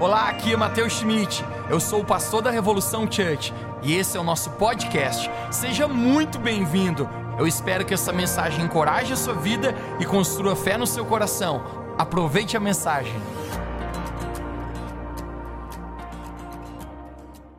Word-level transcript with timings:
Olá, 0.00 0.30
aqui 0.30 0.54
é 0.54 0.56
Matheus 0.56 0.94
Schmidt. 0.94 1.44
Eu 1.68 1.78
sou 1.78 2.00
o 2.00 2.04
pastor 2.06 2.40
da 2.40 2.50
Revolução 2.50 3.02
Church 3.02 3.52
e 3.82 3.92
esse 3.92 4.16
é 4.16 4.20
o 4.20 4.24
nosso 4.24 4.48
podcast. 4.52 5.28
Seja 5.52 5.86
muito 5.86 6.38
bem-vindo. 6.38 7.06
Eu 7.38 7.46
espero 7.46 7.84
que 7.84 7.92
essa 7.92 8.10
mensagem 8.10 8.64
encoraje 8.64 9.12
a 9.12 9.16
sua 9.16 9.34
vida 9.34 9.74
e 10.00 10.06
construa 10.06 10.56
fé 10.56 10.78
no 10.78 10.86
seu 10.86 11.04
coração. 11.04 11.94
Aproveite 11.98 12.56
a 12.56 12.60
mensagem. 12.60 13.12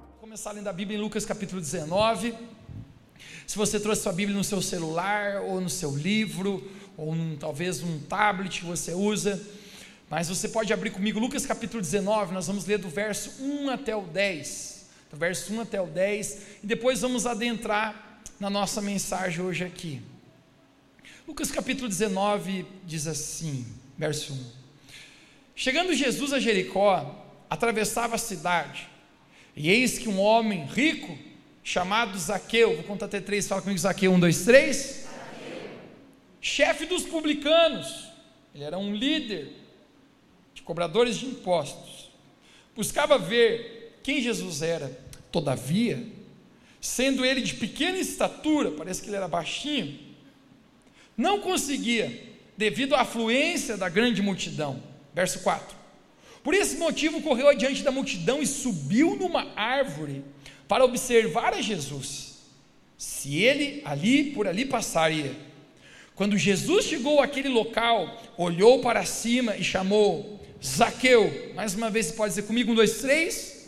Vou 0.10 0.22
começar 0.22 0.52
lendo 0.52 0.68
a 0.68 0.74
Bíblia 0.74 0.98
em 0.98 1.02
Lucas 1.02 1.24
capítulo 1.24 1.62
19. 1.62 2.34
Se 3.46 3.56
você 3.56 3.80
trouxe 3.80 4.02
sua 4.02 4.14
Bíblia 4.14 4.36
no 4.36 4.44
seu 4.44 4.64
celular 4.64 5.44
ou 5.44 5.62
no 5.62 5.70
seu 5.70 5.96
livro 5.96 6.68
ou 6.98 7.14
num, 7.14 7.36
talvez 7.36 7.82
num 7.82 8.00
tablet 8.00 8.62
que 8.62 8.66
você 8.66 8.96
usa, 8.96 9.40
mas 10.12 10.28
você 10.28 10.50
pode 10.50 10.74
abrir 10.74 10.90
comigo 10.90 11.22
Lucas 11.22 11.46
capítulo 11.46 11.82
19, 11.82 12.34
nós 12.34 12.46
vamos 12.46 12.66
ler 12.66 12.78
do 12.78 12.90
verso 12.90 13.42
1 13.42 13.70
até 13.70 13.96
o 13.96 14.02
10. 14.02 14.90
Do 15.10 15.16
verso 15.16 15.54
1 15.54 15.62
até 15.62 15.80
o 15.80 15.88
10, 15.88 16.42
e 16.62 16.68
depois 16.68 17.00
vamos 17.00 17.26
adentrar 17.26 18.22
na 18.38 18.50
nossa 18.50 18.82
mensagem 18.82 19.40
hoje 19.40 19.64
aqui. 19.64 20.02
Lucas 21.26 21.50
capítulo 21.50 21.88
19 21.88 22.66
diz 22.86 23.08
assim, 23.08 23.66
verso 23.98 24.34
1. 24.34 24.52
Chegando 25.56 25.94
Jesus 25.94 26.34
a 26.34 26.42
Jericó, 26.42 27.26
atravessava 27.50 28.16
a 28.16 28.20
cidade, 28.20 28.90
e 29.56 29.70
eis 29.70 29.98
que 29.98 30.10
um 30.10 30.20
homem 30.20 30.66
rico, 30.66 31.18
chamado 31.64 32.20
Zaqueu, 32.20 32.76
vou 32.76 32.84
contar 32.84 33.06
até 33.06 33.22
três, 33.22 33.48
fala 33.48 33.62
comigo 33.62 33.80
Zaqueu, 33.80 34.12
um, 34.12 34.20
dois, 34.20 34.44
três. 34.44 35.08
Chefe 36.42 36.86
dos 36.86 37.04
publicanos, 37.04 38.10
ele 38.54 38.66
era 38.66 38.78
um 38.78 38.94
líder, 38.94 39.61
de 40.62 40.66
cobradores 40.66 41.18
de 41.18 41.26
impostos, 41.26 42.12
buscava 42.76 43.18
ver 43.18 43.98
quem 44.04 44.22
Jesus 44.22 44.62
era. 44.62 44.96
Todavia, 45.32 46.06
sendo 46.80 47.26
ele 47.26 47.42
de 47.42 47.56
pequena 47.56 47.98
estatura, 47.98 48.70
parece 48.72 49.02
que 49.02 49.10
ele 49.10 49.16
era 49.16 49.28
baixinho, 49.28 49.98
não 51.18 51.40
conseguia, 51.40 52.30
devido 52.58 52.96
à 52.96 53.02
afluência 53.02 53.76
da 53.76 53.90
grande 53.90 54.22
multidão. 54.22 54.82
Verso 55.14 55.40
4. 55.40 55.76
Por 56.44 56.54
esse 56.54 56.78
motivo, 56.78 57.22
correu 57.22 57.48
adiante 57.48 57.82
da 57.82 57.92
multidão 57.92 58.42
e 58.42 58.48
subiu 58.48 59.16
numa 59.16 59.52
árvore 59.56 60.24
para 60.68 60.86
observar 60.86 61.54
a 61.54 61.62
Jesus, 61.62 62.40
se 62.98 63.42
ele 63.42 63.82
ali 63.86 64.32
por 64.32 64.48
ali 64.48 64.66
passaria. 64.66 65.36
Quando 66.16 66.38
Jesus 66.38 66.86
chegou 66.86 67.22
àquele 67.22 67.50
local, 67.50 68.22
olhou 68.38 68.82
para 68.82 69.06
cima 69.06 69.56
e 69.56 69.64
chamou: 69.64 70.41
Zaqueu, 70.64 71.54
mais 71.56 71.74
uma 71.74 71.90
vez 71.90 72.12
pode 72.12 72.36
dizer 72.36 72.44
comigo, 72.44 72.72
um, 72.72 72.76
dois, 72.76 73.00
três. 73.00 73.68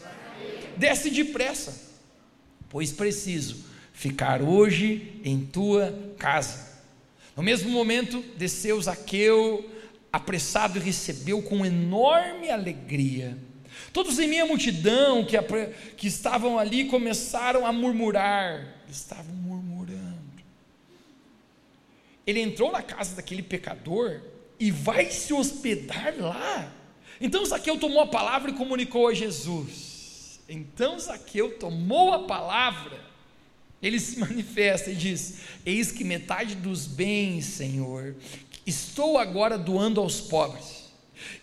Desce 0.77 1.09
depressa, 1.09 1.73
pois 2.69 2.91
preciso 2.91 3.65
ficar 3.91 4.41
hoje 4.41 5.19
em 5.23 5.45
tua 5.45 5.97
casa. 6.17 6.71
No 7.35 7.41
mesmo 7.41 7.69
momento, 7.69 8.23
desceu 8.37 8.79
Zaqueu, 8.79 9.69
apressado, 10.11 10.77
e 10.77 10.81
recebeu 10.81 11.41
com 11.41 11.65
enorme 11.65 12.49
alegria. 12.49 13.37
Todos 13.91 14.19
em 14.19 14.27
minha 14.27 14.45
multidão 14.45 15.25
que, 15.25 15.35
que 15.97 16.07
estavam 16.07 16.59
ali 16.59 16.85
começaram 16.85 17.65
a 17.65 17.71
murmurar, 17.71 18.75
estavam 18.87 19.33
murmurando. 19.33 20.03
Ele 22.25 22.39
entrou 22.39 22.71
na 22.71 22.83
casa 22.83 23.15
daquele 23.15 23.41
pecador 23.41 24.21
e 24.59 24.69
vai 24.69 25.09
se 25.09 25.33
hospedar 25.33 26.13
lá. 26.17 26.71
Então 27.23 27.45
Zaqueu 27.45 27.79
tomou 27.79 28.01
a 28.01 28.07
palavra 28.07 28.51
e 28.51 28.53
comunicou 28.53 29.07
a 29.07 29.13
Jesus. 29.13 30.41
Então 30.49 30.99
Zaqueu 30.99 31.57
tomou 31.57 32.11
a 32.11 32.23
palavra, 32.23 32.99
ele 33.81 33.97
se 33.97 34.19
manifesta 34.19 34.91
e 34.91 34.95
diz: 34.95 35.39
Eis 35.65 35.89
que 35.89 36.03
metade 36.03 36.53
dos 36.53 36.85
bens, 36.85 37.45
Senhor, 37.45 38.13
estou 38.65 39.17
agora 39.17 39.57
doando 39.57 40.01
aos 40.01 40.19
pobres. 40.19 40.83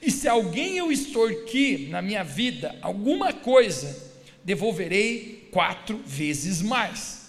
E 0.02 0.10
se 0.10 0.28
alguém 0.28 0.76
eu 0.76 0.92
extorquir 0.92 1.88
na 1.88 2.02
minha 2.02 2.22
vida 2.22 2.76
alguma 2.82 3.32
coisa, 3.32 4.12
devolverei 4.44 5.48
quatro 5.50 5.96
vezes 6.04 6.60
mais. 6.60 7.20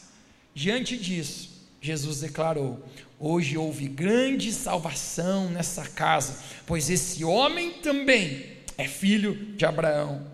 Diante 0.53 0.97
disso, 0.97 1.49
Jesus 1.79 2.19
declarou: 2.19 2.85
Hoje 3.23 3.55
houve 3.55 3.87
grande 3.87 4.51
salvação 4.51 5.47
nessa 5.51 5.85
casa, 5.87 6.39
pois 6.65 6.89
esse 6.89 7.23
homem 7.23 7.73
também 7.73 8.50
é 8.77 8.87
filho 8.87 9.33
de 9.55 9.65
Abraão. 9.65 10.25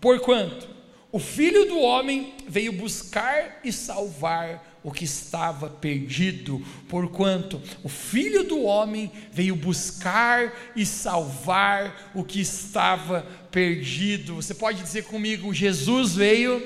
Porquanto 0.00 0.76
o 1.12 1.18
filho 1.18 1.66
do 1.66 1.78
homem 1.78 2.34
veio 2.46 2.72
buscar 2.72 3.60
e 3.64 3.72
salvar 3.72 4.80
o 4.82 4.92
que 4.92 5.04
estava 5.04 5.68
perdido, 5.68 6.64
porquanto 6.88 7.60
o 7.82 7.88
filho 7.88 8.44
do 8.44 8.62
homem 8.62 9.10
veio 9.32 9.56
buscar 9.56 10.52
e 10.76 10.84
salvar 10.84 12.12
o 12.14 12.22
que 12.22 12.40
estava 12.40 13.26
perdido. 13.50 14.36
Você 14.36 14.54
pode 14.54 14.82
dizer 14.82 15.04
comigo: 15.04 15.54
Jesus 15.54 16.14
veio 16.14 16.62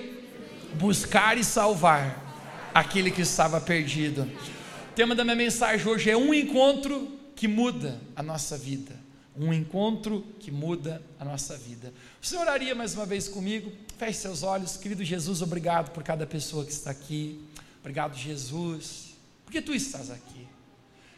buscar 0.74 1.38
e 1.38 1.44
salvar 1.44 2.70
aquele 2.74 3.10
que 3.10 3.22
estava 3.22 3.60
perdido. 3.60 4.22
O 4.22 4.94
tema 4.94 5.14
da 5.14 5.24
minha 5.24 5.36
mensagem 5.36 5.86
hoje 5.86 6.10
é 6.10 6.16
um 6.16 6.34
encontro 6.34 7.08
que 7.34 7.48
muda 7.48 7.98
a 8.14 8.22
nossa 8.22 8.58
vida. 8.58 8.99
Um 9.36 9.52
encontro 9.52 10.24
que 10.38 10.50
muda 10.50 11.02
a 11.18 11.24
nossa 11.24 11.56
vida. 11.56 11.92
Você 12.20 12.36
oraria 12.36 12.74
mais 12.74 12.94
uma 12.94 13.06
vez 13.06 13.28
comigo? 13.28 13.72
Feche 13.96 14.18
seus 14.18 14.42
olhos, 14.42 14.76
querido 14.76 15.04
Jesus, 15.04 15.40
obrigado 15.40 15.92
por 15.92 16.02
cada 16.02 16.26
pessoa 16.26 16.64
que 16.64 16.72
está 16.72 16.90
aqui. 16.90 17.40
Obrigado, 17.80 18.16
Jesus, 18.16 19.14
porque 19.44 19.62
tu 19.62 19.72
estás 19.72 20.10
aqui. 20.10 20.46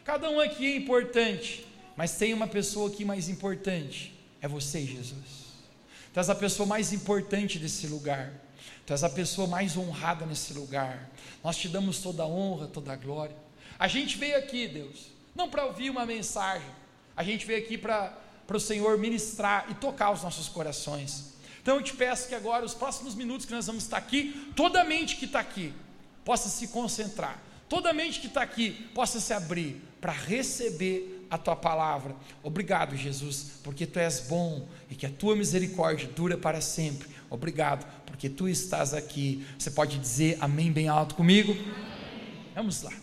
Cada 0.03 0.29
um 0.29 0.39
aqui 0.39 0.65
é 0.65 0.75
importante, 0.75 1.65
mas 1.95 2.15
tem 2.17 2.33
uma 2.33 2.47
pessoa 2.47 2.89
aqui 2.89 3.03
mais 3.03 3.29
importante: 3.29 4.13
é 4.41 4.47
você, 4.47 4.85
Jesus. 4.85 5.43
Tu 6.13 6.19
és 6.19 6.29
a 6.29 6.35
pessoa 6.35 6.67
mais 6.67 6.93
importante 6.93 7.57
desse 7.57 7.87
lugar. 7.87 8.31
Tu 8.85 8.93
és 8.93 9.03
a 9.03 9.09
pessoa 9.09 9.47
mais 9.47 9.75
honrada 9.75 10.25
nesse 10.25 10.53
lugar. 10.53 11.09
Nós 11.43 11.57
te 11.57 11.67
damos 11.67 11.99
toda 11.99 12.23
a 12.23 12.27
honra, 12.27 12.67
toda 12.67 12.93
a 12.93 12.95
glória. 12.95 13.35
A 13.79 13.87
gente 13.87 14.17
veio 14.17 14.37
aqui, 14.37 14.67
Deus, 14.67 15.07
não 15.35 15.49
para 15.49 15.65
ouvir 15.65 15.89
uma 15.89 16.05
mensagem, 16.05 16.67
a 17.15 17.23
gente 17.23 17.45
veio 17.45 17.63
aqui 17.63 17.77
para 17.77 18.17
o 18.51 18.59
Senhor 18.59 18.97
ministrar 18.97 19.67
e 19.69 19.75
tocar 19.75 20.11
os 20.11 20.23
nossos 20.23 20.47
corações. 20.47 21.33
Então 21.61 21.77
eu 21.77 21.81
te 21.81 21.93
peço 21.93 22.27
que 22.27 22.35
agora, 22.35 22.65
os 22.65 22.73
próximos 22.73 23.15
minutos 23.15 23.45
que 23.45 23.53
nós 23.53 23.67
vamos 23.67 23.83
estar 23.83 23.97
aqui, 23.97 24.51
toda 24.55 24.81
a 24.81 24.83
mente 24.83 25.15
que 25.15 25.25
está 25.25 25.39
aqui 25.39 25.73
possa 26.25 26.49
se 26.49 26.67
concentrar, 26.67 27.41
toda 27.69 27.89
a 27.89 27.93
mente 27.93 28.19
que 28.19 28.27
está 28.27 28.41
aqui 28.41 28.71
possa 28.93 29.19
se 29.19 29.33
abrir 29.33 29.81
para 30.01 30.11
receber 30.11 31.25
a 31.31 31.37
tua 31.37 31.55
palavra. 31.55 32.15
Obrigado, 32.43 32.95
Jesus, 32.95 33.53
porque 33.63 33.87
tu 33.87 33.97
és 33.97 34.19
bom 34.19 34.67
e 34.89 34.95
que 34.95 35.05
a 35.05 35.09
tua 35.09 35.35
misericórdia 35.35 36.07
dura 36.07 36.37
para 36.37 36.61
sempre. 36.61 37.07
Obrigado, 37.29 37.85
porque 38.05 38.29
tu 38.29 38.47
estás 38.47 38.93
aqui. 38.93 39.45
Você 39.57 39.71
pode 39.71 39.97
dizer 39.97 40.37
amém 40.41 40.71
bem 40.71 40.89
alto 40.89 41.15
comigo? 41.15 41.55
Vamos 42.53 42.83
lá. 42.83 42.93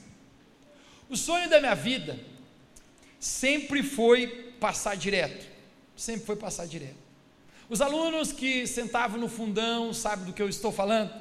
O 1.08 1.16
sonho 1.16 1.50
da 1.50 1.58
minha 1.58 1.74
vida 1.74 2.20
sempre 3.20 3.82
foi 3.82 4.54
passar 4.58 4.96
direto. 4.96 5.46
Sempre 5.94 6.26
foi 6.26 6.36
passar 6.36 6.66
direto. 6.66 6.98
Os 7.68 7.80
alunos 7.80 8.32
que 8.32 8.66
sentavam 8.66 9.20
no 9.20 9.28
fundão 9.28 9.92
sabem 9.92 10.24
do 10.24 10.32
que 10.32 10.42
eu 10.42 10.48
estou 10.48 10.72
falando. 10.72 11.12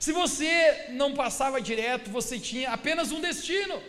Se 0.00 0.10
você 0.10 0.86
não 0.90 1.14
passava 1.14 1.60
direto, 1.60 2.10
você 2.10 2.40
tinha 2.40 2.70
apenas 2.70 3.12
um 3.12 3.20
destino: 3.20 3.80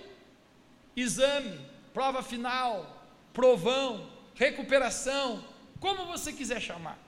exame, 0.96 1.60
prova 1.94 2.22
final, 2.22 3.08
provão, 3.34 4.10
recuperação, 4.36 5.44
como 5.80 6.06
você 6.06 6.32
quiser 6.32 6.62
chamar. 6.62 7.00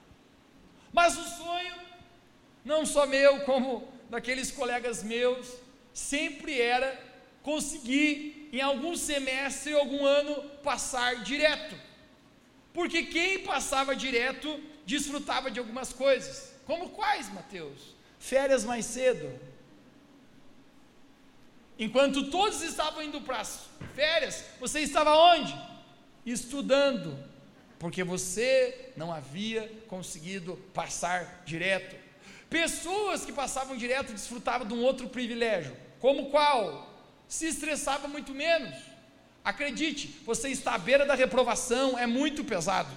Mas 0.92 1.18
o 1.18 1.24
sonho, 1.24 1.76
não 2.66 2.86
só 2.86 3.06
meu, 3.06 3.42
como 3.42 3.88
daqueles 4.10 4.50
colegas 4.50 5.04
meus, 5.04 5.54
sempre 5.94 6.60
era 6.60 7.00
conseguir, 7.44 8.37
em 8.52 8.62
algum 8.62 8.96
semestre 8.96 9.74
ou 9.74 9.80
algum 9.80 10.06
ano, 10.06 10.42
passar 10.64 11.24
direto. 11.24 11.76
Porque 12.74 13.04
quem 13.04 13.40
passava 13.40 13.96
direto 13.96 14.62
desfrutava 14.86 15.50
de 15.50 15.60
algumas 15.60 15.92
coisas. 15.92 16.54
Como 16.66 16.90
quais, 16.90 17.32
Mateus? 17.34 17.96
Férias 18.20 18.64
mais 18.64 18.86
cedo. 18.86 19.32
Enquanto 21.80 22.30
todos 22.32 22.62
estavam 22.62 23.04
indo 23.04 23.22
para 23.22 23.40
as 23.40 23.66
férias, 23.96 24.44
você 24.60 24.80
estava 24.80 25.16
onde? 25.16 25.56
Estudando. 26.26 27.18
Porque 27.78 28.04
você 28.04 28.92
não 28.98 29.14
havia 29.14 29.72
conseguido 29.88 30.56
passar 30.74 31.44
direto. 31.46 31.96
Pessoas 32.50 33.26
que 33.26 33.32
passavam 33.32 33.78
direto 33.78 34.14
desfrutavam 34.14 34.68
de 34.68 34.74
um 34.74 34.84
outro 34.84 35.10
privilégio. 35.10 35.76
Como 36.00 36.30
qual? 36.30 36.97
Se 37.28 37.46
estressava 37.48 38.08
muito 38.08 38.34
menos. 38.34 38.76
Acredite, 39.44 40.20
você 40.26 40.50
está 40.50 40.76
à 40.76 40.78
beira 40.78 41.06
da 41.06 41.16
reprovação, 41.16 41.98
é 41.98 42.06
muito 42.06 42.44
pesado. 42.44 42.90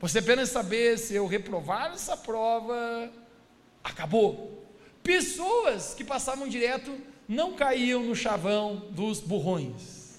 Você 0.00 0.18
apenas 0.18 0.50
saber 0.50 0.98
se 0.98 1.14
eu 1.14 1.26
reprovar 1.26 1.92
essa 1.92 2.16
prova, 2.16 3.10
acabou. 3.82 4.66
Pessoas 5.02 5.94
que 5.94 6.04
passavam 6.04 6.48
direto 6.48 6.98
não 7.28 7.54
caíam 7.54 8.02
no 8.02 8.14
chavão 8.14 8.88
dos 8.90 9.20
burrões, 9.20 10.18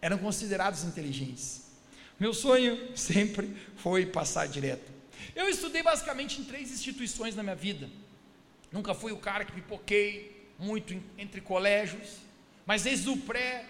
eram 0.00 0.18
considerados 0.18 0.84
inteligentes. 0.84 1.62
Meu 2.18 2.32
sonho 2.32 2.78
sempre 2.96 3.56
foi 3.76 4.06
passar 4.06 4.46
direto. 4.46 4.90
Eu 5.34 5.48
estudei 5.48 5.82
basicamente 5.82 6.40
em 6.40 6.44
três 6.44 6.70
instituições 6.70 7.34
na 7.34 7.42
minha 7.42 7.56
vida. 7.56 7.88
Nunca 8.72 8.94
fui 8.94 9.12
o 9.12 9.18
cara 9.18 9.44
que 9.44 9.52
pipoquei 9.52 10.37
muito 10.58 11.00
entre 11.16 11.40
colégios, 11.40 12.18
mas 12.66 12.82
desde 12.82 13.08
o 13.08 13.16
pré, 13.16 13.64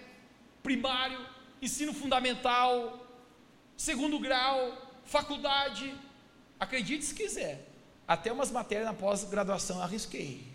primário, 0.63 1.25
ensino 1.61 1.93
fundamental, 1.93 3.07
segundo 3.77 4.19
grau, 4.19 5.01
faculdade, 5.05 5.95
acredite 6.59 7.05
se 7.05 7.15
quiser, 7.15 7.69
até 8.07 8.33
umas 8.33 8.51
matérias 8.51 8.87
na 8.87 8.95
pós-graduação 8.95 9.83
arrisquei. 9.83 10.47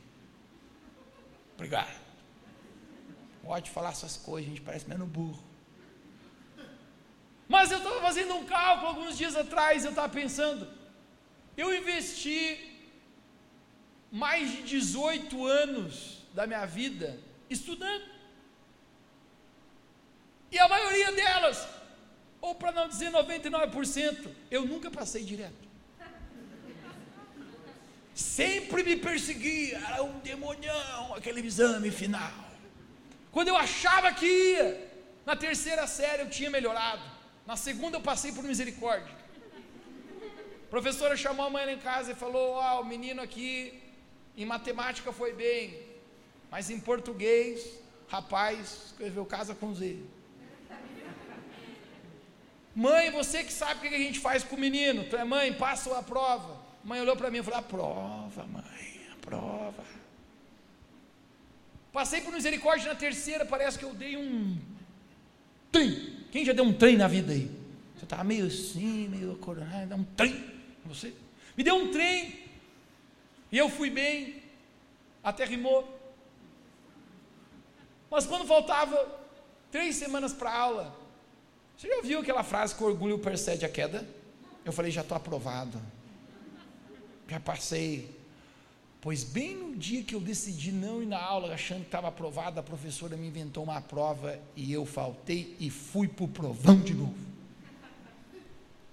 Obrigado. 1.53 2.01
Pode 3.43 3.69
falar 3.69 3.89
essas 3.91 4.17
coisas, 4.17 4.49
a 4.49 4.55
gente 4.55 4.61
parece 4.61 4.89
menos 4.89 5.07
burro. 5.07 5.43
Mas 7.47 7.71
eu 7.71 7.77
estava 7.77 8.01
fazendo 8.01 8.33
um 8.35 8.45
cálculo 8.45 8.87
alguns 8.87 9.17
dias 9.17 9.35
atrás, 9.35 9.83
eu 9.83 9.91
estava 9.91 10.09
pensando, 10.09 10.67
eu 11.55 11.75
investi 11.75 12.71
mais 14.11 14.51
de 14.51 14.63
18 14.63 15.45
anos 15.45 16.22
da 16.33 16.47
minha 16.47 16.65
vida 16.65 17.19
estudando. 17.49 18.03
E 20.51 20.59
a 20.59 20.67
maioria 20.67 21.11
delas, 21.11 21.67
ou 22.41 22.55
para 22.55 22.71
não 22.71 22.87
dizer 22.87 23.11
99%, 23.11 24.29
eu 24.51 24.65
nunca 24.65 24.91
passei 24.91 25.23
direto. 25.23 25.63
Sempre 28.13 28.83
me 28.83 28.95
perseguia, 28.95 29.77
era 29.77 30.03
um 30.03 30.19
demonião 30.19 31.15
aquele 31.15 31.41
exame 31.41 31.89
final. 31.89 32.31
Quando 33.31 33.47
eu 33.47 33.57
achava 33.57 34.13
que 34.13 34.27
ia, 34.27 34.91
na 35.25 35.35
terceira 35.35 35.87
série 35.87 36.21
eu 36.21 36.29
tinha 36.29 36.49
melhorado, 36.51 37.01
na 37.47 37.55
segunda 37.55 37.97
eu 37.97 38.01
passei 38.01 38.31
por 38.31 38.43
misericórdia. 38.43 39.15
A 40.67 40.69
professora 40.69 41.17
chamou 41.17 41.47
a 41.47 41.49
mãe 41.49 41.65
lá 41.65 41.73
em 41.73 41.79
casa 41.79 42.11
e 42.11 42.15
falou: 42.15 42.51
Ó, 42.51 42.77
oh, 42.77 42.81
o 42.81 42.85
menino 42.85 43.21
aqui 43.21 43.81
em 44.37 44.45
matemática 44.45 45.11
foi 45.11 45.33
bem, 45.33 45.79
mas 46.53 46.69
em 46.69 46.79
português, 46.79 47.67
rapaz, 48.07 48.83
escreveu 48.85 49.25
casa 49.25 49.55
com 49.55 49.73
Z. 49.73 49.97
Mãe, 52.75 53.09
você 53.09 53.43
que 53.43 53.51
sabe 53.51 53.79
o 53.79 53.89
que 53.89 53.95
a 53.95 53.97
gente 53.97 54.19
faz 54.19 54.43
com 54.43 54.55
o 54.55 54.59
menino. 54.59 55.03
Tu 55.05 55.15
é 55.15 55.23
mãe, 55.23 55.51
passa 55.51 55.97
a 55.97 56.03
prova. 56.03 56.61
Mãe 56.83 57.01
olhou 57.01 57.15
para 57.15 57.31
mim 57.31 57.39
e 57.39 57.43
falou: 57.43 57.59
a 57.59 57.63
prova, 57.63 58.45
mãe, 58.45 59.01
a 59.11 59.15
prova. 59.15 59.83
Passei 61.91 62.21
por 62.21 62.31
misericórdia 62.31 62.93
na 62.93 62.99
terceira, 62.99 63.47
parece 63.47 63.79
que 63.79 63.85
eu 63.85 63.95
dei 63.95 64.15
um 64.15 64.55
trem. 65.71 66.19
Quem 66.31 66.45
já 66.45 66.53
deu 66.53 66.65
um 66.65 66.73
trem 66.73 66.97
na 66.97 67.07
vida 67.07 67.33
aí? 67.33 67.49
Você 67.95 68.03
estava 68.03 68.23
meio 68.23 68.45
assim, 68.45 69.07
meio 69.07 69.35
coronado, 69.37 69.87
dá 69.87 69.95
um 69.95 70.03
trem. 70.03 70.53
Você 70.85 71.15
me 71.57 71.63
deu 71.63 71.77
um 71.77 71.91
trem. 71.91 72.43
E 73.51 73.57
eu 73.57 73.69
fui 73.69 73.89
bem, 73.89 74.43
até 75.23 75.45
rimou. 75.45 76.02
Mas 78.13 78.27
quando 78.27 78.45
faltava 78.45 79.07
três 79.71 79.95
semanas 79.95 80.31
para 80.31 80.51
a 80.51 80.55
aula, 80.55 80.95
você 81.75 81.87
já 81.87 82.03
viu 82.03 82.19
aquela 82.19 82.43
frase 82.43 82.75
que 82.75 82.83
o 82.83 82.85
orgulho 82.85 83.17
precede 83.17 83.65
a 83.65 83.69
queda? 83.69 84.07
Eu 84.63 84.71
falei, 84.71 84.91
já 84.91 85.01
estou 85.01 85.17
aprovado. 85.17 85.81
Já 87.27 87.39
passei. 87.39 88.15
Pois 89.01 89.23
bem 89.23 89.55
no 89.55 89.75
dia 89.75 90.03
que 90.03 90.13
eu 90.13 90.19
decidi 90.19 90.71
não 90.71 91.01
ir 91.01 91.07
na 91.07 91.19
aula, 91.19 91.55
achando 91.55 91.79
que 91.79 91.87
estava 91.87 92.07
aprovado, 92.07 92.59
a 92.59 92.63
professora 92.63 93.17
me 93.17 93.27
inventou 93.27 93.63
uma 93.63 93.81
prova 93.81 94.39
e 94.55 94.71
eu 94.71 94.85
faltei 94.85 95.57
e 95.59 95.71
fui 95.71 96.07
para 96.07 96.25
o 96.25 96.27
provão 96.27 96.79
de 96.79 96.93
novo. 96.93 97.17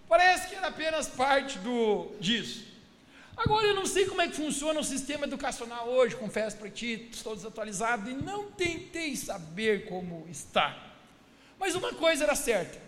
Parece 0.09 0.49
que 0.49 0.55
era 0.55 0.69
apenas 0.69 1.07
parte 1.09 1.59
do 1.59 2.11
disso. 2.19 2.70
Agora 3.43 3.67
eu 3.67 3.75
não 3.75 3.87
sei 3.87 4.05
como 4.05 4.21
é 4.21 4.29
que 4.29 4.37
funciona 4.37 4.79
o 4.79 4.85
sistema 4.85 5.25
educacional 5.25 5.89
hoje, 5.89 6.15
confesso 6.15 6.59
para 6.59 6.69
ti, 6.69 7.09
estou 7.11 7.35
desatualizado 7.35 8.11
e 8.11 8.13
não 8.13 8.51
tentei 8.51 9.17
saber 9.17 9.87
como 9.87 10.27
está. 10.29 10.77
Mas 11.59 11.75
uma 11.75 11.95
coisa 11.95 12.25
era 12.25 12.35
certa: 12.35 12.79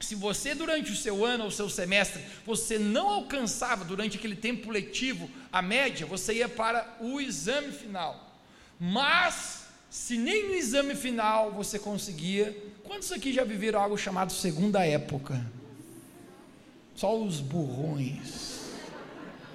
se 0.00 0.14
você 0.14 0.54
durante 0.54 0.90
o 0.90 0.96
seu 0.96 1.26
ano 1.26 1.44
ou 1.44 1.50
seu 1.50 1.68
semestre, 1.68 2.22
você 2.46 2.78
não 2.78 3.06
alcançava 3.06 3.84
durante 3.84 4.16
aquele 4.16 4.34
tempo 4.34 4.70
letivo 4.70 5.28
a 5.52 5.60
média, 5.60 6.06
você 6.06 6.36
ia 6.36 6.48
para 6.48 6.96
o 6.98 7.20
exame 7.20 7.70
final. 7.70 8.40
Mas 8.80 9.66
se 9.90 10.16
nem 10.16 10.48
no 10.48 10.54
exame 10.54 10.94
final 10.94 11.52
você 11.52 11.78
conseguia, 11.78 12.56
quantos 12.82 13.12
aqui 13.12 13.30
já 13.30 13.44
viveram 13.44 13.78
algo 13.78 13.98
chamado 13.98 14.32
segunda 14.32 14.86
época? 14.86 15.44
Só 16.94 17.14
os 17.14 17.40
burrões. 17.40 18.51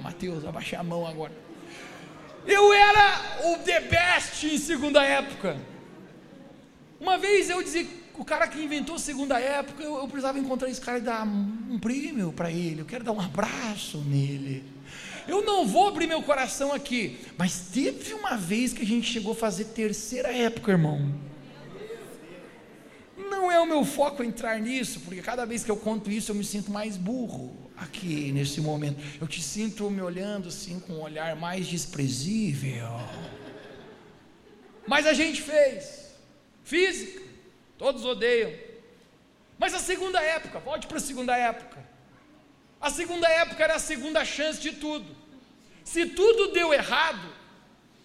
Mateus, 0.02 0.46
abaixa 0.46 0.80
a 0.80 0.84
mão 0.84 1.06
agora. 1.06 1.34
Eu 2.46 2.72
era 2.72 3.22
o 3.46 3.58
the 3.60 3.80
best 3.82 4.46
em 4.46 4.58
segunda 4.58 5.04
época. 5.04 5.58
Uma 7.00 7.18
vez 7.18 7.50
eu 7.50 7.62
dizia, 7.62 7.86
o 8.18 8.26
cara 8.26 8.48
que 8.48 8.60
inventou 8.60 8.98
segunda 8.98 9.40
época, 9.40 9.84
eu, 9.84 9.98
eu 9.98 10.08
precisava 10.08 10.40
encontrar 10.40 10.70
esse 10.70 10.82
cara 10.82 10.98
e 10.98 11.02
dar 11.02 11.26
um 11.26 11.78
prêmio 11.78 12.32
para 12.32 12.50
ele. 12.50 12.82
Eu 12.82 12.86
quero 12.86 13.04
dar 13.04 13.12
um 13.12 13.22
abraço 13.22 14.00
nele. 14.00 14.64
Eu 15.28 15.44
não 15.44 15.68
vou 15.68 15.90
abrir 15.90 16.08
meu 16.08 16.24
coração 16.24 16.72
aqui, 16.72 17.20
mas 17.38 17.68
teve 17.74 18.14
uma 18.14 18.38
vez 18.38 18.72
que 18.72 18.82
a 18.82 18.86
gente 18.86 19.12
chegou 19.12 19.34
a 19.34 19.36
fazer 19.36 19.66
terceira 19.66 20.30
época, 20.30 20.72
irmão. 20.72 21.26
Não 23.29 23.51
é 23.51 23.59
o 23.59 23.65
meu 23.65 23.83
foco 23.85 24.24
entrar 24.24 24.59
nisso, 24.59 25.00
porque 25.01 25.21
cada 25.21 25.45
vez 25.45 25.63
que 25.63 25.71
eu 25.71 25.77
conto 25.77 26.09
isso 26.09 26.31
eu 26.31 26.35
me 26.35 26.44
sinto 26.44 26.71
mais 26.71 26.97
burro 26.97 27.71
aqui 27.77 28.31
nesse 28.31 28.59
momento. 28.62 29.00
Eu 29.21 29.27
te 29.27 29.41
sinto 29.41 29.89
me 29.89 30.01
olhando 30.01 30.47
assim 30.50 30.79
com 30.79 30.94
um 30.94 31.01
olhar 31.01 31.35
mais 31.35 31.68
desprezível. 31.68 32.88
Mas 34.88 35.06
a 35.06 35.13
gente 35.13 35.41
fez. 35.41 36.13
Física. 36.63 37.21
Todos 37.77 38.03
odeiam. 38.06 38.51
Mas 39.59 39.74
a 39.74 39.79
segunda 39.79 40.21
época, 40.21 40.59
volte 40.59 40.88
para 40.88 40.97
a 40.97 41.01
segunda 41.01 41.35
época. 41.35 41.85
A 42.79 42.89
segunda 42.89 43.27
época 43.27 43.63
era 43.63 43.75
a 43.75 43.79
segunda 43.79 44.24
chance 44.24 44.59
de 44.59 44.71
tudo. 44.74 45.15
Se 45.84 46.05
tudo 46.05 46.51
deu 46.51 46.74
errado, 46.74 47.34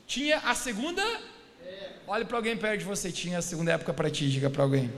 tinha 0.07 0.39
a 0.39 0.55
segunda. 0.55 1.03
Olhe 2.07 2.25
para 2.25 2.37
alguém 2.37 2.57
perto 2.57 2.81
de 2.81 2.85
você, 2.85 3.13
tinha 3.13 3.39
a 3.39 3.43
segunda 3.43 3.73
época 3.73 3.95
para 3.95 4.11
ti, 4.11 4.29
diga 4.29 4.51
para 4.51 4.63
alguém. 4.63 4.93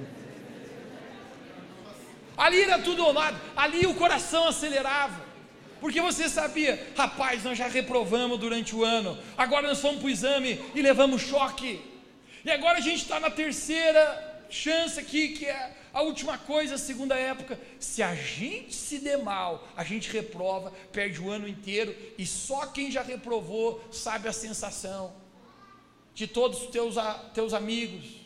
Ali 2.37 2.63
era 2.63 2.79
tudo 2.79 3.05
ou 3.05 3.13
nada, 3.13 3.39
ali 3.55 3.87
o 3.87 3.95
coração 3.95 4.49
acelerava. 4.49 5.23
Porque 5.81 6.01
você 6.01 6.31
sabia, 6.31 6.93
rapaz, 6.97 7.45
nós 7.45 7.59
já 7.59 7.69
reprovamos 7.69 8.39
durante 8.39 8.75
o 8.75 8.83
ano, 8.83 9.19
agora 9.37 9.69
nós 9.69 9.81
fomos 9.81 9.99
para 9.99 10.07
o 10.07 10.11
exame 10.11 10.59
e 10.75 10.81
levamos 10.81 11.21
choque. 11.21 11.81
E 12.43 12.51
agora 12.51 12.79
a 12.79 12.81
gente 12.81 13.03
está 13.03 13.21
na 13.21 13.31
terceira 13.31 14.43
chance 14.49 14.99
aqui, 14.99 15.29
que 15.29 15.45
é 15.45 15.77
a 15.93 16.01
última 16.01 16.39
coisa, 16.39 16.77
a 16.77 16.79
segunda 16.79 17.17
época. 17.17 17.61
Se 17.79 18.03
a 18.03 18.15
gente 18.15 18.75
se 18.75 18.99
der 18.99 19.19
mal, 19.19 19.69
a 19.77 19.85
gente 19.85 20.11
reprova, 20.11 20.73
perde 20.91 21.21
o 21.21 21.31
ano 21.31 21.47
inteiro, 21.47 21.95
e 22.17 22.25
só 22.25 22.67
quem 22.67 22.91
já 22.91 23.03
reprovou 23.03 23.87
sabe 23.93 24.27
a 24.27 24.33
sensação 24.33 25.24
de 26.15 26.27
todos 26.27 26.63
os 26.63 26.67
teus, 26.69 26.95
teus 27.33 27.53
amigos 27.53 28.25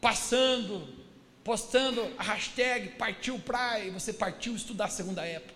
passando 0.00 0.98
postando 1.48 2.06
a 2.18 2.22
hashtag 2.22 2.90
partiu 2.96 3.38
praia 3.38 3.84
e 3.84 3.90
você 3.90 4.12
partiu 4.12 4.54
estudar 4.54 4.84
a 4.84 4.90
segunda 4.90 5.24
época. 5.24 5.54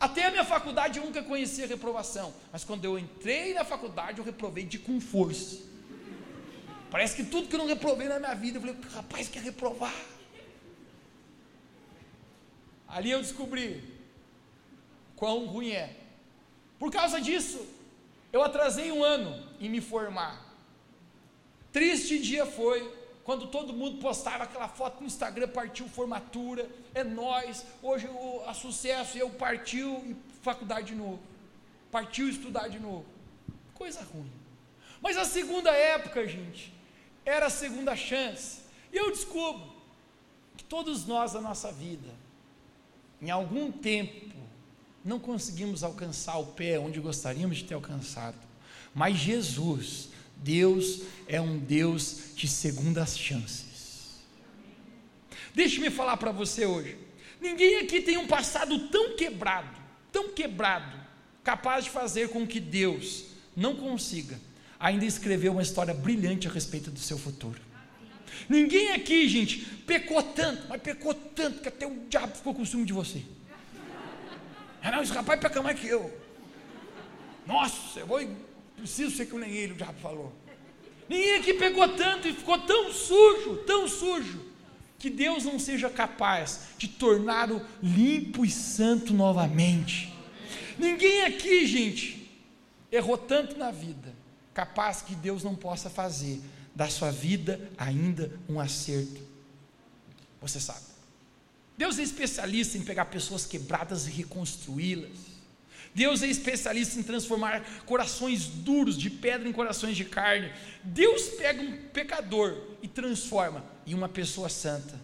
Até 0.00 0.26
a 0.26 0.30
minha 0.32 0.44
faculdade 0.44 0.98
eu 0.98 1.04
nunca 1.04 1.22
conhecia 1.22 1.64
reprovação, 1.64 2.34
mas 2.50 2.64
quando 2.64 2.84
eu 2.84 2.98
entrei 2.98 3.54
na 3.54 3.64
faculdade 3.64 4.18
eu 4.18 4.24
reprovei 4.24 4.64
de 4.64 4.76
com 4.76 5.00
força. 5.00 5.62
Parece 6.90 7.14
que 7.14 7.24
tudo 7.30 7.46
que 7.46 7.54
eu 7.54 7.58
não 7.60 7.68
reprovei 7.68 8.08
na 8.08 8.18
minha 8.18 8.34
vida, 8.34 8.58
eu 8.58 8.60
falei, 8.60 8.76
rapaz, 8.92 9.28
quer 9.28 9.42
reprovar. 9.44 9.94
Ali 12.88 13.12
eu 13.12 13.22
descobri 13.22 13.84
quão 15.14 15.46
ruim 15.46 15.70
é. 15.70 15.96
Por 16.76 16.90
causa 16.90 17.20
disso, 17.20 17.64
eu 18.34 18.42
atrasei 18.42 18.90
um 18.90 19.04
ano 19.04 19.40
em 19.60 19.68
me 19.68 19.80
formar. 19.80 20.44
Triste 21.70 22.18
dia 22.18 22.44
foi 22.44 22.92
quando 23.22 23.46
todo 23.46 23.72
mundo 23.72 23.98
postava 23.98 24.42
aquela 24.42 24.66
foto 24.66 25.00
no 25.00 25.06
Instagram, 25.06 25.46
partiu 25.46 25.88
formatura, 25.88 26.68
é 26.92 27.04
nós, 27.04 27.64
hoje 27.80 28.08
o 28.08 28.42
a 28.44 28.52
sucesso, 28.52 29.16
eu 29.16 29.30
partiu 29.30 30.04
e 30.04 30.16
faculdade 30.42 30.88
de 30.88 30.96
novo, 30.96 31.20
partiu 31.92 32.28
estudar 32.28 32.66
de 32.66 32.80
novo, 32.80 33.06
coisa 33.72 34.02
ruim. 34.02 34.32
Mas 35.00 35.16
a 35.16 35.24
segunda 35.24 35.70
época, 35.70 36.26
gente, 36.26 36.74
era 37.24 37.46
a 37.46 37.50
segunda 37.50 37.94
chance, 37.94 38.62
e 38.92 38.96
eu 38.96 39.12
descubro 39.12 39.72
que 40.56 40.64
todos 40.64 41.06
nós, 41.06 41.34
na 41.34 41.40
nossa 41.40 41.70
vida, 41.70 42.10
em 43.22 43.30
algum 43.30 43.70
tempo, 43.70 44.33
não 45.04 45.18
conseguimos 45.18 45.82
alcançar 45.82 46.38
o 46.38 46.46
pé 46.46 46.78
onde 46.78 46.98
gostaríamos 47.00 47.58
de 47.58 47.64
ter 47.64 47.74
alcançado, 47.74 48.38
mas 48.94 49.16
Jesus, 49.16 50.08
Deus, 50.36 51.02
é 51.28 51.40
um 51.40 51.58
Deus 51.58 52.32
de 52.34 52.48
segundas 52.48 53.18
chances. 53.18 54.22
Deixe-me 55.54 55.90
falar 55.90 56.16
para 56.16 56.32
você 56.32 56.64
hoje: 56.64 56.96
ninguém 57.40 57.80
aqui 57.80 58.00
tem 58.00 58.16
um 58.16 58.26
passado 58.26 58.88
tão 58.88 59.16
quebrado, 59.16 59.76
tão 60.10 60.32
quebrado, 60.32 60.98
capaz 61.42 61.84
de 61.84 61.90
fazer 61.90 62.30
com 62.30 62.46
que 62.46 62.58
Deus 62.58 63.24
não 63.56 63.76
consiga 63.76 64.38
ainda 64.84 65.06
escrever 65.06 65.48
uma 65.48 65.62
história 65.62 65.94
brilhante 65.94 66.46
a 66.46 66.50
respeito 66.50 66.90
do 66.90 66.98
seu 66.98 67.16
futuro. 67.16 67.58
Ninguém 68.48 68.92
aqui, 68.92 69.26
gente, 69.28 69.60
pecou 69.86 70.22
tanto, 70.22 70.66
mas 70.68 70.82
pecou 70.82 71.14
tanto 71.14 71.62
que 71.62 71.68
até 71.68 71.86
o 71.86 72.06
diabo 72.08 72.36
ficou 72.36 72.54
com 72.54 72.66
ciúme 72.66 72.84
de 72.84 72.92
você. 72.92 73.22
Ah, 74.84 74.90
não, 74.90 75.02
esse 75.02 75.12
rapaz 75.12 75.40
peca 75.40 75.62
mais 75.62 75.80
que 75.80 75.86
eu. 75.86 76.12
Nossa, 77.46 78.00
eu 78.00 78.06
vou, 78.06 78.20
preciso 78.76 79.16
ser 79.16 79.24
que 79.24 79.34
nem 79.34 79.50
ele, 79.50 79.72
o 79.72 79.76
diabo 79.76 79.98
falou. 79.98 80.30
Ninguém 81.08 81.36
aqui 81.36 81.54
pegou 81.54 81.88
tanto 81.88 82.28
e 82.28 82.34
ficou 82.34 82.58
tão 82.60 82.92
sujo, 82.92 83.56
tão 83.66 83.88
sujo, 83.88 84.44
que 84.98 85.08
Deus 85.08 85.44
não 85.44 85.58
seja 85.58 85.88
capaz 85.88 86.68
de 86.76 86.86
torná-lo 86.86 87.62
limpo 87.82 88.44
e 88.44 88.50
santo 88.50 89.14
novamente. 89.14 90.12
Ninguém 90.78 91.24
aqui, 91.24 91.66
gente, 91.66 92.30
errou 92.92 93.16
tanto 93.16 93.56
na 93.56 93.70
vida, 93.70 94.14
capaz 94.52 95.00
que 95.00 95.14
Deus 95.14 95.42
não 95.42 95.54
possa 95.54 95.88
fazer 95.88 96.42
da 96.74 96.90
sua 96.90 97.10
vida 97.10 97.70
ainda 97.78 98.38
um 98.46 98.60
acerto. 98.60 99.22
Você 100.42 100.60
sabe. 100.60 100.93
Deus 101.76 101.98
é 101.98 102.02
especialista 102.02 102.78
em 102.78 102.82
pegar 102.82 103.06
pessoas 103.06 103.44
quebradas 103.46 104.06
e 104.06 104.10
reconstruí-las. 104.10 105.34
Deus 105.94 106.22
é 106.22 106.26
especialista 106.26 106.98
em 106.98 107.02
transformar 107.02 107.62
corações 107.86 108.46
duros 108.46 108.98
de 108.98 109.08
pedra 109.08 109.48
em 109.48 109.52
corações 109.52 109.96
de 109.96 110.04
carne. 110.04 110.52
Deus 110.82 111.28
pega 111.28 111.62
um 111.62 111.76
pecador 111.92 112.56
e 112.82 112.88
transforma 112.88 113.64
em 113.86 113.94
uma 113.94 114.08
pessoa 114.08 114.48
santa. 114.48 115.00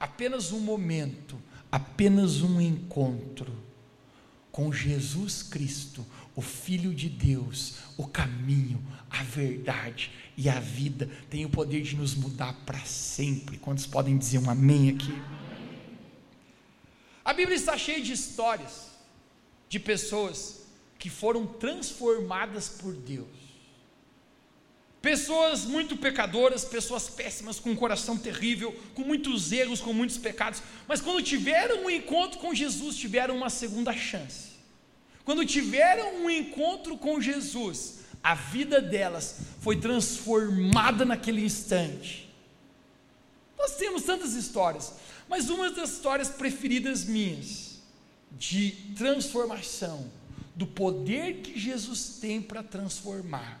Apenas 0.00 0.50
um 0.50 0.60
momento, 0.60 1.40
apenas 1.70 2.40
um 2.40 2.60
encontro 2.60 3.52
com 4.50 4.72
Jesus 4.72 5.42
Cristo, 5.42 6.04
o 6.34 6.40
Filho 6.40 6.94
de 6.94 7.10
Deus, 7.10 7.76
o 7.98 8.06
caminho, 8.06 8.82
a 9.10 9.22
verdade 9.22 10.10
e 10.36 10.48
a 10.48 10.58
vida, 10.58 11.10
tem 11.28 11.44
o 11.44 11.50
poder 11.50 11.82
de 11.82 11.96
nos 11.96 12.14
mudar 12.14 12.54
para 12.64 12.80
sempre. 12.80 13.58
Quantos 13.58 13.86
podem 13.86 14.16
dizer 14.16 14.38
um 14.38 14.48
amém 14.48 14.90
aqui? 14.90 15.14
A 17.26 17.32
Bíblia 17.32 17.56
está 17.56 17.76
cheia 17.76 18.00
de 18.00 18.12
histórias 18.12 18.86
de 19.68 19.80
pessoas 19.80 20.60
que 20.96 21.10
foram 21.10 21.44
transformadas 21.44 22.68
por 22.68 22.92
Deus. 22.94 23.26
Pessoas 25.02 25.64
muito 25.64 25.96
pecadoras, 25.96 26.64
pessoas 26.64 27.08
péssimas, 27.08 27.58
com 27.58 27.70
um 27.70 27.76
coração 27.76 28.16
terrível, 28.16 28.72
com 28.94 29.02
muitos 29.02 29.50
erros, 29.50 29.80
com 29.80 29.92
muitos 29.92 30.18
pecados, 30.18 30.62
mas 30.86 31.00
quando 31.00 31.20
tiveram 31.20 31.86
um 31.86 31.90
encontro 31.90 32.38
com 32.38 32.54
Jesus, 32.54 32.96
tiveram 32.96 33.36
uma 33.36 33.50
segunda 33.50 33.92
chance. 33.92 34.50
Quando 35.24 35.44
tiveram 35.44 36.22
um 36.22 36.30
encontro 36.30 36.96
com 36.96 37.20
Jesus, 37.20 38.02
a 38.22 38.36
vida 38.36 38.80
delas 38.80 39.38
foi 39.62 39.74
transformada 39.80 41.04
naquele 41.04 41.44
instante. 41.44 42.32
Nós 43.58 43.74
temos 43.74 44.04
tantas 44.04 44.34
histórias, 44.34 44.92
mas 45.28 45.50
uma 45.50 45.70
das 45.70 45.90
histórias 45.90 46.28
preferidas 46.28 47.04
minhas 47.04 47.80
de 48.32 48.72
transformação, 48.96 50.10
do 50.54 50.66
poder 50.66 51.42
que 51.42 51.58
Jesus 51.58 52.18
tem 52.20 52.40
para 52.40 52.62
transformar, 52.62 53.60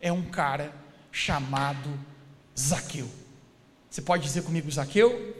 é 0.00 0.12
um 0.12 0.22
cara 0.22 0.74
chamado 1.10 1.88
Zaqueu. 2.58 3.08
Você 3.88 4.02
pode 4.02 4.24
dizer 4.24 4.42
comigo, 4.42 4.70
Zaqueu? 4.70 5.36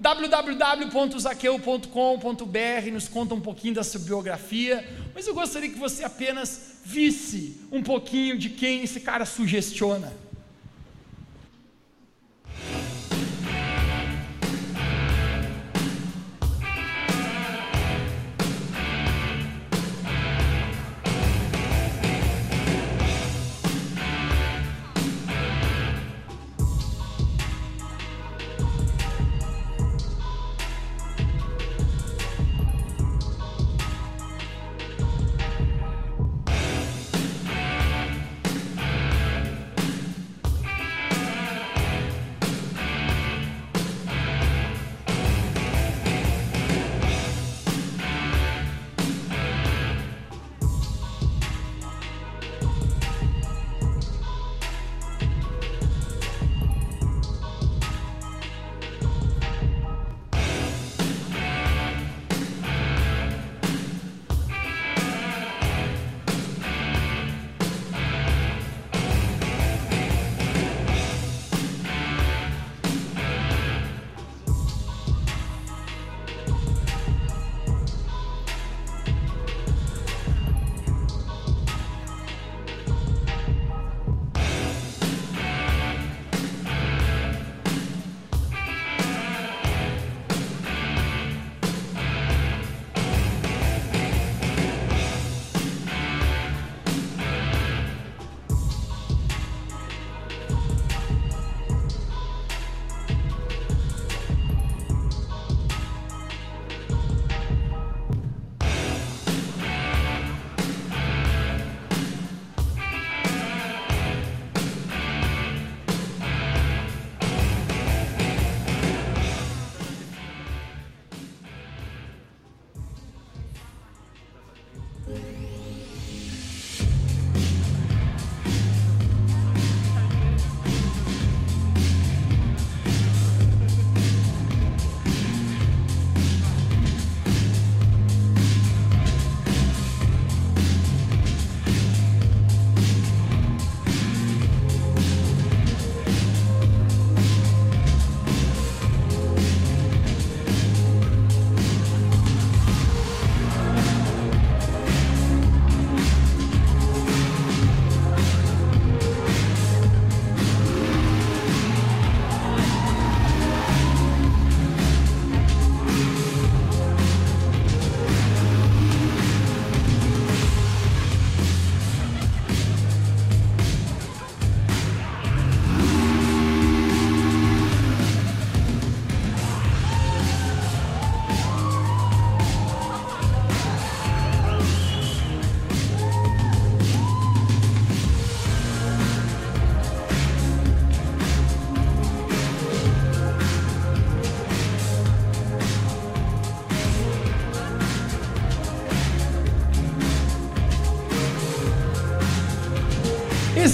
www.zaqueu.com.br 0.00 2.90
nos 2.92 3.08
conta 3.08 3.34
um 3.34 3.40
pouquinho 3.40 3.74
da 3.74 3.84
sua 3.84 4.00
biografia, 4.00 4.86
mas 5.14 5.26
eu 5.26 5.34
gostaria 5.34 5.70
que 5.70 5.78
você 5.78 6.04
apenas 6.04 6.74
visse 6.84 7.60
um 7.70 7.82
pouquinho 7.82 8.36
de 8.36 8.50
quem 8.50 8.82
esse 8.82 9.00
cara 9.00 9.24
sugestiona. 9.24 10.12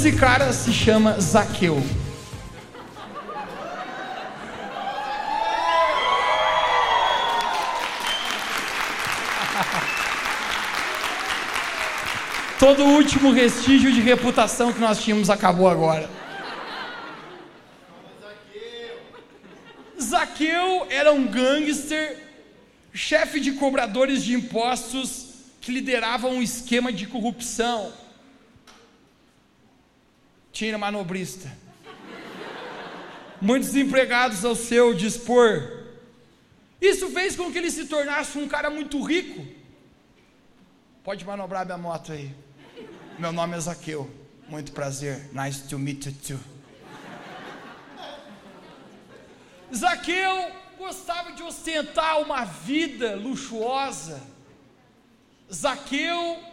Esse 0.00 0.12
cara 0.12 0.50
se 0.50 0.72
chama 0.72 1.20
Zaqueu. 1.20 1.76
Todo 12.58 12.82
o 12.82 12.94
último 12.94 13.30
restígio 13.30 13.92
de 13.92 14.00
reputação 14.00 14.72
que 14.72 14.80
nós 14.80 15.04
tínhamos 15.04 15.28
acabou 15.28 15.68
agora. 15.68 16.08
Zaqueu 20.00 20.86
era 20.88 21.12
um 21.12 21.26
gangster, 21.26 22.16
chefe 22.94 23.38
de 23.38 23.52
cobradores 23.52 24.24
de 24.24 24.32
impostos 24.32 25.26
que 25.60 25.70
liderava 25.70 26.26
um 26.26 26.40
esquema 26.40 26.90
de 26.90 27.06
corrupção. 27.06 27.92
Tinha 30.60 30.76
manobrista. 30.76 31.50
Muitos 33.40 33.74
empregados 33.74 34.44
ao 34.44 34.54
seu 34.54 34.92
dispor. 34.92 35.86
Isso 36.78 37.08
fez 37.12 37.34
com 37.34 37.50
que 37.50 37.56
ele 37.56 37.70
se 37.70 37.86
tornasse 37.86 38.36
um 38.36 38.46
cara 38.46 38.68
muito 38.68 39.02
rico. 39.02 39.42
Pode 41.02 41.24
manobrar 41.24 41.64
minha 41.64 41.78
moto 41.78 42.12
aí. 42.12 42.34
Meu 43.18 43.32
nome 43.32 43.56
é 43.56 43.60
Zaqueu. 43.60 44.10
Muito 44.50 44.72
prazer. 44.72 45.30
Nice 45.32 45.66
to 45.66 45.78
meet 45.78 46.04
you 46.04 46.12
too. 46.12 46.40
Zaqueu 49.74 50.52
gostava 50.76 51.32
de 51.32 51.42
ostentar 51.42 52.20
uma 52.20 52.44
vida 52.44 53.16
luxuosa. 53.16 54.20
Zaqueu 55.50 56.49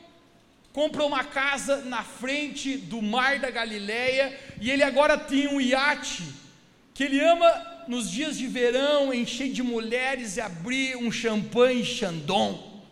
comprou 0.78 1.08
uma 1.08 1.24
casa 1.24 1.78
na 1.78 2.04
frente 2.04 2.78
do 2.78 3.02
mar 3.02 3.40
da 3.40 3.50
Galileia 3.50 4.40
e 4.62 4.70
ele 4.70 4.84
agora 4.84 5.18
tem 5.18 5.48
um 5.48 5.60
iate 5.60 6.24
que 6.94 7.04
ele 7.04 7.20
ama 7.20 7.50
nos 7.88 8.12
dias 8.12 8.38
de 8.38 8.46
verão 8.46 9.12
encher 9.12 9.52
de 9.52 9.64
mulheres 9.64 10.38
e 10.38 10.42
abrir 10.42 10.96
um 10.96 11.12
champanhe 11.12 11.84
Chandon. 11.84 12.84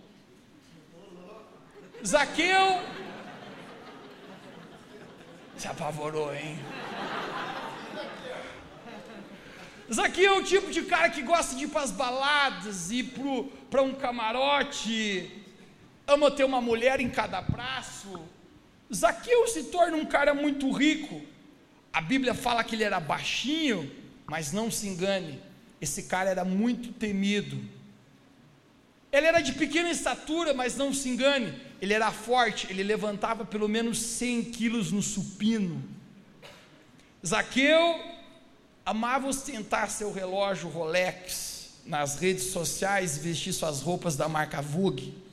Zaqueu 2.04 2.82
se 5.56 5.68
apavorou, 5.68 6.34
hein? 6.34 6.58
Zaqueu 9.94 10.34
é 10.34 10.40
o 10.40 10.44
tipo 10.44 10.72
de 10.72 10.82
cara 10.82 11.12
que 11.12 11.22
gosta 11.22 11.56
de 11.56 11.66
ir 11.66 11.68
para 11.68 11.84
as 11.84 11.92
baladas, 11.92 12.90
ir 12.90 13.14
para 13.70 13.84
um 13.84 13.94
camarote, 13.94 15.45
ama 16.08 16.32
ter 16.32 16.44
uma 16.44 16.62
mulher 16.62 17.00
em 17.00 17.10
cada 17.10 17.42
braço. 17.42 18.20
Zaqueu 18.94 19.48
se 19.48 19.64
torna 19.66 19.98
um 19.98 20.06
cara 20.06 20.34
muito 20.34 20.72
rico. 20.72 21.22
A 21.92 22.02
Bíblia 22.02 22.34
fala 22.34 22.64
que 22.64 22.76
ele 22.76 22.84
era 22.84 23.00
baixinho, 23.00 23.92
mas 24.26 24.52
não 24.52 24.70
se 24.70 24.88
engane, 24.88 25.42
esse 25.80 26.04
cara 26.04 26.30
era 26.30 26.44
muito 26.44 26.92
temido. 26.92 27.60
Ele 29.12 29.28
era 29.28 29.40
de 29.40 29.54
pequena 29.54 29.90
estatura, 29.90 30.54
mas 30.54 30.76
não 30.76 30.94
se 30.94 31.08
engane, 31.08 31.54
ele 31.82 31.94
era 31.94 32.12
forte, 32.12 32.68
ele 32.70 32.84
levantava 32.84 33.46
pelo 33.46 33.68
menos 33.68 34.00
100 34.00 34.44
quilos 34.46 34.92
no 34.92 35.02
supino. 35.02 35.82
Zaqueu 37.26 38.00
amava 38.86 39.28
ostentar 39.28 39.90
seu 39.90 40.12
relógio 40.12 40.70
Rolex 40.70 41.80
nas 41.86 42.18
redes 42.20 42.46
sociais 42.46 43.18
vestir 43.18 43.54
suas 43.54 43.82
roupas 43.82 44.16
da 44.16 44.28
marca 44.28 44.62
Vogue. 44.62 45.25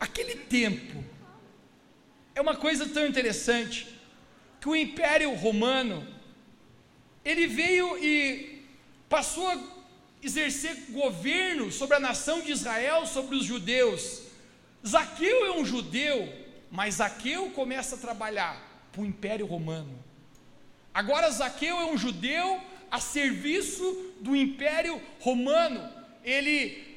Aquele 0.00 0.34
tempo 0.34 1.04
é 2.34 2.40
uma 2.40 2.56
coisa 2.56 2.88
tão 2.88 3.06
interessante 3.06 3.86
que 4.58 4.68
o 4.68 4.74
Império 4.74 5.34
Romano 5.34 6.06
ele 7.22 7.46
veio 7.46 8.02
e 8.02 8.64
passou 9.08 9.46
a 9.46 9.58
exercer 10.22 10.74
governo 10.90 11.70
sobre 11.70 11.96
a 11.96 12.00
nação 12.00 12.40
de 12.40 12.50
Israel, 12.50 13.04
sobre 13.06 13.36
os 13.36 13.44
judeus. 13.44 14.22
Zaqueu 14.86 15.44
é 15.44 15.52
um 15.52 15.64
judeu, 15.66 16.32
mas 16.70 16.94
Zaqueu 16.94 17.50
começa 17.50 17.96
a 17.96 17.98
trabalhar 17.98 18.88
para 18.90 19.02
o 19.02 19.06
Império 19.06 19.44
Romano. 19.44 20.02
Agora 20.94 21.30
Zaqueu 21.30 21.78
é 21.78 21.84
um 21.84 21.98
judeu 21.98 22.60
a 22.90 22.98
serviço 22.98 24.14
do 24.20 24.34
Império 24.34 25.00
Romano. 25.20 25.88
Ele 26.24 26.89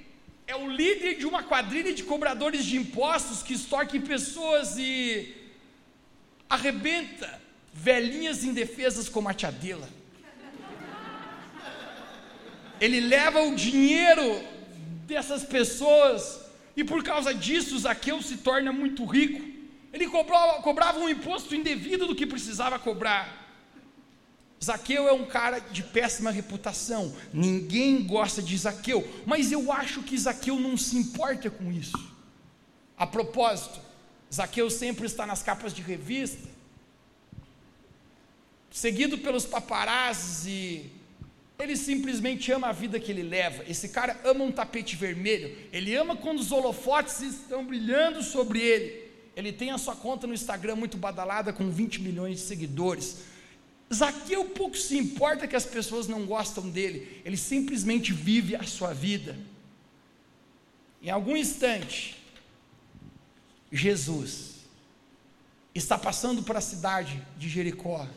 é 0.45 0.55
o 0.55 0.67
líder 0.69 1.17
de 1.17 1.25
uma 1.25 1.43
quadrilha 1.43 1.93
de 1.93 2.03
cobradores 2.03 2.65
de 2.65 2.77
impostos 2.77 3.41
que 3.41 3.53
extorquem 3.53 4.01
pessoas 4.01 4.77
e 4.77 5.35
arrebenta 6.49 7.41
velhinhas 7.73 8.43
indefesas 8.43 9.09
como 9.09 9.29
a 9.29 9.33
tia 9.33 9.51
Dela. 9.51 9.89
Ele 12.79 12.99
leva 12.99 13.41
o 13.41 13.55
dinheiro 13.55 14.43
dessas 15.07 15.43
pessoas 15.43 16.41
e 16.75 16.83
por 16.83 17.03
causa 17.03 17.33
disso, 17.33 17.77
Zaqueu 17.79 18.21
se 18.21 18.37
torna 18.37 18.71
muito 18.71 19.05
rico. 19.05 19.41
Ele 19.91 20.07
cobrava, 20.07 20.61
cobrava 20.61 20.99
um 20.99 21.07
imposto 21.07 21.55
indevido 21.55 22.07
do 22.07 22.15
que 22.15 22.25
precisava 22.25 22.79
cobrar. 22.79 23.42
Zaqueu 24.63 25.07
é 25.07 25.11
um 25.11 25.25
cara 25.25 25.59
de 25.59 25.83
péssima 25.83 26.31
reputação. 26.31 27.13
Ninguém 27.33 28.03
gosta 28.03 28.41
de 28.41 28.57
Zaqueu, 28.57 29.07
mas 29.25 29.51
eu 29.51 29.71
acho 29.71 30.03
que 30.03 30.17
Zaqueu 30.17 30.59
não 30.59 30.77
se 30.77 30.95
importa 30.95 31.49
com 31.49 31.71
isso. 31.71 32.11
A 32.97 33.05
propósito, 33.05 33.79
Zaqueu 34.33 34.69
sempre 34.69 35.05
está 35.05 35.25
nas 35.25 35.43
capas 35.43 35.73
de 35.73 35.81
revista, 35.81 36.47
seguido 38.71 39.17
pelos 39.17 39.45
paparazzi 39.45 40.91
ele 41.59 41.77
simplesmente 41.77 42.51
ama 42.51 42.67
a 42.67 42.71
vida 42.71 42.99
que 42.99 43.11
ele 43.11 43.23
leva. 43.23 43.63
Esse 43.67 43.89
cara 43.89 44.19
ama 44.25 44.43
um 44.43 44.51
tapete 44.51 44.95
vermelho. 44.95 45.55
Ele 45.71 45.95
ama 45.95 46.15
quando 46.15 46.39
os 46.39 46.51
holofotes 46.51 47.21
estão 47.21 47.65
brilhando 47.65 48.21
sobre 48.21 48.59
ele. 48.59 49.03
Ele 49.35 49.51
tem 49.51 49.71
a 49.71 49.77
sua 49.77 49.95
conta 49.95 50.27
no 50.27 50.33
Instagram 50.33 50.75
muito 50.75 50.97
badalada 50.97 51.53
com 51.53 51.69
20 51.69 52.01
milhões 52.01 52.37
de 52.37 52.41
seguidores. 52.41 53.19
Zaqueu 53.93 54.45
pouco 54.45 54.77
se 54.77 54.97
importa 54.97 55.47
que 55.47 55.55
as 55.55 55.65
pessoas 55.65 56.07
não 56.07 56.25
gostam 56.25 56.69
dele. 56.69 57.21
Ele 57.23 57.37
simplesmente 57.37 58.11
vive 58.11 58.55
a 58.55 58.63
sua 58.63 58.93
vida. 58.93 59.37
Em 61.01 61.09
algum 61.09 61.35
instante, 61.35 62.21
Jesus 63.71 64.53
está 65.75 65.97
passando 65.97 66.43
para 66.43 66.59
a 66.59 66.61
cidade 66.61 67.21
de 67.37 67.49
Jericó 67.49 68.07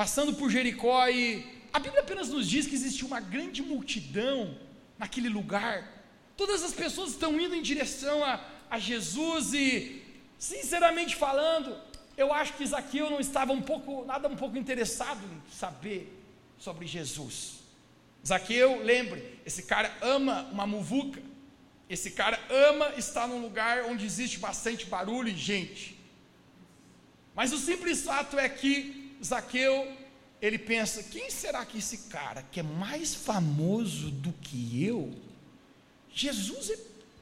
passando 0.00 0.32
por 0.32 0.48
Jericó 0.48 1.06
e 1.08 1.44
a 1.70 1.78
Bíblia 1.78 2.00
apenas 2.00 2.30
nos 2.30 2.48
diz 2.48 2.66
que 2.66 2.74
existiu 2.74 3.06
uma 3.06 3.20
grande 3.20 3.60
multidão 3.60 4.56
naquele 4.98 5.28
lugar. 5.28 5.86
Todas 6.38 6.62
as 6.62 6.72
pessoas 6.72 7.10
estão 7.10 7.38
indo 7.38 7.54
em 7.54 7.60
direção 7.60 8.24
a, 8.24 8.40
a 8.70 8.78
Jesus 8.78 9.52
e, 9.52 10.02
sinceramente 10.38 11.14
falando, 11.14 11.76
eu 12.20 12.32
acho 12.32 12.52
que 12.54 12.66
Zaqueu 12.66 13.08
não 13.08 13.18
estava 13.18 13.52
um 13.52 13.62
pouco, 13.62 14.04
nada 14.04 14.28
um 14.28 14.36
pouco 14.36 14.58
interessado 14.58 15.20
em 15.24 15.50
saber 15.50 16.12
sobre 16.58 16.86
Jesus. 16.86 17.60
Zaqueu, 18.26 18.82
lembre, 18.82 19.40
esse 19.46 19.62
cara 19.62 19.90
ama 20.02 20.42
uma 20.52 20.66
muvuca. 20.66 21.22
Esse 21.88 22.10
cara 22.10 22.38
ama 22.50 22.92
estar 22.96 23.26
num 23.26 23.40
lugar 23.40 23.84
onde 23.84 24.04
existe 24.04 24.38
bastante 24.38 24.84
barulho 24.86 25.30
e 25.30 25.36
gente. 25.36 25.98
Mas 27.34 27.52
o 27.52 27.58
simples 27.58 28.02
fato 28.02 28.38
é 28.38 28.48
que 28.48 29.16
Zaqueu, 29.24 29.96
ele 30.42 30.58
pensa: 30.58 31.02
quem 31.02 31.30
será 31.30 31.64
que 31.64 31.78
esse 31.78 32.08
cara 32.10 32.44
que 32.52 32.60
é 32.60 32.62
mais 32.62 33.14
famoso 33.14 34.10
do 34.10 34.32
que 34.34 34.84
eu? 34.84 35.12
Jesus, 36.12 36.70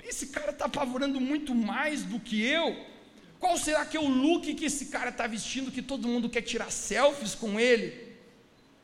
esse 0.03 0.27
cara 0.29 0.51
está 0.51 0.65
apavorando 0.65 1.21
muito 1.21 1.55
mais 1.55 2.03
do 2.03 2.19
que 2.19 2.43
eu. 2.43 2.98
Qual 3.39 3.57
será 3.57 3.87
que 3.87 3.97
é 3.97 4.01
o 4.01 4.09
look 4.09 4.53
que 4.55 4.65
esse 4.65 4.87
cara 4.87 5.11
está 5.11 5.27
vestindo 5.27 5.71
que 5.71 5.83
todo 5.83 6.09
mundo 6.09 6.29
quer 6.29 6.43
tirar 6.43 6.71
selfies 6.71 7.35
com 7.35 7.59
ele? 7.59 8.09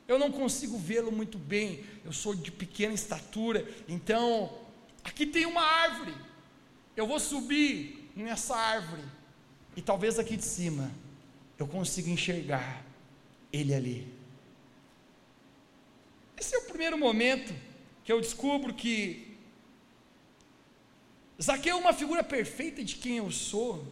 Eu 0.07 0.17
não 0.17 0.31
consigo 0.31 0.77
vê-lo 0.77 1.11
muito 1.11 1.37
bem. 1.37 1.83
Eu 2.03 2.13
sou 2.13 2.35
de 2.35 2.51
pequena 2.51 2.93
estatura, 2.93 3.67
então 3.87 4.57
aqui 5.03 5.25
tem 5.25 5.45
uma 5.45 5.61
árvore. 5.61 6.13
Eu 6.95 7.05
vou 7.05 7.19
subir 7.19 8.09
nessa 8.15 8.55
árvore 8.55 9.03
e 9.75 9.81
talvez 9.81 10.17
aqui 10.17 10.37
de 10.37 10.45
cima 10.45 10.91
eu 11.57 11.67
consiga 11.67 12.09
enxergar 12.09 12.85
ele 13.51 13.73
ali. 13.73 14.07
Esse 16.37 16.55
é 16.55 16.59
o 16.59 16.63
primeiro 16.63 16.97
momento 16.97 17.53
que 18.03 18.11
eu 18.11 18.21
descubro 18.21 18.73
que 18.73 19.35
Zaqueu 21.41 21.77
é 21.77 21.79
uma 21.79 21.93
figura 21.93 22.23
perfeita 22.23 22.83
de 22.83 22.95
quem 22.95 23.17
eu 23.17 23.29
sou. 23.31 23.85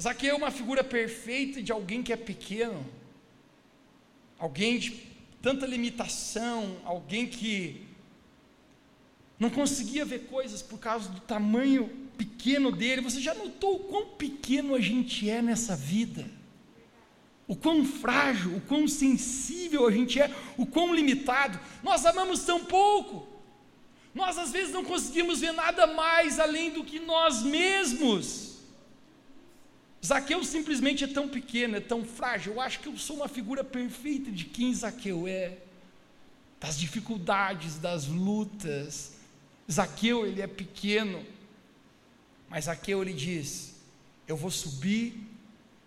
Zaqueu 0.00 0.30
é 0.30 0.34
uma 0.34 0.50
figura 0.50 0.84
perfeita 0.84 1.60
de 1.60 1.72
alguém 1.72 2.02
que 2.02 2.12
é 2.12 2.16
pequeno, 2.16 2.86
alguém 4.38 4.78
de 4.78 5.08
tanta 5.42 5.66
limitação, 5.66 6.76
alguém 6.84 7.26
que 7.26 7.84
não 9.40 9.50
conseguia 9.50 10.04
ver 10.04 10.26
coisas 10.26 10.62
por 10.62 10.78
causa 10.78 11.08
do 11.08 11.20
tamanho 11.20 11.90
pequeno 12.16 12.70
dele. 12.70 13.02
Você 13.02 13.20
já 13.20 13.34
notou 13.34 13.76
o 13.76 13.84
quão 13.84 14.06
pequeno 14.06 14.74
a 14.74 14.80
gente 14.80 15.28
é 15.28 15.42
nessa 15.42 15.74
vida? 15.74 16.28
O 17.46 17.56
quão 17.56 17.84
frágil, 17.84 18.56
o 18.56 18.60
quão 18.60 18.86
sensível 18.86 19.86
a 19.86 19.90
gente 19.90 20.20
é, 20.20 20.32
o 20.56 20.66
quão 20.66 20.94
limitado. 20.94 21.58
Nós 21.82 22.06
amamos 22.06 22.44
tão 22.44 22.64
pouco. 22.64 23.26
Nós 24.14 24.38
às 24.38 24.52
vezes 24.52 24.72
não 24.72 24.84
conseguimos 24.84 25.40
ver 25.40 25.52
nada 25.52 25.86
mais 25.88 26.38
além 26.38 26.70
do 26.70 26.84
que 26.84 27.00
nós 27.00 27.42
mesmos. 27.42 28.47
Zaqueu 30.04 30.44
simplesmente 30.44 31.04
é 31.04 31.06
tão 31.06 31.28
pequeno, 31.28 31.76
é 31.76 31.80
tão 31.80 32.04
frágil. 32.04 32.54
Eu 32.54 32.60
acho 32.60 32.80
que 32.80 32.88
eu 32.88 32.96
sou 32.96 33.16
uma 33.16 33.28
figura 33.28 33.64
perfeita 33.64 34.30
de 34.30 34.44
quem 34.44 34.72
Zaqueu 34.72 35.26
é. 35.26 35.58
Das 36.60 36.78
dificuldades, 36.78 37.78
das 37.78 38.06
lutas. 38.06 39.16
Zaqueu, 39.70 40.26
ele 40.26 40.40
é 40.40 40.46
pequeno. 40.46 41.24
Mas 42.48 42.64
Zaqueu, 42.64 43.02
ele 43.02 43.12
diz: 43.12 43.74
Eu 44.26 44.36
vou 44.36 44.50
subir 44.50 45.20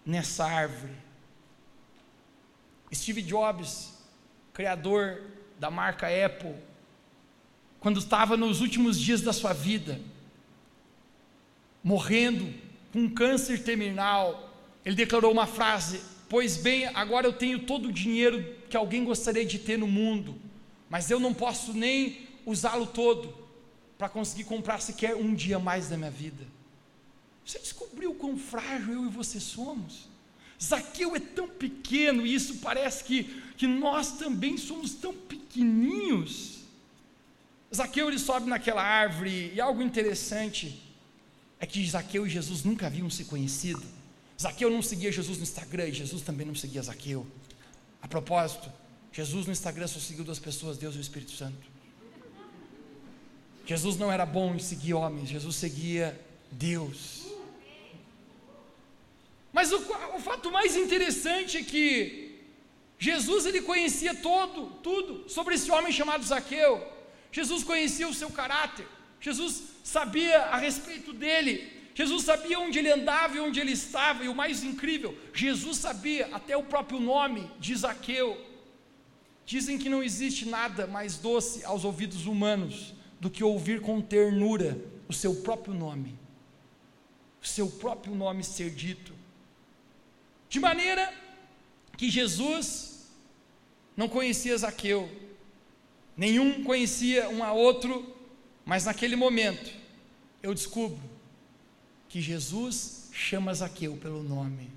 nessa 0.06 0.46
árvore. 0.46 0.94
Steve 2.94 3.22
Jobs, 3.22 3.94
criador 4.54 5.22
da 5.58 5.72
marca 5.72 6.08
Apple, 6.08 6.56
quando 7.80 8.00
estava 8.00 8.36
nos 8.36 8.62
últimos 8.62 9.00
dias 9.00 9.22
da 9.22 9.32
sua 9.32 9.54
vida, 9.54 10.00
morrendo, 11.84 12.54
com 12.92 13.10
câncer 13.10 13.64
terminal, 13.64 14.52
ele 14.86 14.96
declarou 14.96 15.32
uma 15.32 15.48
frase: 15.48 16.02
Pois 16.30 16.58
bem, 16.58 16.86
agora 16.88 17.28
eu 17.28 17.34
tenho 17.34 17.60
todo 17.60 17.90
o 17.90 17.92
dinheiro 17.92 18.56
que 18.70 18.78
alguém 18.78 19.04
gostaria 19.04 19.46
de 19.46 19.60
ter 19.60 19.78
no 19.78 19.88
mundo, 19.88 20.36
mas 20.90 21.10
eu 21.10 21.20
não 21.20 21.34
posso 21.34 21.74
nem 21.74 22.28
usá-lo 22.46 22.88
todo 22.88 23.34
para 23.98 24.10
conseguir 24.10 24.46
comprar 24.46 24.82
sequer 24.82 25.16
um 25.16 25.34
dia 25.34 25.60
mais 25.60 25.90
da 25.90 25.98
minha 25.98 26.12
vida. 26.12 26.46
Você 27.46 27.60
descobriu 27.60 28.14
quão 28.14 28.38
frágil 28.38 28.94
eu 28.94 29.06
e 29.06 29.10
você 29.10 29.40
somos? 29.40 30.10
Zaqueu 30.62 31.16
é 31.16 31.20
tão 31.20 31.48
pequeno 31.48 32.26
e 32.26 32.34
isso 32.34 32.58
parece 32.58 33.04
que, 33.04 33.24
que 33.58 33.66
nós 33.66 34.14
também 34.14 34.58
somos 34.58 34.94
tão 34.94 35.14
pequeninhos. 35.14 36.60
Zaqueu 37.74 38.08
ele 38.08 38.20
sobe 38.20 38.48
naquela 38.48 38.84
árvore 38.84 39.52
e 39.56 39.62
algo 39.62 39.82
interessante 39.82 40.91
é 41.62 41.66
que 41.68 41.88
Zaqueu 41.88 42.26
e 42.26 42.30
Jesus 42.30 42.64
nunca 42.64 42.88
haviam 42.88 43.08
se 43.08 43.24
conhecido. 43.26 43.84
Zaqueu 44.42 44.72
não 44.72 44.82
seguia 44.82 45.12
Jesus 45.12 45.38
no 45.38 45.44
Instagram 45.44 45.88
e 45.90 45.94
Jesus 45.94 46.24
também 46.24 46.46
não 46.46 46.56
seguia 46.56 46.82
Zaqueu. 46.82 47.26
A 48.02 48.08
propósito, 48.08 48.68
Jesus 49.14 49.46
no 49.46 49.52
Instagram 49.52 49.88
só 49.88 50.00
seguiu 50.00 50.26
duas 50.26 50.40
pessoas, 50.40 50.80
Deus 50.80 50.96
e 50.96 50.98
o 50.98 51.02
Espírito 51.02 51.32
Santo. 51.34 51.70
Jesus 53.64 53.96
não 53.96 54.12
era 54.12 54.26
bom 54.26 54.56
em 54.56 54.60
seguir 54.60 54.96
homens, 54.96 55.30
Jesus 55.30 55.56
seguia 55.56 56.20
Deus. 56.52 57.28
Mas 59.54 59.72
o, 59.72 59.78
o 60.16 60.20
fato 60.20 60.52
mais 60.52 60.76
interessante 60.76 61.58
é 61.58 61.64
que 61.64 62.40
Jesus 62.98 63.46
ele 63.46 63.62
conhecia 63.62 64.16
todo, 64.16 64.72
tudo 64.82 65.30
sobre 65.30 65.54
esse 65.54 65.70
homem 65.70 65.94
chamado 65.94 66.24
Zaqueu. 66.24 66.84
Jesus 67.32 67.64
conhecia 67.64 68.08
o 68.08 68.14
seu 68.14 68.32
caráter. 68.32 68.88
Jesus 69.22 69.64
sabia 69.84 70.40
a 70.46 70.58
respeito 70.58 71.14
dele, 71.14 71.72
Jesus 71.94 72.24
sabia 72.24 72.60
onde 72.60 72.80
ele 72.80 72.92
andava 72.92 73.38
e 73.38 73.40
onde 73.40 73.60
ele 73.60 73.72
estava, 73.72 74.24
e 74.24 74.28
o 74.28 74.36
mais 74.36 74.64
incrível, 74.64 75.16
Jesus 75.34 75.78
sabia 75.78 76.28
até 76.34 76.58
o 76.58 76.64
próprio 76.64 77.00
nome 77.00 77.50
de 77.60 77.76
Zaqueu. 77.76 78.50
Dizem 79.46 79.78
que 79.78 79.90
não 79.90 80.02
existe 80.02 80.48
nada 80.48 80.88
mais 80.88 81.18
doce 81.18 81.64
aos 81.64 81.86
ouvidos 81.86 82.26
humanos 82.26 82.96
do 83.20 83.30
que 83.30 83.44
ouvir 83.44 83.80
com 83.82 84.02
ternura 84.02 84.84
o 85.08 85.14
seu 85.14 85.36
próprio 85.36 85.76
nome, 85.76 86.18
o 87.42 87.46
seu 87.46 87.70
próprio 87.70 88.16
nome 88.16 88.44
ser 88.44 88.72
dito. 88.72 89.14
De 90.50 90.60
maneira 90.60 91.14
que 91.96 92.10
Jesus 92.10 93.12
não 93.96 94.10
conhecia 94.10 94.58
Zaqueu, 94.58 95.10
nenhum 96.18 96.64
conhecia 96.64 97.30
um 97.30 97.44
a 97.44 97.52
outro 97.52 98.21
mas 98.66 98.86
naquele 98.86 99.16
momento, 99.16 99.72
eu 100.42 100.54
descubro 100.54 101.02
que 102.08 102.22
Jesus 102.22 103.10
chama 103.12 103.54
Zaqueu 103.54 103.96
pelo 103.98 104.24
nome. 104.24 104.70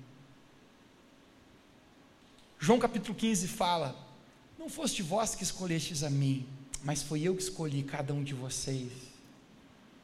João 2.59 2.79
capítulo 2.79 3.13
15 3.13 3.47
fala: 3.47 3.95
Não 4.57 4.69
foste 4.69 5.01
vós 5.01 5.35
que 5.35 5.43
escolhestes 5.43 6.03
a 6.03 6.09
mim, 6.09 6.47
mas 6.83 7.03
foi 7.03 7.21
eu 7.21 7.35
que 7.35 7.43
escolhi 7.43 7.83
cada 7.83 8.13
um 8.13 8.23
de 8.23 8.33
vocês. 8.33 8.91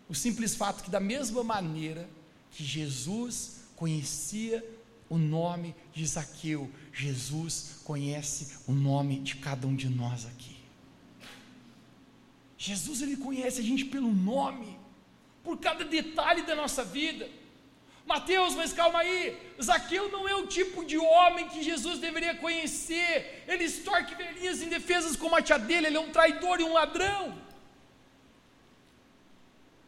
O 0.08 0.14
simples 0.14 0.56
fato 0.56 0.84
que, 0.84 0.90
da 0.90 1.00
mesma 1.00 1.44
maneira 1.44 2.10
que 2.52 2.64
Jesus 2.64 3.62
conhecia 3.76 4.64
o 5.10 5.18
nome 5.18 5.76
de 5.94 6.06
Zaqueu, 6.06 6.70
Jesus 6.94 7.80
conhece 7.84 8.58
o 8.68 8.72
nome 8.72 9.20
de 9.20 9.38
cada 9.38 9.66
um 9.68 9.76
de 9.76 9.90
nós 9.90 10.26
aqui. 10.26 10.61
Jesus 12.62 13.02
ele 13.02 13.18
conhece 13.18 13.60
a 13.60 13.64
gente 13.64 13.84
pelo 13.84 14.14
nome, 14.14 14.78
por 15.44 15.58
cada 15.58 15.84
detalhe 15.84 16.44
da 16.44 16.56
nossa 16.56 16.84
vida. 16.84 17.28
Mateus, 18.06 18.54
mas 18.54 18.72
calma 18.72 19.00
aí, 19.00 19.36
Zaqueu 19.60 20.12
não 20.12 20.30
é 20.30 20.36
o 20.36 20.46
tipo 20.46 20.86
de 20.86 20.96
homem 20.96 21.50
que 21.50 21.64
Jesus 21.64 21.98
deveria 21.98 22.36
conhecer. 22.36 23.44
Ele 23.48 23.64
estorque 23.64 24.14
velhinhas 24.14 24.62
indefesas 24.62 25.16
como 25.16 25.36
a 25.36 25.42
tia 25.42 25.58
dele, 25.58 25.88
ele 25.88 25.98
é 25.98 26.00
um 26.00 26.12
traidor 26.12 26.60
e 26.60 26.64
um 26.64 26.74
ladrão. 26.74 27.36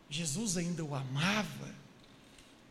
Jesus 0.09 0.57
ainda 0.57 0.83
o 0.83 0.95
amava. 0.95 1.69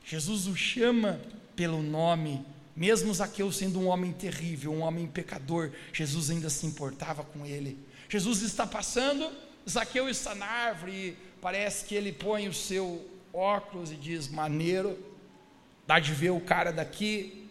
Jesus 0.05 0.49
o 0.49 0.57
chama 0.57 1.21
pelo 1.55 1.81
nome, 1.81 2.45
mesmo 2.75 3.15
Zaqueu 3.15 3.53
sendo 3.53 3.79
um 3.79 3.87
homem 3.87 4.13
terrível, 4.13 4.73
um 4.73 4.81
homem 4.81 5.07
pecador, 5.07 5.71
Jesus 5.93 6.29
ainda 6.29 6.51
se 6.51 6.67
importava 6.67 7.23
com 7.23 7.47
ele. 7.47 7.79
Jesus 8.09 8.43
está 8.43 8.67
passando, 8.67 9.31
Zaqueu 9.69 10.09
está 10.09 10.35
na 10.35 10.47
árvore 10.47 10.93
e 10.93 11.17
parece 11.41 11.85
que 11.85 11.95
ele 11.95 12.13
põe 12.13 12.49
o 12.49 12.55
seu 12.55 13.09
óculos 13.33 13.91
e 13.91 13.97
diz: 13.97 14.29
maneiro, 14.29 14.99
dá 15.87 15.99
de 15.99 16.13
ver 16.13 16.31
o 16.31 16.41
cara 16.41 16.73
daqui, 16.73 17.51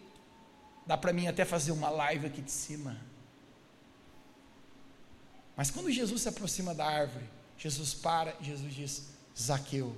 dá 0.86 0.96
para 0.96 1.12
mim 1.12 1.26
até 1.26 1.44
fazer 1.44 1.72
uma 1.72 1.90
live 1.90 2.26
aqui 2.26 2.42
de 2.42 2.50
cima. 2.50 3.00
Mas 5.56 5.70
quando 5.70 5.90
Jesus 5.90 6.22
se 6.22 6.28
aproxima 6.28 6.74
da 6.74 6.86
árvore, 6.86 7.24
Jesus 7.58 7.94
para 7.94 8.34
Jesus 8.40 8.74
diz: 8.74 9.08
Zaqueu, 9.38 9.96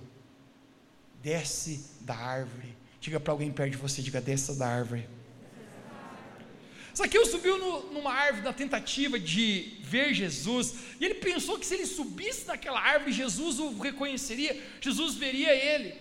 desce 1.23 1.85
da 2.01 2.17
árvore. 2.17 2.77
Diga 3.01 3.21
para 3.21 3.33
alguém 3.33 3.53
perto 3.53 3.73
de 3.73 3.77
você, 3.77 4.03
diga: 4.03 4.21
desça 4.21 4.55
da 4.55 4.67
árvore. 4.67 5.09
Zaqueu 6.97 7.27
subiu 7.27 7.59
no, 7.59 7.93
numa 7.93 8.13
árvore 8.13 8.45
na 8.45 8.53
tentativa 8.53 9.19
de 9.19 9.79
ver 9.81 10.15
Jesus, 10.15 10.75
e 11.01 11.05
ele 11.05 11.15
pensou 11.15 11.59
que 11.59 11.67
se 11.67 11.75
ele 11.75 11.87
subisse 11.87 12.47
naquela 12.47 12.81
árvore, 12.81 13.13
Jesus 13.13 13.59
o 13.59 13.77
reconheceria, 13.79 14.63
Jesus 14.81 15.15
veria 15.15 15.53
ele. 15.53 15.95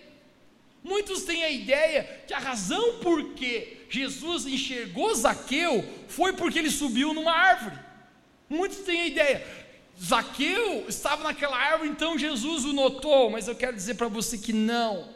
Muitos 0.84 1.22
têm 1.22 1.42
a 1.42 1.50
ideia 1.50 2.22
que 2.26 2.34
a 2.34 2.38
razão 2.38 2.98
por 3.00 3.34
que 3.34 3.78
Jesus 3.88 4.46
enxergou 4.46 5.14
Zaqueu 5.14 5.84
foi 6.08 6.34
porque 6.34 6.58
ele 6.58 6.70
subiu 6.70 7.12
numa 7.12 7.32
árvore. 7.32 7.78
Muitos 8.48 8.78
têm 8.78 9.00
a 9.00 9.06
ideia, 9.06 9.46
Zaqueu 10.00 10.86
estava 10.88 11.24
naquela 11.24 11.56
árvore, 11.56 11.88
então 11.88 12.18
Jesus 12.18 12.64
o 12.64 12.72
notou, 12.72 13.30
mas 13.30 13.48
eu 13.48 13.56
quero 13.56 13.74
dizer 13.74 13.94
para 13.94 14.08
você 14.08 14.36
que 14.38 14.52
não. 14.52 15.08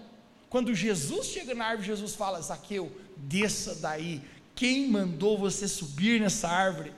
Quando 0.48 0.74
Jesus 0.74 1.26
chega 1.26 1.54
na 1.54 1.66
árvore, 1.66 1.88
Jesus 1.88 2.14
fala: 2.14 2.40
Zaqueu, 2.40 2.90
desça 3.16 3.74
daí, 3.74 4.22
quem 4.58 4.88
mandou 4.88 5.38
você 5.38 5.68
subir 5.68 6.20
nessa 6.20 6.48
árvore? 6.48 6.92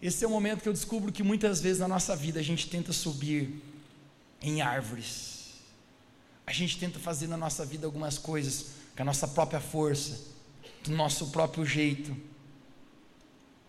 Esse 0.00 0.26
é 0.26 0.28
o 0.28 0.30
momento 0.30 0.60
que 0.60 0.68
eu 0.68 0.72
descubro 0.74 1.10
que 1.10 1.22
muitas 1.22 1.58
vezes 1.62 1.78
na 1.78 1.88
nossa 1.88 2.14
vida 2.14 2.38
a 2.38 2.42
gente 2.42 2.68
tenta 2.68 2.92
subir 2.92 3.62
em 4.42 4.60
árvores. 4.60 5.54
A 6.46 6.52
gente 6.52 6.78
tenta 6.78 6.98
fazer 6.98 7.26
na 7.28 7.36
nossa 7.38 7.64
vida 7.64 7.86
algumas 7.86 8.18
coisas 8.18 8.72
com 8.94 9.00
a 9.00 9.06
nossa 9.06 9.26
própria 9.26 9.58
força, 9.58 10.20
do 10.84 10.90
nosso 10.90 11.28
próprio 11.28 11.64
jeito. 11.64 12.14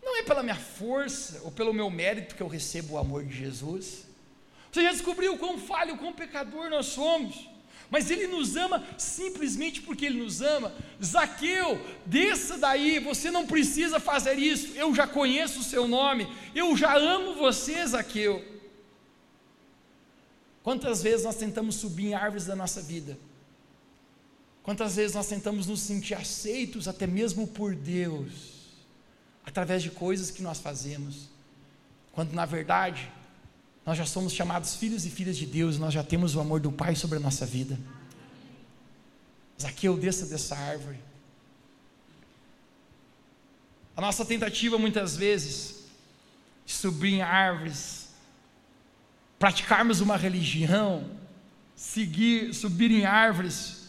Não 0.04 0.18
é 0.18 0.24
pela 0.24 0.44
minha 0.44 0.58
força 0.58 1.40
ou 1.46 1.52
pelo 1.52 1.74
meu 1.74 1.90
mérito 1.90 2.36
que 2.36 2.44
eu 2.44 2.50
recebo 2.50 2.96
o 2.96 2.98
amor 2.98 3.24
de 3.24 3.38
Jesus. 3.38 4.04
Você 4.70 4.84
já 4.84 4.92
descobriu 4.92 5.38
quão 5.38 5.58
falho, 5.58 5.98
quão 5.98 6.12
pecador 6.12 6.70
nós 6.70 6.88
somos 6.88 7.48
mas 7.89 8.12
Ele 8.12 8.28
nos 8.28 8.56
ama 8.56 8.86
simplesmente 8.97 9.82
porque 9.82 10.06
Ele 10.06 10.21
nos 10.21 10.41
ama. 10.41 10.73
Zaqueu, 11.04 11.80
desça 12.06 12.58
daí, 12.58 13.00
você 13.00 13.32
não 13.32 13.47
precisa 13.47 14.00
fazer 14.00 14.38
isso, 14.38 14.73
eu 14.76 14.93
já 14.93 15.08
conheço 15.08 15.60
o 15.60 15.63
seu 15.63 15.88
nome, 15.88 16.28
eu 16.54 16.76
já 16.76 16.95
amo 16.97 17.36
você, 17.36 17.86
Zaqueu. 17.86 18.43
Quantas 20.63 21.02
vezes 21.02 21.26
nós 21.26 21.36
tentamos 21.36 21.76
subir 21.76 22.08
em 22.08 22.13
árvores 22.13 22.45
da 22.45 22.56
nossa 22.56 22.82
vida? 22.82 23.17
Quantas 24.63 24.97
vezes 24.97 25.15
nós 25.15 25.28
tentamos 25.28 25.65
nos 25.65 25.80
sentir 25.80 26.13
aceitos, 26.13 26.89
até 26.89 27.08
mesmo 27.08 27.47
por 27.47 27.73
Deus, 27.73 28.76
através 29.45 29.82
de 29.82 29.89
coisas 29.89 30.30
que 30.30 30.41
nós 30.41 30.60
fazemos, 30.60 31.30
quando 32.12 32.34
na 32.34 32.45
verdade 32.45 33.10
nós 33.88 33.97
já 33.97 34.06
somos 34.06 34.34
chamados 34.34 34.76
filhos 34.76 35.06
e 35.06 35.10
filhas 35.10 35.38
de 35.38 35.45
Deus, 35.45 35.80
nós 35.80 35.93
já 35.93 36.04
temos 36.04 36.36
o 36.36 36.41
amor 36.41 36.60
do 36.60 36.69
Pai 36.69 36.93
sobre 36.93 37.19
a 37.19 37.21
nossa 37.21 37.45
vida. 37.45 37.80
Zaqueu, 39.62 39.95
desça 39.95 40.26
dessa 40.26 40.58
árvore. 40.58 41.00
A 43.95 44.02
nossa 44.02 44.26
tentativa 44.26 44.78
muitas 44.78 45.15
vezes 45.15 45.86
de 46.65 46.73
subir 46.73 47.13
em 47.13 47.21
árvores, 47.21 48.10
praticarmos 49.39 50.02
uma 50.02 50.17
religião, 50.17 51.10
seguir, 51.73 52.54
subir 52.54 52.91
em 52.91 53.06
árvores. 53.06 53.88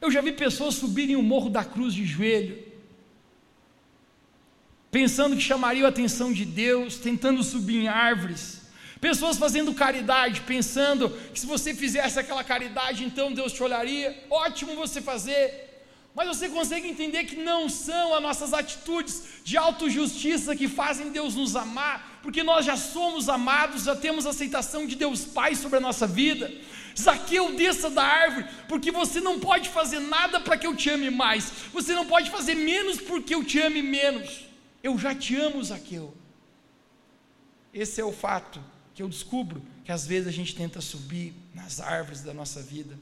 Eu 0.00 0.10
já 0.10 0.22
vi 0.22 0.32
pessoas 0.32 0.76
subirem 0.76 1.16
o 1.16 1.22
Morro 1.22 1.50
da 1.50 1.62
Cruz 1.62 1.92
de 1.92 2.06
joelho, 2.06 2.58
pensando 4.90 5.36
que 5.36 5.42
chamariam 5.42 5.84
a 5.84 5.90
atenção 5.90 6.32
de 6.32 6.46
Deus, 6.46 6.96
tentando 6.96 7.44
subir 7.44 7.82
em 7.82 7.86
árvores. 7.86 8.69
Pessoas 9.00 9.38
fazendo 9.38 9.72
caridade, 9.72 10.42
pensando 10.42 11.08
que 11.32 11.40
se 11.40 11.46
você 11.46 11.74
fizesse 11.74 12.18
aquela 12.18 12.44
caridade, 12.44 13.02
então 13.02 13.32
Deus 13.32 13.52
te 13.52 13.62
olharia. 13.62 14.24
Ótimo 14.28 14.76
você 14.76 15.00
fazer. 15.00 15.68
Mas 16.14 16.28
você 16.28 16.48
consegue 16.50 16.86
entender 16.86 17.24
que 17.24 17.36
não 17.36 17.68
são 17.68 18.14
as 18.14 18.22
nossas 18.22 18.52
atitudes 18.52 19.22
de 19.42 19.56
autojustiça 19.56 20.54
que 20.54 20.68
fazem 20.68 21.10
Deus 21.10 21.34
nos 21.34 21.56
amar, 21.56 22.20
porque 22.22 22.42
nós 22.42 22.66
já 22.66 22.76
somos 22.76 23.28
amados, 23.28 23.84
já 23.84 23.96
temos 23.96 24.26
aceitação 24.26 24.86
de 24.86 24.96
Deus 24.96 25.24
Pai 25.24 25.54
sobre 25.54 25.78
a 25.78 25.80
nossa 25.80 26.06
vida. 26.06 26.52
Zaqueu, 26.98 27.54
desça 27.54 27.88
da 27.88 28.02
árvore, 28.02 28.46
porque 28.68 28.90
você 28.90 29.20
não 29.20 29.38
pode 29.38 29.70
fazer 29.70 30.00
nada 30.00 30.40
para 30.40 30.58
que 30.58 30.66
eu 30.66 30.76
te 30.76 30.90
ame 30.90 31.08
mais, 31.08 31.50
você 31.72 31.94
não 31.94 32.04
pode 32.04 32.28
fazer 32.28 32.54
menos 32.54 33.00
porque 33.00 33.34
eu 33.34 33.42
te 33.42 33.58
ame 33.60 33.80
menos. 33.80 34.46
Eu 34.82 34.98
já 34.98 35.14
te 35.14 35.36
amo, 35.36 35.62
Zaqueu. 35.62 36.12
Esse 37.72 38.00
é 38.00 38.04
o 38.04 38.12
fato 38.12 38.60
que 39.00 39.04
eu 39.04 39.08
descubro 39.08 39.62
que 39.82 39.90
às 39.90 40.06
vezes 40.06 40.28
a 40.28 40.30
gente 40.30 40.54
tenta 40.54 40.78
subir 40.78 41.32
nas 41.54 41.80
árvores 41.80 42.20
da 42.20 42.34
nossa 42.34 42.60
vida. 42.60 42.98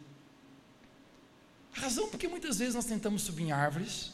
A 1.76 1.80
razão 1.80 2.08
porque 2.08 2.28
muitas 2.28 2.56
vezes 2.56 2.76
nós 2.76 2.84
tentamos 2.84 3.22
subir 3.22 3.42
em 3.42 3.50
árvores 3.52 4.12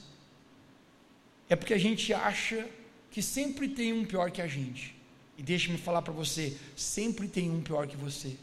é 1.47 1.55
porque 1.55 1.75
a 1.75 1.79
gente 1.79 2.15
acha 2.15 2.67
que 3.11 3.21
sempre 3.21 3.69
tem 3.69 3.93
um 3.93 4.07
pior 4.07 4.31
que 4.31 4.41
a 4.41 4.47
gente. 4.47 4.97
E 5.37 5.43
deixe-me 5.43 5.77
falar 5.77 6.01
para 6.01 6.13
você, 6.13 6.57
sempre 6.75 7.29
tem 7.29 7.51
um 7.51 7.61
pior 7.61 7.87
que 7.87 7.99
você. 7.99 8.35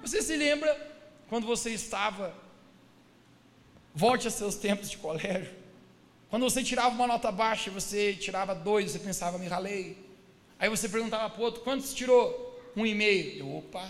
Você 0.00 0.22
se 0.22 0.36
lembra 0.36 0.70
quando 1.28 1.48
você 1.48 1.70
estava 1.70 2.32
volte 3.92 4.28
a 4.28 4.30
seus 4.30 4.54
tempos 4.54 4.88
de 4.88 4.98
colégio? 4.98 5.52
Quando 6.30 6.44
você 6.44 6.62
tirava 6.62 6.94
uma 6.94 7.08
nota 7.08 7.32
baixa, 7.32 7.72
você 7.72 8.14
tirava 8.14 8.54
dois, 8.54 8.92
você 8.92 9.00
pensava, 9.00 9.36
me 9.36 9.48
ralei. 9.48 10.07
Aí 10.58 10.68
você 10.68 10.88
perguntava 10.88 11.30
para 11.30 11.40
o 11.40 11.44
outro, 11.44 11.62
quantos 11.62 11.94
tirou? 11.94 12.60
Um 12.76 12.84
e 12.84 12.94
meio. 12.94 13.38
Eu, 13.40 13.56
opa. 13.56 13.88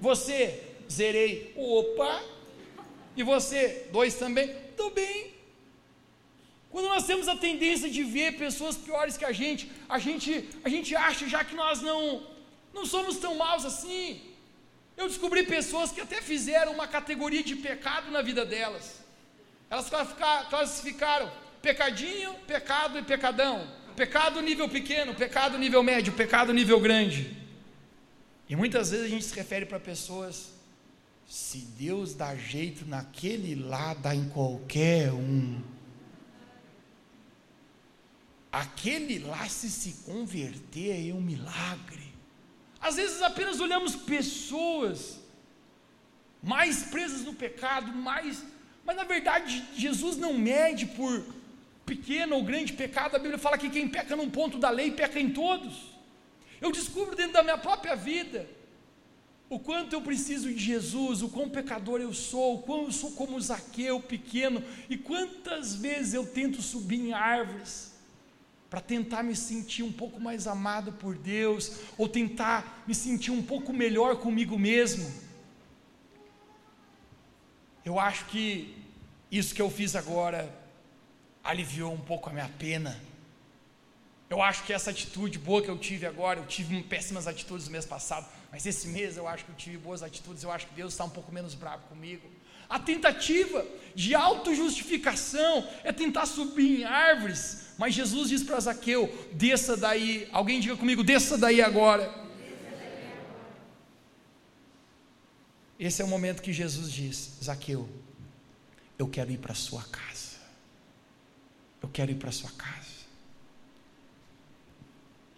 Você, 0.00 0.62
zerei. 0.90 1.52
Opa! 1.56 2.22
E 3.16 3.22
você, 3.22 3.88
dois 3.92 4.14
também? 4.14 4.50
Estou 4.70 4.90
bem. 4.90 5.34
Quando 6.70 6.88
nós 6.88 7.06
temos 7.06 7.28
a 7.28 7.36
tendência 7.36 7.88
de 7.90 8.02
ver 8.02 8.38
pessoas 8.38 8.76
piores 8.76 9.16
que 9.16 9.24
a 9.24 9.32
gente, 9.32 9.70
a 9.88 9.98
gente, 9.98 10.48
a 10.62 10.68
gente 10.68 10.94
acha 10.94 11.28
já 11.28 11.42
que 11.42 11.54
nós 11.54 11.80
não, 11.80 12.26
não 12.72 12.84
somos 12.84 13.16
tão 13.16 13.34
maus 13.34 13.64
assim. 13.64 14.20
Eu 14.96 15.08
descobri 15.08 15.44
pessoas 15.44 15.90
que 15.92 16.00
até 16.00 16.20
fizeram 16.20 16.72
uma 16.72 16.86
categoria 16.86 17.42
de 17.42 17.56
pecado 17.56 18.10
na 18.10 18.20
vida 18.20 18.44
delas. 18.44 19.00
Elas 19.70 19.88
classificaram 20.50 21.30
pecadinho, 21.62 22.34
pecado 22.46 22.98
e 22.98 23.02
pecadão. 23.02 23.66
Pecado 23.98 24.40
nível 24.40 24.68
pequeno, 24.68 25.12
pecado 25.12 25.58
nível 25.58 25.82
médio, 25.82 26.12
pecado 26.12 26.52
nível 26.52 26.78
grande. 26.78 27.36
E 28.48 28.54
muitas 28.54 28.92
vezes 28.92 29.06
a 29.06 29.08
gente 29.08 29.24
se 29.24 29.34
refere 29.34 29.66
para 29.66 29.80
pessoas 29.80 30.52
se 31.26 31.58
Deus 31.76 32.14
dá 32.14 32.36
jeito 32.36 32.86
naquele 32.86 33.56
lá, 33.56 33.94
dá 33.94 34.14
em 34.14 34.28
qualquer 34.28 35.12
um. 35.12 35.60
Aquele 38.52 39.18
lá, 39.18 39.48
se 39.48 39.68
se 39.68 40.04
converter, 40.04 41.10
é 41.10 41.12
um 41.12 41.20
milagre. 41.20 42.14
Às 42.80 42.94
vezes 42.94 43.20
apenas 43.20 43.58
olhamos 43.58 43.96
pessoas 43.96 45.18
mais 46.40 46.84
presas 46.84 47.22
no 47.22 47.34
pecado, 47.34 47.92
mais. 47.92 48.44
Mas 48.84 48.94
na 48.94 49.02
verdade, 49.02 49.66
Jesus 49.74 50.16
não 50.16 50.34
mede 50.34 50.86
por 50.86 51.37
pequeno 51.92 52.36
ou 52.36 52.42
grande 52.50 52.72
pecado. 52.82 53.16
A 53.16 53.18
Bíblia 53.18 53.38
fala 53.38 53.58
que 53.62 53.70
quem 53.70 53.88
peca 53.88 54.14
num 54.14 54.30
ponto 54.38 54.58
da 54.64 54.70
lei, 54.78 54.90
peca 54.90 55.18
em 55.18 55.30
todos. 55.30 55.74
Eu 56.60 56.70
descubro 56.70 57.16
dentro 57.16 57.34
da 57.34 57.42
minha 57.42 57.58
própria 57.58 57.96
vida 57.96 58.40
o 59.50 59.58
quanto 59.58 59.94
eu 59.94 60.02
preciso 60.02 60.52
de 60.52 60.58
Jesus, 60.58 61.22
o 61.22 61.28
quão 61.30 61.48
pecador 61.48 62.00
eu 62.00 62.12
sou, 62.12 62.56
o 62.56 62.62
quão 62.62 62.84
eu 62.84 62.92
sou 62.92 63.12
como 63.12 63.40
Zaqueu 63.40 63.98
pequeno, 63.98 64.62
e 64.90 64.96
quantas 64.98 65.74
vezes 65.74 66.12
eu 66.12 66.26
tento 66.26 66.60
subir 66.60 67.00
em 67.00 67.12
árvores 67.14 67.94
para 68.68 68.82
tentar 68.82 69.22
me 69.22 69.34
sentir 69.34 69.82
um 69.82 69.92
pouco 69.92 70.20
mais 70.20 70.46
amado 70.46 70.92
por 70.92 71.16
Deus, 71.16 71.78
ou 71.96 72.06
tentar 72.06 72.84
me 72.86 72.94
sentir 72.94 73.30
um 73.30 73.42
pouco 73.42 73.72
melhor 73.72 74.16
comigo 74.16 74.58
mesmo. 74.58 75.10
Eu 77.82 77.98
acho 77.98 78.26
que 78.26 78.76
isso 79.30 79.54
que 79.54 79.62
eu 79.62 79.70
fiz 79.70 79.96
agora 79.96 80.67
aliviou 81.48 81.94
um 81.94 82.00
pouco 82.10 82.28
a 82.28 82.32
minha 82.32 82.50
pena. 82.58 83.00
Eu 84.28 84.42
acho 84.42 84.62
que 84.64 84.72
essa 84.72 84.90
atitude 84.90 85.38
boa 85.38 85.62
que 85.62 85.70
eu 85.70 85.78
tive 85.78 86.04
agora, 86.04 86.38
eu 86.40 86.46
tive 86.46 86.82
péssimas 86.82 87.26
atitudes 87.26 87.64
no 87.66 87.72
mês 87.72 87.86
passado, 87.86 88.28
mas 88.52 88.66
esse 88.66 88.88
mês 88.88 89.16
eu 89.16 89.26
acho 89.26 89.46
que 89.46 89.50
eu 89.52 89.56
tive 89.56 89.78
boas 89.78 90.02
atitudes, 90.02 90.42
eu 90.42 90.52
acho 90.52 90.66
que 90.66 90.74
Deus 90.74 90.92
está 90.92 91.04
um 91.04 91.10
pouco 91.10 91.32
menos 91.32 91.54
bravo 91.54 91.84
comigo. 91.88 92.28
A 92.68 92.78
tentativa 92.78 93.64
de 93.94 94.14
autojustificação 94.14 95.66
é 95.82 95.90
tentar 95.90 96.26
subir 96.26 96.80
em 96.80 96.84
árvores, 96.84 97.68
mas 97.78 97.94
Jesus 97.94 98.28
diz 98.28 98.42
para 98.42 98.60
Zaqueu: 98.60 99.02
desça 99.32 99.74
daí. 99.74 100.28
Alguém 100.30 100.60
diga 100.60 100.76
comigo: 100.76 101.02
desça 101.02 101.38
daí 101.38 101.62
agora. 101.62 102.28
Esse 105.80 106.02
é 106.02 106.04
o 106.04 106.08
momento 106.08 106.42
que 106.42 106.52
Jesus 106.52 106.92
diz: 106.92 107.38
Zaqueu, 107.42 107.88
eu 108.98 109.08
quero 109.08 109.30
ir 109.30 109.38
para 109.38 109.52
a 109.52 109.56
sua 109.56 109.82
casa. 109.84 110.27
Eu 111.88 111.92
quero 111.92 112.10
ir 112.10 112.16
para 112.16 112.28
a 112.28 112.32
sua 112.32 112.50
casa. 112.50 112.98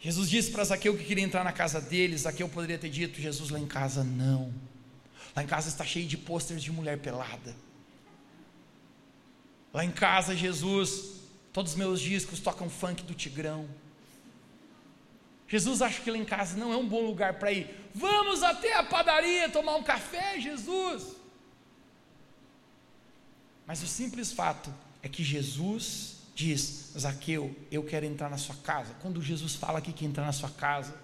Jesus 0.00 0.28
disse 0.28 0.50
para 0.50 0.64
Zaqueu 0.64 0.96
que 0.96 1.04
queria 1.04 1.22
entrar 1.22 1.44
na 1.44 1.52
casa 1.52 1.80
dele. 1.80 2.18
Zaqueu 2.18 2.48
poderia 2.48 2.76
ter 2.76 2.90
dito: 2.90 3.20
Jesus, 3.20 3.50
lá 3.50 3.58
em 3.58 3.68
casa 3.68 4.02
não. 4.02 4.52
Lá 5.36 5.44
em 5.44 5.46
casa 5.46 5.68
está 5.68 5.84
cheio 5.84 6.08
de 6.08 6.16
pôsteres 6.16 6.60
de 6.60 6.72
mulher 6.72 6.98
pelada. 6.98 7.54
Lá 9.72 9.84
em 9.84 9.92
casa, 9.92 10.34
Jesus, 10.34 11.20
todos 11.52 11.72
os 11.72 11.78
meus 11.78 12.00
discos 12.00 12.40
tocam 12.40 12.68
funk 12.68 13.04
do 13.04 13.14
Tigrão. 13.14 13.68
Jesus 15.46 15.82
acha 15.82 16.00
que 16.00 16.10
lá 16.10 16.18
em 16.18 16.24
casa 16.24 16.56
não 16.56 16.72
é 16.72 16.76
um 16.76 16.88
bom 16.88 17.06
lugar 17.06 17.34
para 17.34 17.52
ir. 17.52 17.90
Vamos 17.94 18.42
até 18.42 18.76
a 18.76 18.82
padaria 18.82 19.48
tomar 19.48 19.76
um 19.76 19.84
café, 19.84 20.40
Jesus. 20.40 21.14
Mas 23.66 23.80
o 23.84 23.86
simples 23.86 24.32
fato 24.32 24.74
é 25.00 25.08
que 25.08 25.22
Jesus 25.22 26.19
diz: 26.34 26.92
Zaqueu, 26.98 27.54
eu 27.70 27.82
quero 27.82 28.06
entrar 28.06 28.30
na 28.30 28.38
sua 28.38 28.54
casa. 28.56 28.94
Quando 29.00 29.22
Jesus 29.22 29.54
fala 29.54 29.78
aqui 29.78 29.92
que 29.92 30.04
entrar 30.04 30.24
na 30.24 30.32
sua 30.32 30.50
casa, 30.50 30.94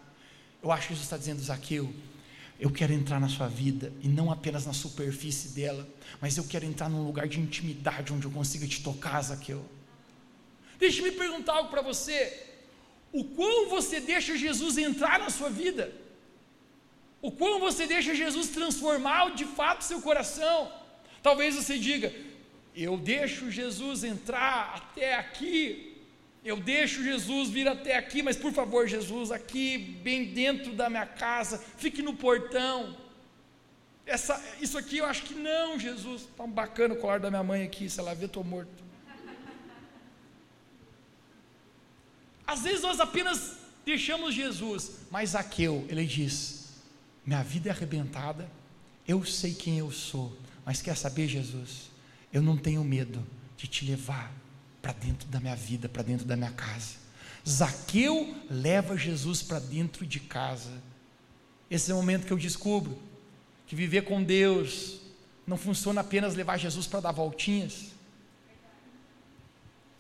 eu 0.62 0.73
acho 0.73 0.89
que 0.89 0.95
Jesus 0.95 1.07
está 1.07 1.17
dizendo: 1.17 1.41
Zaqueu, 1.43 1.93
eu 2.59 2.71
quero 2.71 2.93
entrar 2.93 3.21
na 3.21 3.29
sua 3.29 3.49
vida 3.49 3.93
e 4.03 4.09
não 4.09 4.31
apenas 4.31 4.67
na 4.67 4.73
superfície 4.73 5.49
dela, 5.51 5.87
mas 6.21 6.37
eu 6.37 6.45
quero 6.45 6.65
entrar 6.65 6.89
num 6.89 7.05
lugar 7.05 7.29
de 7.29 7.39
intimidade 7.39 8.12
onde 8.12 8.27
eu 8.27 8.31
consiga 8.31 8.67
te 8.67 8.83
tocar, 8.83 9.21
Zaqueu. 9.23 9.65
Deixe-me 10.79 11.12
perguntar 11.12 11.55
algo 11.55 11.71
para 11.71 11.83
você. 11.83 12.45
O 13.12 13.25
quão 13.25 13.69
você 13.69 14.01
deixa 14.01 14.37
Jesus 14.37 14.77
entrar 14.77 15.19
na 15.19 15.31
sua 15.31 15.49
vida? 15.49 15.93
O 17.23 17.31
quão 17.31 17.61
você 17.61 17.87
deixa 17.87 18.15
Jesus 18.15 18.49
transformar 18.49 19.35
de 19.35 19.45
fato 19.45 19.85
seu 19.85 20.01
coração? 20.01 20.71
Talvez 21.23 21.55
você 21.55 21.79
diga: 21.79 22.12
eu 22.77 22.99
deixo 22.99 23.51
Jesus 23.51 24.05
entrar 24.05 24.75
até 24.77 25.15
aqui, 25.17 25.97
eu 26.45 26.61
deixo 26.61 27.03
Jesus 27.03 27.49
vir 27.49 27.67
até 27.67 27.97
aqui, 27.97 28.23
mas 28.23 28.37
por 28.37 28.53
favor, 28.53 28.87
Jesus, 28.87 29.33
aqui, 29.33 29.79
bem 29.79 30.27
dentro 30.27 30.75
da 30.75 30.91
minha 30.91 31.07
casa, 31.07 31.59
fique 31.79 32.03
no 32.03 32.15
portão. 32.15 32.95
Essa, 34.05 34.41
isso 34.61 34.77
aqui 34.77 34.99
eu 34.99 35.07
acho 35.07 35.23
que 35.23 35.35
não, 35.35 35.79
Jesus. 35.79 36.23
Está 36.23 36.45
um 36.45 36.51
bacana 36.51 36.95
o 36.95 36.99
colar 36.99 37.19
da 37.19 37.31
minha 37.31 37.43
mãe 37.43 37.65
aqui, 37.65 37.89
se 37.89 37.99
ela 37.99 38.15
ver, 38.15 38.27
estou 38.27 38.45
morto. 38.45 38.85
Às 42.47 42.62
vezes 42.62 42.83
nós 42.83 43.01
apenas 43.01 43.57
deixamos 43.85 44.35
Jesus, 44.35 44.99
mas 45.11 45.31
Zaqueu, 45.31 45.85
ele 45.89 46.05
diz: 46.05 46.75
Minha 47.25 47.43
vida 47.43 47.71
é 47.71 47.73
arrebentada, 47.73 48.49
eu 49.09 49.25
sei 49.25 49.53
quem 49.53 49.79
eu 49.79 49.91
sou, 49.91 50.37
mas 50.65 50.81
quer 50.81 50.97
saber, 50.97 51.27
Jesus? 51.27 51.86
Eu 52.37 52.42
não 52.42 52.55
tenho 52.55 52.85
medo 52.85 53.27
de 53.57 53.66
te 53.66 53.87
levar 53.87 54.31
para 54.83 54.92
dentro 54.92 55.27
da 55.29 55.40
minha 55.40 55.57
vida, 55.57 55.88
para 55.88 56.03
dentro 56.03 56.27
da 56.27 56.37
minha 56.37 56.51
casa. 56.51 56.96
Zaqueu 57.49 58.37
leva 58.51 58.94
Jesus 58.94 59.40
para 59.40 59.59
dentro 59.59 60.05
de 60.05 60.20
casa. 60.20 60.70
Esse 61.70 61.90
é 61.90 61.94
o 61.94 61.96
momento 61.96 62.27
que 62.27 62.33
eu 62.35 62.37
descubro 62.37 62.99
que 63.66 63.75
viver 63.75 64.03
com 64.03 64.22
Deus 64.22 65.01
não 65.46 65.57
funciona 65.57 66.03
apenas 66.03 66.35
levar 66.35 66.59
Jesus 66.59 66.87
para 66.87 67.01
dar 67.01 67.12
voltinhas. 67.12 67.87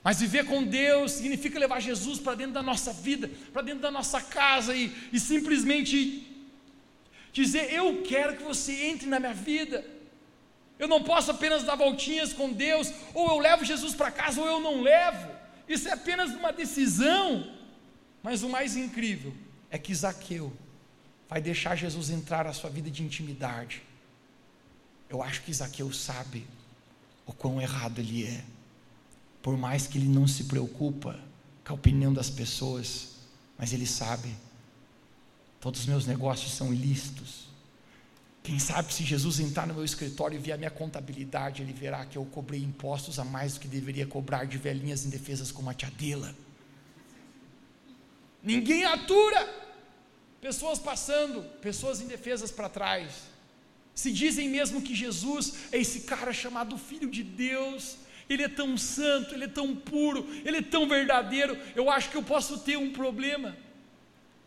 Mas 0.04 0.20
viver 0.20 0.44
com 0.44 0.62
Deus 0.62 1.12
significa 1.12 1.58
levar 1.58 1.80
Jesus 1.80 2.18
para 2.18 2.34
dentro 2.34 2.52
da 2.52 2.62
nossa 2.62 2.92
vida, 2.92 3.30
para 3.50 3.62
dentro 3.62 3.80
da 3.80 3.90
nossa 3.90 4.20
casa 4.20 4.74
e, 4.76 4.94
e 5.10 5.18
simplesmente 5.18 6.46
dizer: 7.32 7.72
Eu 7.72 8.02
quero 8.02 8.36
que 8.36 8.42
você 8.42 8.88
entre 8.88 9.06
na 9.06 9.18
minha 9.18 9.32
vida. 9.32 9.95
Eu 10.78 10.88
não 10.88 11.02
posso 11.02 11.30
apenas 11.30 11.64
dar 11.64 11.74
voltinhas 11.74 12.32
com 12.32 12.52
Deus, 12.52 12.92
ou 13.14 13.28
eu 13.30 13.38
levo 13.38 13.64
Jesus 13.64 13.94
para 13.94 14.10
casa, 14.10 14.40
ou 14.40 14.46
eu 14.46 14.60
não 14.60 14.82
levo. 14.82 15.30
Isso 15.68 15.88
é 15.88 15.92
apenas 15.92 16.30
uma 16.34 16.52
decisão. 16.52 17.52
Mas 18.22 18.42
o 18.42 18.48
mais 18.48 18.76
incrível 18.76 19.34
é 19.70 19.78
que 19.78 19.94
Zaqueu 19.94 20.52
vai 21.28 21.40
deixar 21.40 21.76
Jesus 21.76 22.10
entrar 22.10 22.44
na 22.44 22.52
sua 22.52 22.70
vida 22.70 22.90
de 22.90 23.02
intimidade. 23.02 23.82
Eu 25.08 25.22
acho 25.22 25.42
que 25.42 25.52
Zaqueu 25.52 25.92
sabe 25.92 26.46
o 27.24 27.32
quão 27.32 27.60
errado 27.60 27.98
ele 27.98 28.26
é. 28.26 28.44
Por 29.42 29.56
mais 29.56 29.86
que 29.86 29.98
ele 29.98 30.08
não 30.08 30.26
se 30.26 30.44
preocupa 30.44 31.18
com 31.64 31.72
a 31.72 31.76
opinião 31.76 32.12
das 32.12 32.28
pessoas, 32.28 33.16
mas 33.58 33.72
ele 33.72 33.86
sabe, 33.86 34.34
todos 35.60 35.80
os 35.80 35.86
meus 35.86 36.06
negócios 36.06 36.52
são 36.52 36.72
ilícitos. 36.72 37.45
Quem 38.46 38.60
sabe 38.60 38.94
se 38.94 39.02
Jesus 39.02 39.40
entrar 39.40 39.66
no 39.66 39.74
meu 39.74 39.84
escritório 39.84 40.36
e 40.36 40.38
ver 40.38 40.52
a 40.52 40.56
minha 40.56 40.70
contabilidade, 40.70 41.62
ele 41.62 41.72
verá 41.72 42.06
que 42.06 42.16
eu 42.16 42.24
cobrei 42.26 42.60
impostos 42.60 43.18
a 43.18 43.24
mais 43.24 43.54
do 43.54 43.58
que 43.58 43.66
deveria 43.66 44.06
cobrar 44.06 44.44
de 44.44 44.56
velhinhas 44.56 45.04
indefesas 45.04 45.50
como 45.50 45.68
a 45.68 45.74
tia 45.74 45.90
Dela. 45.90 46.32
Ninguém 48.40 48.84
atura. 48.84 49.52
Pessoas 50.40 50.78
passando, 50.78 51.42
pessoas 51.60 52.00
indefesas 52.00 52.52
para 52.52 52.68
trás. 52.68 53.22
Se 53.92 54.12
dizem 54.12 54.48
mesmo 54.48 54.80
que 54.80 54.94
Jesus 54.94 55.54
é 55.72 55.78
esse 55.78 56.02
cara 56.02 56.32
chamado 56.32 56.78
Filho 56.78 57.10
de 57.10 57.24
Deus, 57.24 57.96
ele 58.30 58.44
é 58.44 58.48
tão 58.48 58.78
santo, 58.78 59.34
ele 59.34 59.46
é 59.46 59.48
tão 59.48 59.74
puro, 59.74 60.24
ele 60.44 60.58
é 60.58 60.62
tão 60.62 60.88
verdadeiro. 60.88 61.58
Eu 61.74 61.90
acho 61.90 62.10
que 62.10 62.16
eu 62.16 62.22
posso 62.22 62.60
ter 62.60 62.78
um 62.78 62.92
problema. 62.92 63.56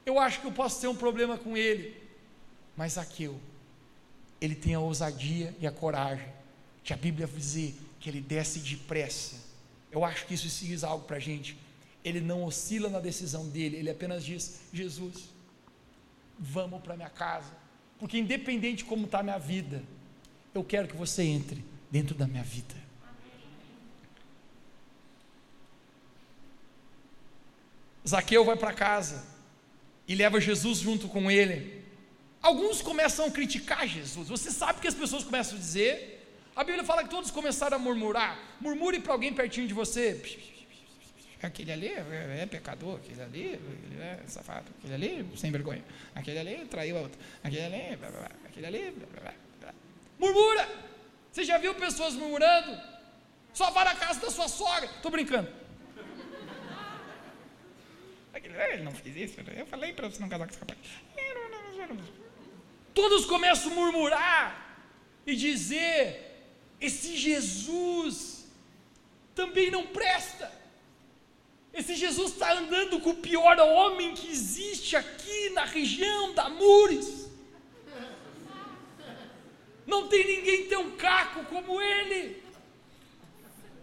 Eu 0.05 0.17
acho 0.17 0.39
que 0.39 0.47
eu 0.47 0.53
posso 0.53 0.79
ter 0.79 0.87
um 0.87 0.95
problema 0.95 1.37
com 1.37 1.57
ele. 1.57 2.01
Mas 2.77 2.93
Zaqueu, 2.93 3.37
ele 4.41 4.55
tem 4.55 4.73
a 4.73 4.79
ousadia 4.79 5.55
e 5.59 5.67
a 5.67 5.71
coragem 5.71 6.27
que 6.83 6.93
a 6.93 6.97
Bíblia 6.97 7.27
dizer 7.27 7.75
que 7.99 8.09
ele 8.09 8.21
desce 8.21 8.59
depressa. 8.59 9.35
Eu 9.91 10.05
acho 10.05 10.25
que 10.25 10.33
isso 10.33 10.47
diz 10.65 10.83
algo 10.83 11.05
para 11.05 11.17
a 11.17 11.19
gente. 11.19 11.57
Ele 12.03 12.21
não 12.21 12.43
oscila 12.43 12.89
na 12.89 12.99
decisão 12.99 13.47
dele, 13.49 13.77
ele 13.77 13.89
apenas 13.89 14.23
diz: 14.23 14.61
Jesus, 14.71 15.29
vamos 16.39 16.81
para 16.81 16.95
minha 16.95 17.09
casa, 17.09 17.51
porque 17.99 18.17
independente 18.17 18.77
de 18.77 18.85
como 18.85 19.05
está 19.05 19.19
a 19.19 19.23
minha 19.23 19.37
vida, 19.37 19.83
eu 20.53 20.63
quero 20.63 20.87
que 20.87 20.95
você 20.95 21.23
entre 21.23 21.63
dentro 21.91 22.15
da 22.15 22.25
minha 22.25 22.43
vida. 22.43 22.75
Zaqueu 28.07 28.45
vai 28.45 28.55
para 28.55 28.73
casa 28.73 29.23
e 30.07 30.15
leva 30.15 30.39
Jesus 30.39 30.79
junto 30.79 31.07
com 31.07 31.29
ele. 31.29 31.78
Alguns 32.41 32.81
começam 32.81 33.25
a 33.25 33.31
criticar 33.31 33.87
Jesus. 33.87 34.29
Você 34.29 34.49
sabe 34.51 34.79
que 34.79 34.87
as 34.87 34.93
pessoas 34.93 35.23
começam 35.23 35.57
a 35.57 35.59
dizer. 35.59 36.17
A 36.55 36.63
Bíblia 36.63 36.83
fala 36.83 37.03
que 37.03 37.09
todos 37.09 37.31
começaram 37.31 37.77
a 37.77 37.79
murmurar. 37.79 38.39
Murmure 38.59 38.99
para 38.99 39.13
alguém 39.13 39.33
pertinho 39.33 39.67
de 39.67 39.73
você. 39.73 40.21
Aquele 41.41 41.71
ali 41.71 41.87
é, 41.87 42.39
é 42.41 42.45
pecador, 42.45 42.97
aquele 42.97 43.21
ali 43.21 43.59
é 44.01 44.19
safado, 44.27 44.65
aquele 44.77 44.93
ali 44.93 45.37
sem 45.37 45.49
vergonha, 45.49 45.81
aquele 46.13 46.37
ali 46.37 46.65
traiu 46.65 46.97
a 46.97 47.01
outra, 47.03 47.17
aquele 47.41 47.63
ali, 47.63 47.95
blá, 47.95 48.09
blá, 48.09 48.19
blá, 48.19 48.31
aquele 48.45 48.65
ali. 48.65 48.93
Murmura! 50.19 50.67
Você 51.31 51.45
já 51.45 51.57
viu 51.57 51.73
pessoas 51.75 52.13
murmurando? 52.15 52.77
Só 53.53 53.71
vá 53.71 53.85
na 53.85 53.95
casa 53.95 54.19
da 54.19 54.29
sua 54.29 54.49
sogra. 54.49 54.85
Estou 54.85 55.11
brincando. 55.11 55.49
Ele 58.33 58.83
não 58.83 58.91
fez 58.91 59.15
isso, 59.15 59.39
eu 59.55 59.65
falei 59.65 59.93
para 59.93 60.09
você 60.09 60.19
não 60.19 60.27
casar 60.27 60.45
com 60.45 60.51
esse 60.51 60.59
rapaz. 60.59 60.79
Todos 63.01 63.25
começam 63.25 63.71
a 63.71 63.75
murmurar 63.75 64.75
e 65.25 65.33
dizer: 65.33 66.03
esse 66.81 67.15
Jesus 67.15 68.45
também 69.33 69.71
não 69.71 69.87
presta. 69.87 70.51
Esse 71.73 71.95
Jesus 71.95 72.33
está 72.33 72.51
andando 72.51 72.99
com 72.99 73.11
o 73.11 73.15
pior 73.15 73.57
homem 73.57 74.13
que 74.13 74.29
existe 74.29 74.97
aqui 74.97 75.49
na 75.51 75.63
região 75.63 76.33
da 76.33 76.49
Mures. 76.49 77.29
Não 79.87 80.09
tem 80.09 80.27
ninguém 80.27 80.67
tão 80.67 80.91
caco 80.97 81.45
como 81.45 81.81
ele. 81.81 82.43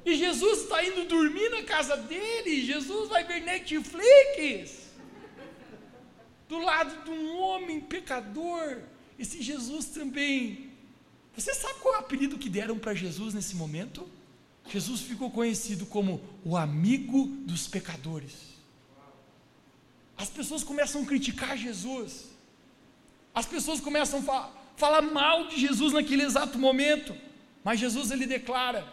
E 0.05 0.15
Jesus 0.15 0.65
está 0.65 0.85
indo 0.85 1.07
dormir 1.07 1.49
na 1.49 1.63
casa 1.63 1.97
dele. 1.97 2.61
Jesus 2.61 3.09
vai 3.09 3.25
ver 3.25 3.41
Netflix. 3.41 4.91
Do 6.47 6.59
lado 6.59 7.03
de 7.03 7.11
um 7.11 7.39
homem 7.39 7.81
pecador. 7.81 8.83
Esse 9.19 9.43
Jesus 9.43 9.87
também. 9.87 10.71
Você 11.37 11.55
sabe 11.55 11.81
qual 11.81 11.95
é 11.95 11.99
o 11.99 12.01
apelido 12.01 12.39
que 12.39 12.49
deram 12.49 12.79
para 12.79 12.95
Jesus 12.95 13.35
nesse 13.35 13.55
momento? 13.57 14.09
Jesus 14.69 15.03
ficou 15.03 15.31
conhecido 15.31 15.87
como 15.87 16.21
o 16.45 16.57
amigo 16.57 17.27
dos 17.47 17.69
pecadores. 17.69 18.57
As 20.17 20.29
pessoas 20.29 20.65
começam 20.65 21.03
a 21.03 21.07
criticar 21.07 21.57
Jesus. 21.57 22.31
As 23.35 23.47
pessoas 23.47 23.81
começam 23.81 24.21
a 24.21 24.23
fa 24.23 24.53
falar 24.77 25.03
mal 25.03 25.49
de 25.49 25.59
Jesus 25.59 25.93
naquele 25.93 26.23
exato 26.23 26.59
momento. 26.59 27.15
Mas 27.63 27.81
Jesus 27.81 28.11
ele 28.11 28.27
declara: 28.27 28.87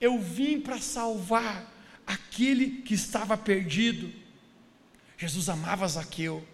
Eu 0.00 0.20
vim 0.20 0.60
para 0.60 0.80
salvar 0.80 1.72
aquele 2.06 2.82
que 2.82 2.94
estava 2.94 3.36
perdido. 3.36 4.12
Jesus 5.18 5.48
amava 5.48 5.86
Zaqueu, 5.86 6.46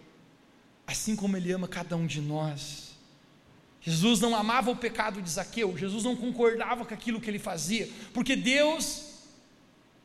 assim 0.85 1.15
como 1.15 1.35
ele 1.37 1.51
ama 1.51 1.67
cada 1.67 1.95
um 1.95 2.05
de 2.05 2.21
nós. 2.21 2.88
Jesus 3.81 4.19
não 4.19 4.35
amava 4.35 4.71
o 4.71 4.75
pecado 4.75 5.21
de 5.21 5.29
Zaqueu, 5.29 5.77
Jesus 5.77 6.03
não 6.03 6.15
concordava 6.15 6.85
com 6.85 6.93
aquilo 6.93 7.21
que 7.21 7.29
ele 7.29 7.39
fazia, 7.39 7.89
porque 8.13 8.35
Deus, 8.35 9.05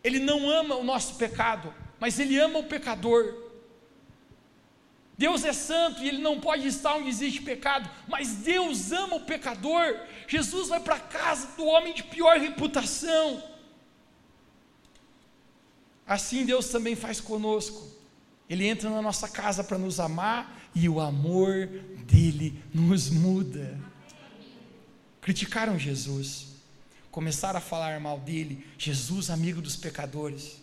Ele 0.02 0.20
não 0.20 0.48
ama 0.48 0.76
o 0.76 0.84
nosso 0.84 1.16
pecado, 1.16 1.74
mas 1.98 2.18
Ele 2.18 2.38
ama 2.38 2.60
o 2.60 2.64
pecador. 2.64 3.42
Deus 5.18 5.44
é 5.44 5.52
santo 5.52 6.02
e 6.02 6.08
Ele 6.08 6.18
não 6.18 6.40
pode 6.40 6.66
estar 6.66 6.94
onde 6.94 7.08
existe 7.08 7.42
pecado, 7.42 7.88
mas 8.06 8.28
Deus 8.36 8.92
ama 8.92 9.16
o 9.16 9.24
pecador. 9.24 9.98
Jesus 10.28 10.68
vai 10.68 10.80
para 10.80 10.96
a 10.96 11.00
casa 11.00 11.48
do 11.56 11.64
homem 11.64 11.94
de 11.94 12.04
pior 12.04 12.38
reputação. 12.38 13.42
Assim 16.06 16.44
Deus 16.44 16.68
também 16.68 16.94
faz 16.94 17.20
conosco. 17.20 17.88
Ele 18.48 18.66
entra 18.66 18.90
na 18.90 19.00
nossa 19.00 19.28
casa 19.28 19.64
para 19.64 19.78
nos 19.78 19.98
amar 19.98 20.63
e 20.74 20.88
o 20.88 21.00
amor 21.00 21.66
dele 22.06 22.62
nos 22.72 23.08
muda. 23.10 23.78
Criticaram 25.20 25.78
Jesus, 25.78 26.48
começaram 27.10 27.58
a 27.58 27.62
falar 27.62 27.98
mal 28.00 28.18
dele, 28.18 28.66
Jesus, 28.76 29.30
amigo 29.30 29.62
dos 29.62 29.76
pecadores. 29.76 30.60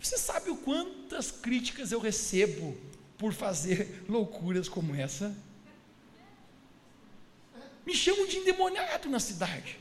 Você 0.00 0.18
sabe 0.18 0.50
o 0.50 0.56
quantas 0.56 1.30
críticas 1.30 1.92
eu 1.92 2.00
recebo 2.00 2.76
por 3.16 3.32
fazer 3.32 4.04
loucuras 4.08 4.68
como 4.68 4.94
essa? 4.94 5.34
Me 7.86 7.94
chamam 7.94 8.26
de 8.26 8.38
endemoniado 8.38 9.08
na 9.08 9.20
cidade. 9.20 9.78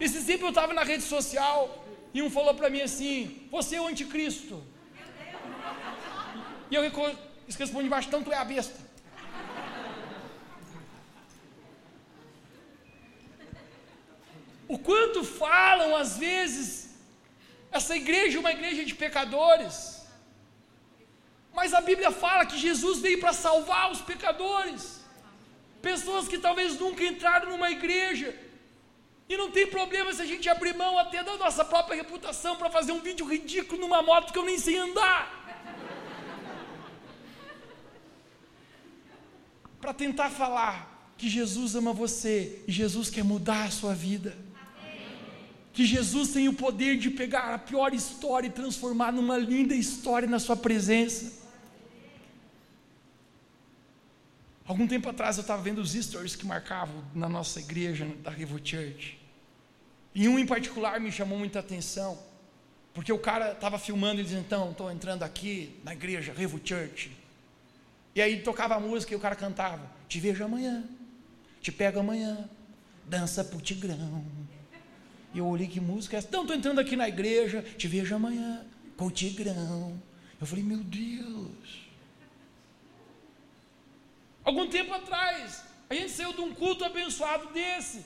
Esse 0.00 0.24
tempo 0.24 0.44
eu 0.44 0.50
estava 0.50 0.72
na 0.72 0.84
rede 0.84 1.02
social 1.02 1.84
e 2.14 2.22
um 2.22 2.30
falou 2.30 2.54
para 2.54 2.70
mim 2.70 2.80
assim: 2.80 3.46
Você 3.50 3.74
é 3.76 3.80
o 3.80 3.88
anticristo. 3.88 4.62
E 6.70 6.74
eu 6.74 6.82
respondo 6.82 7.86
embaixo: 7.86 8.10
Tanto 8.10 8.32
é 8.32 8.36
a 8.36 8.44
besta. 8.44 8.88
O 14.68 14.78
quanto 14.78 15.24
falam 15.24 15.96
às 15.96 16.18
vezes, 16.18 16.90
essa 17.70 17.96
igreja 17.96 18.36
é 18.36 18.40
uma 18.40 18.52
igreja 18.52 18.84
de 18.84 18.94
pecadores. 18.94 19.76
Mas 21.54 21.72
a 21.72 21.80
Bíblia 21.80 22.10
fala 22.10 22.44
que 22.44 22.58
Jesus 22.58 22.98
veio 23.00 23.18
para 23.18 23.32
salvar 23.32 23.90
os 23.90 24.02
pecadores. 24.02 25.00
Pessoas 25.80 26.28
que 26.28 26.38
talvez 26.38 26.78
nunca 26.78 27.02
entraram 27.02 27.50
numa 27.50 27.70
igreja, 27.70 28.36
e 29.28 29.36
não 29.36 29.50
tem 29.50 29.66
problema 29.66 30.12
se 30.12 30.22
a 30.22 30.26
gente 30.26 30.48
abrir 30.48 30.74
mão 30.74 30.98
até 30.98 31.22
da 31.22 31.36
nossa 31.36 31.64
própria 31.64 31.96
reputação 31.96 32.56
para 32.56 32.70
fazer 32.70 32.92
um 32.92 33.00
vídeo 33.00 33.26
ridículo 33.26 33.80
numa 33.80 34.02
moto 34.02 34.32
que 34.32 34.38
eu 34.38 34.44
nem 34.44 34.58
sei 34.58 34.76
andar. 34.78 35.37
Para 39.80 39.94
tentar 39.94 40.30
falar 40.30 41.12
que 41.16 41.28
Jesus 41.28 41.74
ama 41.74 41.92
você 41.92 42.62
e 42.66 42.72
Jesus 42.72 43.10
quer 43.10 43.24
mudar 43.24 43.64
a 43.64 43.70
sua 43.70 43.94
vida. 43.94 44.36
que 45.72 45.86
Jesus 45.86 46.30
tem 46.30 46.48
o 46.48 46.52
poder 46.52 46.98
de 46.98 47.08
pegar 47.08 47.54
a 47.54 47.58
pior 47.58 47.94
história 47.94 48.48
e 48.48 48.50
transformar 48.50 49.12
numa 49.12 49.36
linda 49.38 49.74
história 49.74 50.26
na 50.26 50.40
sua 50.40 50.56
presença. 50.56 51.38
Algum 54.66 54.86
tempo 54.86 55.08
atrás 55.08 55.38
eu 55.38 55.42
estava 55.42 55.62
vendo 55.62 55.78
os 55.78 55.92
stories 55.92 56.36
que 56.36 56.44
marcavam 56.44 57.02
na 57.14 57.28
nossa 57.28 57.58
igreja, 57.58 58.06
da 58.22 58.30
Revo 58.30 58.58
Church. 58.62 59.18
E 60.14 60.28
um 60.28 60.38
em 60.38 60.44
particular 60.44 61.00
me 61.00 61.10
chamou 61.12 61.38
muita 61.38 61.60
atenção, 61.60 62.18
porque 62.92 63.12
o 63.12 63.18
cara 63.18 63.52
estava 63.52 63.78
filmando 63.78 64.20
e 64.20 64.24
dizendo: 64.24 64.42
Então, 64.44 64.72
estou 64.72 64.90
entrando 64.90 65.22
aqui 65.22 65.80
na 65.84 65.92
igreja, 65.92 66.34
Revo 66.36 66.60
Church. 66.62 67.10
E 68.14 68.22
aí 68.22 68.42
tocava 68.42 68.74
a 68.74 68.80
música 68.80 69.12
e 69.12 69.16
o 69.16 69.20
cara 69.20 69.36
cantava: 69.36 69.90
Te 70.08 70.18
vejo 70.18 70.44
amanhã, 70.44 70.84
te 71.60 71.70
pego 71.70 72.00
amanhã, 72.00 72.48
dança 73.06 73.44
pro 73.44 73.60
tigrão. 73.60 74.24
E 75.34 75.38
eu 75.38 75.46
olhei 75.46 75.66
que 75.66 75.80
música 75.80 76.16
é 76.16 76.18
essa? 76.18 76.28
Então, 76.28 76.42
estou 76.42 76.56
entrando 76.56 76.80
aqui 76.80 76.96
na 76.96 77.08
igreja, 77.08 77.62
te 77.76 77.86
vejo 77.86 78.14
amanhã 78.14 78.64
com 78.96 79.06
o 79.06 79.10
tigrão. 79.10 80.00
Eu 80.40 80.46
falei, 80.46 80.64
meu 80.64 80.78
Deus. 80.78 81.88
Algum 84.44 84.68
tempo 84.68 84.92
atrás, 84.94 85.64
a 85.90 85.94
gente 85.94 86.10
saiu 86.10 86.32
de 86.32 86.40
um 86.40 86.54
culto 86.54 86.84
abençoado 86.84 87.52
desse. 87.52 88.04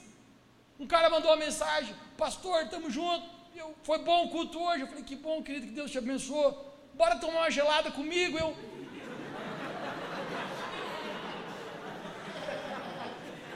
Um 0.78 0.86
cara 0.86 1.08
mandou 1.08 1.30
uma 1.30 1.36
mensagem, 1.36 1.94
pastor, 2.16 2.64
estamos 2.64 2.92
juntos. 2.92 3.28
Eu, 3.54 3.74
foi 3.84 3.98
bom 3.98 4.26
o 4.26 4.30
culto 4.30 4.58
hoje. 4.58 4.80
Eu 4.82 4.88
falei, 4.88 5.04
que 5.04 5.14
bom, 5.14 5.42
querido, 5.42 5.66
que 5.66 5.72
Deus 5.72 5.90
te 5.90 5.98
abençoe. 5.98 6.54
Bora 6.94 7.16
tomar 7.16 7.40
uma 7.40 7.50
gelada 7.50 7.90
comigo. 7.90 8.36
Eu, 8.36 8.56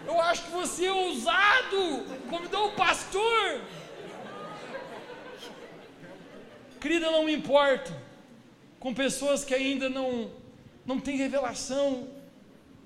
Eu 0.06 0.20
acho 0.20 0.44
que 0.44 0.50
você 0.52 0.86
é 0.86 0.92
ousado. 0.92 2.04
Convidou 2.30 2.68
o 2.68 2.72
pastor. 2.72 3.60
Querida, 6.80 7.10
não 7.10 7.24
me 7.24 7.34
importo 7.34 7.92
com 8.78 8.94
pessoas 8.94 9.44
que 9.44 9.52
ainda 9.52 9.88
não, 9.88 10.30
não 10.84 11.00
têm 11.00 11.16
revelação 11.16 12.08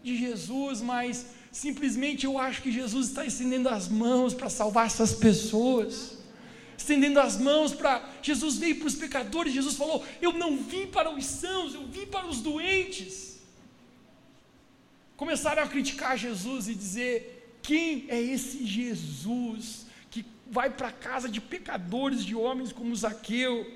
de 0.02 0.16
Jesus, 0.16 0.80
mas 0.80 1.26
simplesmente 1.52 2.24
eu 2.24 2.38
acho 2.38 2.62
que 2.62 2.72
Jesus 2.72 3.08
está 3.08 3.24
estendendo 3.26 3.68
as 3.68 3.88
mãos 3.88 4.32
para 4.32 4.48
salvar 4.48 4.86
essas 4.86 5.12
pessoas. 5.12 6.18
Estendendo 6.78 7.20
as 7.20 7.36
mãos 7.36 7.74
para. 7.74 8.02
Jesus 8.22 8.56
veio 8.56 8.76
para 8.76 8.86
os 8.86 8.94
pecadores, 8.94 9.52
Jesus 9.52 9.76
falou: 9.76 10.02
Eu 10.22 10.32
não 10.32 10.56
vim 10.56 10.86
para 10.86 11.10
os 11.10 11.26
sãos, 11.26 11.74
eu 11.74 11.86
vim 11.86 12.06
para 12.06 12.26
os 12.26 12.40
doentes 12.40 13.29
começaram 15.20 15.62
a 15.62 15.66
criticar 15.66 16.16
Jesus 16.16 16.66
e 16.66 16.74
dizer: 16.74 17.58
quem 17.62 18.06
é 18.08 18.18
esse 18.18 18.64
Jesus 18.64 19.84
que 20.10 20.24
vai 20.50 20.70
para 20.70 20.88
a 20.88 20.92
casa 20.92 21.28
de 21.28 21.42
pecadores, 21.42 22.24
de 22.24 22.34
homens 22.34 22.72
como 22.72 22.96
Zaqueu? 22.96 23.70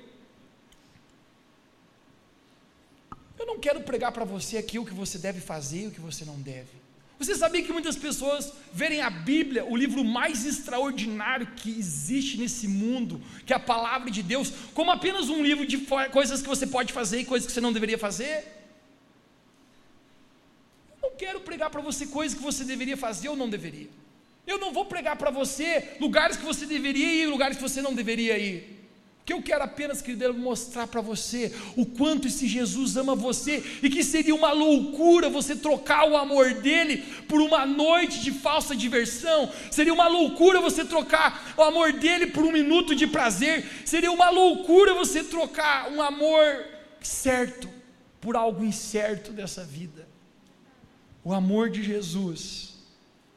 Eu 3.37 3.45
não 3.45 3.59
quero 3.59 3.81
pregar 3.81 4.11
para 4.11 4.25
você 4.25 4.57
aqui 4.57 4.79
o 4.79 4.85
que 4.85 4.93
você 4.93 5.19
deve 5.19 5.39
fazer 5.39 5.83
e 5.83 5.87
o 5.87 5.91
que 5.91 5.99
você 5.99 6.25
não 6.25 6.41
deve. 6.41 6.83
Você 7.19 7.35
sabia 7.35 7.61
que 7.61 7.71
muitas 7.71 7.95
pessoas 7.95 8.51
verem 8.73 9.01
a 9.01 9.09
Bíblia, 9.09 9.65
o 9.65 9.75
livro 9.75 10.03
mais 10.03 10.45
extraordinário 10.45 11.47
que 11.55 11.69
existe 11.69 12.37
nesse 12.37 12.67
mundo, 12.67 13.21
que 13.45 13.53
é 13.53 13.55
a 13.55 13.59
palavra 13.59 14.09
de 14.09 14.23
Deus, 14.23 14.51
como 14.73 14.89
apenas 14.89 15.29
um 15.29 15.43
livro 15.43 15.65
de 15.65 15.77
coisas 16.11 16.41
que 16.41 16.47
você 16.47 16.65
pode 16.65 16.91
fazer 16.91 17.19
e 17.19 17.25
coisas 17.25 17.45
que 17.45 17.53
você 17.53 17.61
não 17.61 17.71
deveria 17.71 17.99
fazer? 17.99 18.55
quero 21.15 21.39
pregar 21.65 21.69
para 21.69 21.81
você 21.81 22.05
coisas 22.05 22.37
que 22.37 22.43
você 22.43 22.63
deveria 22.63 22.97
fazer 22.97 23.29
ou 23.29 23.35
não 23.35 23.49
deveria. 23.49 23.89
Eu 24.45 24.59
não 24.59 24.71
vou 24.71 24.85
pregar 24.85 25.15
para 25.15 25.31
você 25.31 25.95
lugares 25.99 26.37
que 26.37 26.45
você 26.45 26.65
deveria 26.65 27.23
ir 27.23 27.27
lugares 27.27 27.57
que 27.57 27.63
você 27.63 27.81
não 27.81 27.93
deveria 27.93 28.37
ir. 28.37 28.75
O 29.21 29.25
que 29.25 29.33
eu 29.33 29.41
quero 29.41 29.63
apenas, 29.63 30.03
querido, 30.03 30.25
é 30.25 30.31
mostrar 30.31 30.85
para 30.85 31.01
você 31.01 31.51
o 31.75 31.83
quanto 31.83 32.27
esse 32.27 32.47
Jesus 32.47 32.95
ama 32.95 33.15
você 33.15 33.63
e 33.81 33.89
que 33.89 34.03
seria 34.03 34.35
uma 34.35 34.51
loucura 34.51 35.31
você 35.31 35.55
trocar 35.55 36.07
o 36.07 36.15
amor 36.15 36.53
dele 36.53 36.97
por 37.27 37.41
uma 37.41 37.65
noite 37.65 38.19
de 38.21 38.31
falsa 38.31 38.75
diversão, 38.75 39.51
seria 39.71 39.93
uma 39.93 40.07
loucura 40.07 40.61
você 40.61 40.85
trocar 40.85 41.55
o 41.57 41.63
amor 41.63 41.93
dele 41.93 42.27
por 42.27 42.43
um 42.43 42.51
minuto 42.51 42.93
de 42.93 43.07
prazer, 43.07 43.65
seria 43.83 44.11
uma 44.11 44.29
loucura 44.29 44.93
você 44.93 45.23
trocar 45.23 45.91
um 45.91 45.99
amor 46.03 46.63
certo 47.01 47.67
por 48.21 48.35
algo 48.35 48.63
incerto 48.63 49.31
dessa 49.31 49.63
vida. 49.63 50.14
O 51.25 51.33
amor 51.33 51.71
de 51.71 51.81
Jesus 51.81 52.75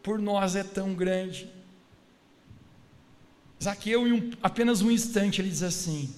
por 0.02 0.18
nós 0.18 0.54
é 0.54 0.62
tão 0.62 0.94
grande. 0.94 1.50
Zaqueu, 3.60 4.06
em 4.06 4.12
um, 4.12 4.30
apenas 4.42 4.82
um 4.82 4.90
instante, 4.90 5.40
ele 5.40 5.48
diz 5.48 5.62
assim: 5.62 6.14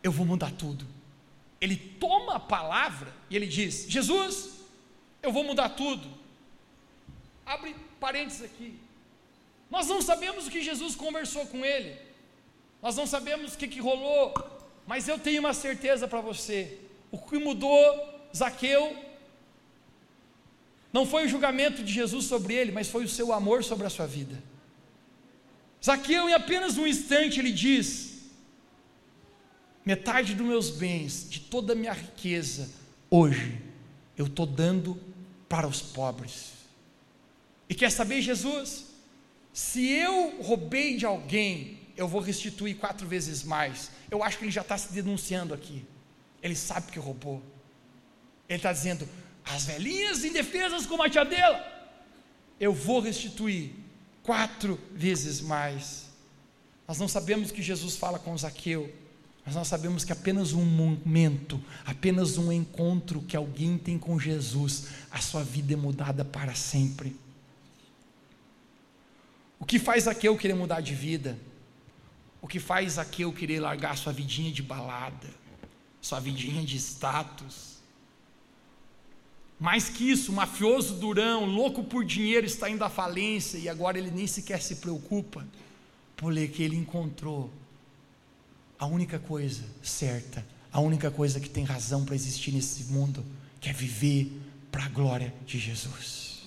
Eu 0.00 0.12
vou 0.12 0.24
mudar 0.24 0.52
tudo. 0.52 0.86
Ele 1.60 1.76
toma 1.76 2.36
a 2.36 2.40
palavra 2.40 3.12
e 3.28 3.34
ele 3.34 3.48
diz: 3.48 3.86
Jesus, 3.88 4.60
eu 5.20 5.32
vou 5.32 5.42
mudar 5.42 5.70
tudo. 5.70 6.08
Abre 7.44 7.74
parênteses 7.98 8.42
aqui. 8.42 8.78
Nós 9.68 9.88
não 9.88 10.00
sabemos 10.00 10.46
o 10.46 10.50
que 10.52 10.62
Jesus 10.62 10.94
conversou 10.94 11.48
com 11.48 11.64
ele, 11.64 11.98
nós 12.80 12.94
não 12.94 13.08
sabemos 13.08 13.54
o 13.54 13.58
que, 13.58 13.66
que 13.66 13.80
rolou, 13.80 14.32
mas 14.86 15.08
eu 15.08 15.18
tenho 15.18 15.40
uma 15.40 15.52
certeza 15.52 16.06
para 16.06 16.20
você: 16.20 16.78
o 17.10 17.18
que 17.18 17.38
mudou 17.38 17.82
Zaqueu 18.32 19.13
não 20.94 21.04
foi 21.04 21.26
o 21.26 21.28
julgamento 21.28 21.82
de 21.82 21.92
Jesus 21.92 22.26
sobre 22.26 22.54
ele, 22.54 22.70
mas 22.70 22.88
foi 22.88 23.04
o 23.04 23.08
seu 23.08 23.32
amor 23.32 23.64
sobre 23.64 23.84
a 23.84 23.90
sua 23.90 24.06
vida. 24.06 24.40
Zaqueu, 25.84 26.28
em 26.28 26.32
apenas 26.32 26.78
um 26.78 26.86
instante, 26.86 27.40
ele 27.40 27.50
diz: 27.50 28.30
metade 29.84 30.36
dos 30.36 30.46
meus 30.46 30.70
bens, 30.70 31.28
de 31.28 31.40
toda 31.40 31.72
a 31.72 31.76
minha 31.76 31.92
riqueza, 31.92 32.70
hoje, 33.10 33.60
eu 34.16 34.26
estou 34.26 34.46
dando 34.46 34.96
para 35.48 35.66
os 35.66 35.82
pobres. 35.82 36.52
E 37.68 37.74
quer 37.74 37.90
saber, 37.90 38.22
Jesus? 38.22 38.84
Se 39.52 39.84
eu 39.88 40.40
roubei 40.40 40.96
de 40.96 41.04
alguém, 41.04 41.80
eu 41.96 42.06
vou 42.06 42.20
restituir 42.20 42.76
quatro 42.76 43.04
vezes 43.04 43.42
mais. 43.42 43.90
Eu 44.08 44.22
acho 44.22 44.38
que 44.38 44.44
ele 44.44 44.52
já 44.52 44.62
está 44.62 44.78
se 44.78 44.92
denunciando 44.92 45.54
aqui. 45.54 45.84
Ele 46.40 46.54
sabe 46.54 46.92
que 46.92 47.00
roubou. 47.00 47.42
Ele 48.48 48.58
está 48.58 48.72
dizendo: 48.72 49.08
as 49.44 49.64
velhinhas 49.64 50.24
indefesas 50.24 50.86
como 50.86 51.02
a 51.02 51.10
tia 51.10 51.24
dela, 51.24 51.62
eu 52.58 52.72
vou 52.72 53.00
restituir 53.00 53.72
quatro 54.22 54.80
vezes 54.92 55.40
mais. 55.40 56.06
Nós 56.88 56.98
não 56.98 57.08
sabemos 57.08 57.50
que 57.50 57.62
Jesus 57.62 57.96
fala 57.96 58.18
com 58.18 58.36
Zaqueu, 58.36 58.92
mas 59.44 59.54
nós 59.54 59.68
sabemos 59.68 60.04
que 60.04 60.12
apenas 60.12 60.52
um 60.52 60.64
momento, 60.64 61.62
apenas 61.84 62.38
um 62.38 62.50
encontro 62.50 63.20
que 63.22 63.36
alguém 63.36 63.76
tem 63.76 63.98
com 63.98 64.18
Jesus, 64.18 64.88
a 65.10 65.20
sua 65.20 65.42
vida 65.42 65.74
é 65.74 65.76
mudada 65.76 66.24
para 66.24 66.54
sempre. 66.54 67.14
O 69.58 69.66
que 69.66 69.78
faz 69.78 70.04
Zaqueu 70.04 70.36
querer 70.36 70.54
mudar 70.54 70.80
de 70.80 70.94
vida? 70.94 71.38
O 72.40 72.46
que 72.46 72.60
faz 72.60 72.92
Zaqueu 72.92 73.32
querer 73.32 73.60
largar 73.60 73.96
sua 73.96 74.12
vidinha 74.12 74.52
de 74.52 74.62
balada, 74.62 75.28
sua 76.00 76.20
vidinha 76.20 76.62
de 76.62 76.76
status, 76.76 77.73
mais 79.58 79.88
que 79.88 80.10
isso, 80.10 80.32
o 80.32 80.34
mafioso 80.34 80.94
durão, 80.94 81.44
louco 81.44 81.84
por 81.84 82.04
dinheiro, 82.04 82.46
está 82.46 82.68
indo 82.68 82.84
à 82.84 82.90
falência 82.90 83.56
e 83.58 83.68
agora 83.68 83.98
ele 83.98 84.10
nem 84.10 84.26
sequer 84.26 84.60
se 84.60 84.76
preocupa, 84.76 85.46
porque 86.16 86.62
ele 86.62 86.76
encontrou 86.76 87.50
a 88.78 88.86
única 88.86 89.18
coisa 89.18 89.64
certa, 89.82 90.44
a 90.72 90.80
única 90.80 91.10
coisa 91.10 91.38
que 91.38 91.48
tem 91.48 91.64
razão 91.64 92.04
para 92.04 92.14
existir 92.14 92.52
nesse 92.52 92.84
mundo, 92.84 93.24
que 93.60 93.68
é 93.68 93.72
viver 93.72 94.30
para 94.70 94.84
a 94.84 94.88
glória 94.88 95.32
de 95.46 95.58
Jesus. 95.58 96.42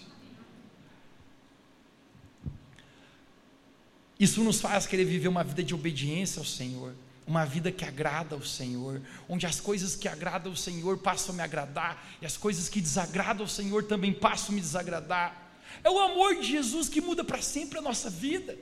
Isso 4.19 4.43
nos 4.43 4.59
faz 4.59 4.85
querer 4.85 5.05
viver 5.05 5.27
uma 5.27 5.43
vida 5.43 5.63
de 5.63 5.73
obediência 5.73 6.39
ao 6.39 6.45
Senhor 6.45 6.93
uma 7.27 7.45
vida 7.45 7.69
que 7.71 7.83
agrada 7.83 8.33
ao 8.33 8.41
Senhor, 8.41 9.01
onde 9.27 9.45
as 9.45 9.59
coisas 9.59 9.97
que 9.97 10.07
agradam 10.07 10.53
ao 10.53 10.55
Senhor 10.55 10.97
passam 10.97 11.35
a 11.35 11.37
me 11.37 11.43
agradar, 11.43 12.07
e 12.21 12.25
as 12.25 12.37
coisas 12.37 12.69
que 12.69 12.79
desagradam 12.79 13.43
ao 13.43 13.49
Senhor 13.49 13.83
também 13.83 14.13
passam 14.13 14.51
a 14.51 14.55
me 14.55 14.61
desagradar. 14.61 15.35
É 15.83 15.89
o 15.89 15.99
amor 15.99 16.35
de 16.35 16.43
Jesus 16.43 16.87
que 16.87 17.01
muda 17.01 17.25
para 17.25 17.41
sempre 17.41 17.77
a 17.77 17.81
nossa 17.81 18.09
vida. 18.09 18.57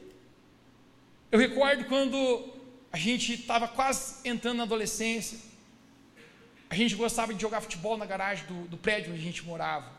Eu 1.32 1.38
recordo 1.38 1.86
quando 1.86 2.53
a 2.91 2.97
gente 2.97 3.34
estava 3.34 3.68
quase 3.68 4.28
entrando 4.28 4.57
na 4.57 4.63
adolescência, 4.63 5.38
a 6.68 6.74
gente 6.74 6.95
gostava 6.95 7.36
de 7.36 7.41
jogar 7.41 7.61
futebol 7.61 7.95
na 7.95 8.05
garagem 8.05 8.47
do, 8.47 8.68
do 8.68 8.78
prédio 8.78 9.11
onde 9.11 9.22
a 9.22 9.24
gente 9.24 9.45
morava. 9.45 9.91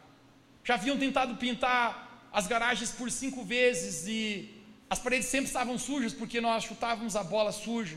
Já 0.64 0.74
haviam 0.74 0.98
tentado 0.98 1.36
pintar 1.36 2.28
as 2.32 2.48
garagens 2.48 2.90
por 2.90 3.08
cinco 3.12 3.44
vezes 3.44 4.08
e 4.08 4.50
as 4.90 4.98
paredes 4.98 5.28
sempre 5.28 5.46
estavam 5.46 5.78
sujas 5.78 6.12
porque 6.12 6.40
nós 6.40 6.64
chutávamos 6.64 7.14
a 7.14 7.22
bola 7.22 7.52
suja 7.52 7.96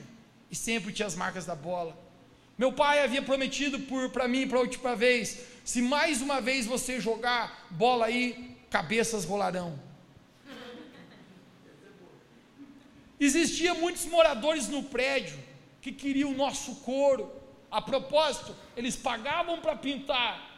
e 0.50 0.56
sempre 0.56 0.92
tinha 0.92 1.08
as 1.08 1.16
marcas 1.16 1.46
da 1.46 1.56
bola. 1.56 1.98
Meu 2.58 2.74
pai 2.74 3.04
havia 3.04 3.22
prometido 3.22 3.80
para 4.10 4.28
mim, 4.28 4.48
para 4.48 4.58
a 4.58 4.62
última 4.62 4.96
vez: 4.96 5.46
se 5.64 5.82
mais 5.82 6.22
uma 6.22 6.42
vez 6.42 6.66
você 6.66 7.00
jogar 7.00 7.68
bola 7.70 8.08
aí, 8.08 8.58
cabeças 8.70 9.26
rolarão. 9.26 9.80
Existia 13.20 13.74
muitos 13.74 14.06
moradores 14.06 14.68
no 14.68 14.84
prédio 14.84 15.38
que 15.82 15.92
queriam 15.92 16.32
o 16.32 16.38
nosso 16.38 16.76
couro. 16.78 17.32
A 17.70 17.82
propósito, 17.82 18.56
eles 18.76 18.96
pagavam 18.96 19.62
para 19.62 19.76
pintar 19.76 20.50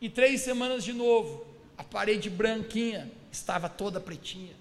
e 0.00 0.08
três 0.08 0.42
semanas 0.42 0.84
de 0.84 0.92
novo, 0.92 1.46
a 1.76 1.82
parede 1.82 2.28
branquinha 2.28 3.10
estava 3.32 3.68
toda 3.68 4.00
pretinha. 4.00 4.54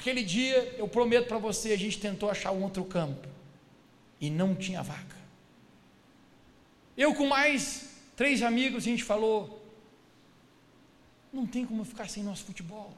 Aquele 0.00 0.22
dia, 0.22 0.76
eu 0.78 0.88
prometo 0.88 1.28
para 1.28 1.36
você, 1.36 1.72
a 1.72 1.76
gente 1.76 2.00
tentou 2.00 2.30
achar 2.30 2.52
um 2.52 2.62
outro 2.62 2.82
campo 2.86 3.28
e 4.18 4.30
não 4.30 4.54
tinha 4.54 4.82
vaga. 4.82 5.16
Eu 6.96 7.14
com 7.14 7.26
mais 7.26 7.90
três 8.16 8.42
amigos, 8.42 8.82
a 8.82 8.86
gente 8.86 9.04
falou: 9.04 9.62
não 11.30 11.46
tem 11.46 11.66
como 11.66 11.84
ficar 11.84 12.08
sem 12.08 12.22
nosso 12.22 12.44
futebol. 12.44 12.96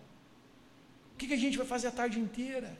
O 1.12 1.16
que, 1.18 1.26
que 1.26 1.34
a 1.34 1.42
gente 1.44 1.58
vai 1.58 1.66
fazer 1.66 1.88
a 1.88 1.90
tarde 1.90 2.20
inteira? 2.20 2.78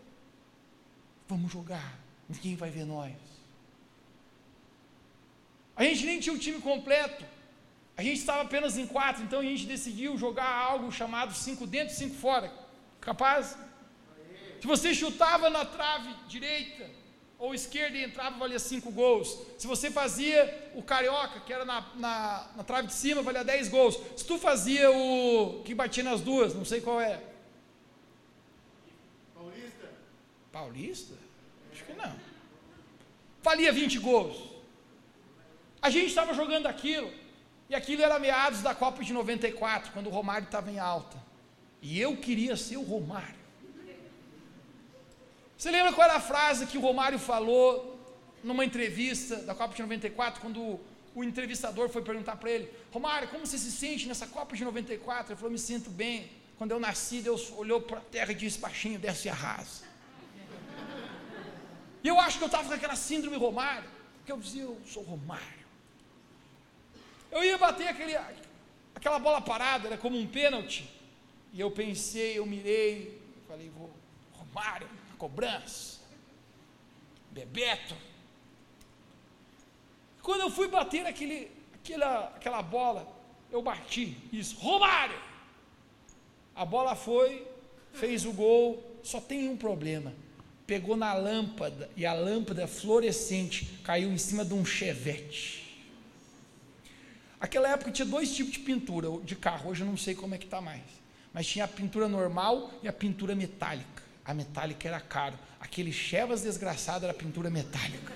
Vamos 1.27 1.51
jogar, 1.51 1.99
ninguém 2.29 2.55
vai 2.55 2.71
ver 2.71 2.85
nós. 2.85 3.17
A 5.75 5.83
gente 5.83 6.07
nem 6.07 6.21
tinha 6.21 6.33
o 6.33 6.39
time 6.39 6.61
completo. 6.61 7.25
A 7.97 8.05
gente 8.05 8.21
estava 8.21 8.43
apenas 8.43 8.79
em 8.79 8.87
quatro, 8.87 9.25
então 9.25 9.41
a 9.41 9.43
gente 9.43 9.67
decidiu 9.67 10.17
jogar 10.17 10.49
algo 10.49 10.93
chamado 10.93 11.35
cinco 11.35 11.67
dentro, 11.67 11.93
cinco 11.93 12.15
fora. 12.15 12.53
Capaz? 13.01 13.57
Se 14.63 14.69
você 14.69 14.95
chutava 14.95 15.51
na 15.51 15.65
trave 15.65 16.15
direita 16.29 16.89
ou 17.37 17.53
esquerda 17.53 17.99
e 17.99 18.05
entrava, 18.05 18.39
valia 18.39 18.61
cinco 18.61 18.93
gols. 18.93 19.37
Se 19.59 19.67
você 19.67 19.91
fazia 19.91 20.71
o 20.77 20.83
carioca, 20.85 21.41
que 21.41 21.53
era 21.53 21.65
na, 21.65 21.85
na, 21.97 22.49
na 22.59 22.63
trave 22.63 22.87
de 22.87 22.95
cima, 22.95 23.23
valia 23.23 23.43
dez 23.43 23.69
gols. 23.69 23.99
Se 24.17 24.25
tu 24.25 24.39
fazia 24.39 24.89
o 24.89 25.65
que 25.65 25.75
batia 25.75 26.05
nas 26.05 26.21
duas, 26.21 26.55
não 26.55 26.65
sei 26.65 26.81
qual 26.81 27.01
é. 27.01 27.21
Paulista? 29.35 29.91
Paulista? 30.53 31.15
Acho 31.73 31.85
que 31.85 31.95
não. 31.95 32.15
Valia 33.43 33.73
20 33.73 33.99
gols. 33.99 34.37
A 35.83 35.91
gente 35.91 36.07
estava 36.07 36.33
jogando 36.35 36.69
aquilo, 36.69 37.13
e 37.69 37.75
aquilo 37.75 38.01
era 38.01 38.17
meados 38.21 38.63
da 38.63 38.77
Copa 38.77 39.03
de 39.03 39.13
94, 39.13 39.91
quando 39.91 40.07
o 40.07 40.11
Romário 40.11 40.45
estava 40.45 40.71
em 40.71 40.79
alta. 40.79 41.21
E 41.81 42.01
eu 42.01 42.17
queria 42.17 42.57
ser 42.57 42.77
o 42.77 42.83
Romário. 42.83 43.42
Você 45.63 45.71
lembra 45.71 45.93
qual 45.93 46.09
era 46.09 46.17
a 46.17 46.21
frase 46.21 46.67
que 46.67 46.77
o 46.77 46.81
Romário 46.81 47.21
falou 47.21 47.97
numa 48.43 48.65
entrevista 48.65 49.37
da 49.37 49.55
Copa 49.55 49.73
de 49.77 49.83
94, 49.83 50.41
quando 50.41 50.61
o, 51.15 51.23
entrevistador 51.23 51.89
foi 51.89 52.03
perguntar 52.03 52.35
para 52.35 52.51
ele: 52.51 52.69
Romário, 52.91 53.29
como 53.29 53.47
você 53.47 53.57
se 53.57 53.71
sente 53.71 54.09
nessa 54.09 54.27
Copa 54.27 54.57
de 54.57 54.65
94? 54.65 55.31
Ele 55.31 55.37
falou: 55.37 55.53
Me 55.53 55.61
sinto 55.61 55.89
bem. 55.89 56.29
Quando 56.59 56.73
eu 56.73 56.81
nasci, 56.81 57.21
Deus 57.21 57.53
olhou 57.53 57.81
para 57.81 57.99
a 57.99 58.01
terra 58.01 58.33
e 58.33 58.35
disse: 58.35 58.59
Baixinho, 58.59 58.99
desce 58.99 59.29
e 59.29 59.31
arrasa. 59.31 59.85
E 62.03 62.09
eu 62.09 62.19
acho 62.19 62.39
que 62.39 62.43
eu 62.43 62.47
estava 62.47 62.67
com 62.67 62.75
aquela 62.75 62.97
síndrome 62.97 63.37
Romário, 63.37 63.89
porque 64.17 64.33
eu 64.33 64.39
dizia: 64.39 64.63
Eu 64.63 64.81
sou 64.85 65.05
Romário. 65.05 65.67
Eu 67.31 67.45
ia 67.45 67.57
bater 67.57 67.87
aquele, 67.87 68.17
aquela 68.97 69.21
bola 69.21 69.41
parada, 69.41 69.87
era 69.87 69.97
como 69.97 70.19
um 70.19 70.27
pênalti. 70.27 70.91
E 71.53 71.61
eu 71.61 71.71
pensei, 71.71 72.37
eu 72.37 72.47
mirei, 72.47 73.17
falei: 73.47 73.71
Vou, 73.71 73.93
Romário 74.33 75.02
cobrança, 75.23 76.01
Bebeto. 77.31 77.95
Quando 80.21 80.41
eu 80.41 80.51
fui 80.51 80.67
bater 80.67 81.07
aquele, 81.07 81.49
aquela, 81.75 82.27
aquela 82.35 82.61
bola, 82.61 83.07
eu 83.53 83.63
bati 83.63 84.19
isso, 84.33 84.57
Romário! 84.57 85.17
A 86.57 86.65
bola 86.65 86.97
foi, 86.97 87.47
fez 87.93 88.25
o 88.25 88.33
gol, 88.33 88.83
só 89.05 89.21
tem 89.21 89.49
um 89.49 89.57
problema. 89.57 90.13
Pegou 90.67 90.97
na 90.97 91.15
lâmpada 91.15 91.89
e 91.97 92.05
a 92.05 92.13
lâmpada 92.13 92.67
fluorescente 92.67 93.79
caiu 93.85 94.11
em 94.11 94.19
cima 94.19 94.45
de 94.45 94.55
um 94.55 94.65
chevette. 94.65 95.87
Aquela 97.39 97.69
época 97.69 97.93
tinha 97.93 98.07
dois 98.07 98.35
tipos 98.35 98.55
de 98.55 98.59
pintura 98.59 99.09
de 99.23 99.37
carro, 99.37 99.71
hoje 99.71 99.83
eu 99.83 99.87
não 99.87 99.97
sei 99.97 100.17
como 100.17 100.35
é 100.35 100.39
que 100.39 100.47
está 100.47 100.61
mais. 100.61 100.83
Mas 101.33 101.47
tinha 101.47 101.65
a 101.65 101.69
pintura 101.69 102.09
normal 102.09 102.73
e 102.83 102.89
a 102.89 102.93
pintura 102.93 103.37
metálica 103.37 104.02
a 104.25 104.33
metálica 104.33 104.89
era 104.89 105.01
caro. 105.01 105.39
Aquele 105.61 105.93
Chevas 105.93 106.43
desgraçado 106.43 107.05
era 107.05 107.15
pintura 107.15 107.51
metálica. 107.51 108.13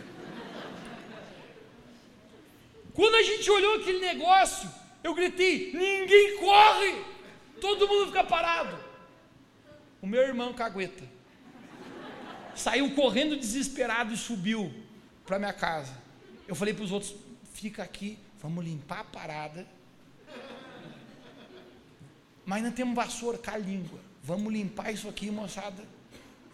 Quando 2.94 3.14
a 3.14 3.22
gente 3.22 3.50
olhou 3.50 3.76
aquele 3.76 4.00
negócio, 4.00 4.70
eu 5.02 5.14
gritei: 5.14 5.72
ninguém 5.72 6.38
corre! 6.38 7.04
Todo 7.60 7.88
mundo 7.88 8.06
fica 8.06 8.24
parado. 8.24 8.78
O 10.00 10.06
meu 10.06 10.22
irmão 10.22 10.52
cagueta 10.52 11.04
saiu 12.54 12.94
correndo 12.94 13.36
desesperado 13.36 14.12
e 14.12 14.16
subiu 14.16 14.72
para 15.26 15.38
minha 15.38 15.52
casa. 15.52 15.92
Eu 16.48 16.54
falei 16.54 16.72
para 16.72 16.84
os 16.84 16.92
outros: 16.92 17.14
fica 17.52 17.82
aqui, 17.82 18.18
vamos 18.40 18.64
limpar 18.64 19.00
a 19.00 19.04
parada. 19.04 19.66
Mas 22.44 22.62
não 22.62 22.70
temos 22.70 22.94
vassoura, 22.94 23.36
cá 23.36 23.54
a 23.54 23.58
língua. 23.58 23.98
Vamos 24.28 24.52
limpar 24.52 24.92
isso 24.92 25.08
aqui, 25.08 25.30
moçada 25.30 25.82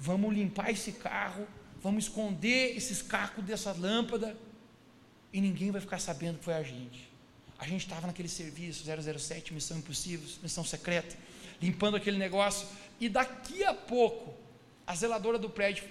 vamos 0.02 0.34
limpar 0.34 0.68
esse 0.72 0.90
carro, 0.90 1.46
vamos 1.80 2.04
esconder 2.04 2.76
esses 2.76 3.00
cacos 3.00 3.44
dessa 3.44 3.70
lâmpada 3.70 4.36
e 5.32 5.40
ninguém 5.40 5.70
vai 5.70 5.80
ficar 5.80 6.00
sabendo 6.00 6.38
que 6.38 6.44
foi 6.44 6.54
a 6.54 6.62
gente. 6.64 7.08
A 7.56 7.68
gente 7.68 7.82
estava 7.82 8.08
naquele 8.08 8.28
serviço 8.28 8.84
007, 8.84 9.54
Missão 9.54 9.78
Impossível, 9.78 10.28
Missão 10.42 10.64
Secreta, 10.64 11.16
limpando 11.60 11.96
aquele 11.96 12.18
negócio 12.18 12.66
e 12.98 13.08
daqui 13.08 13.62
a 13.62 13.72
pouco 13.72 14.34
a 14.84 14.92
zeladora 14.96 15.38
do 15.38 15.48
prédio 15.48 15.84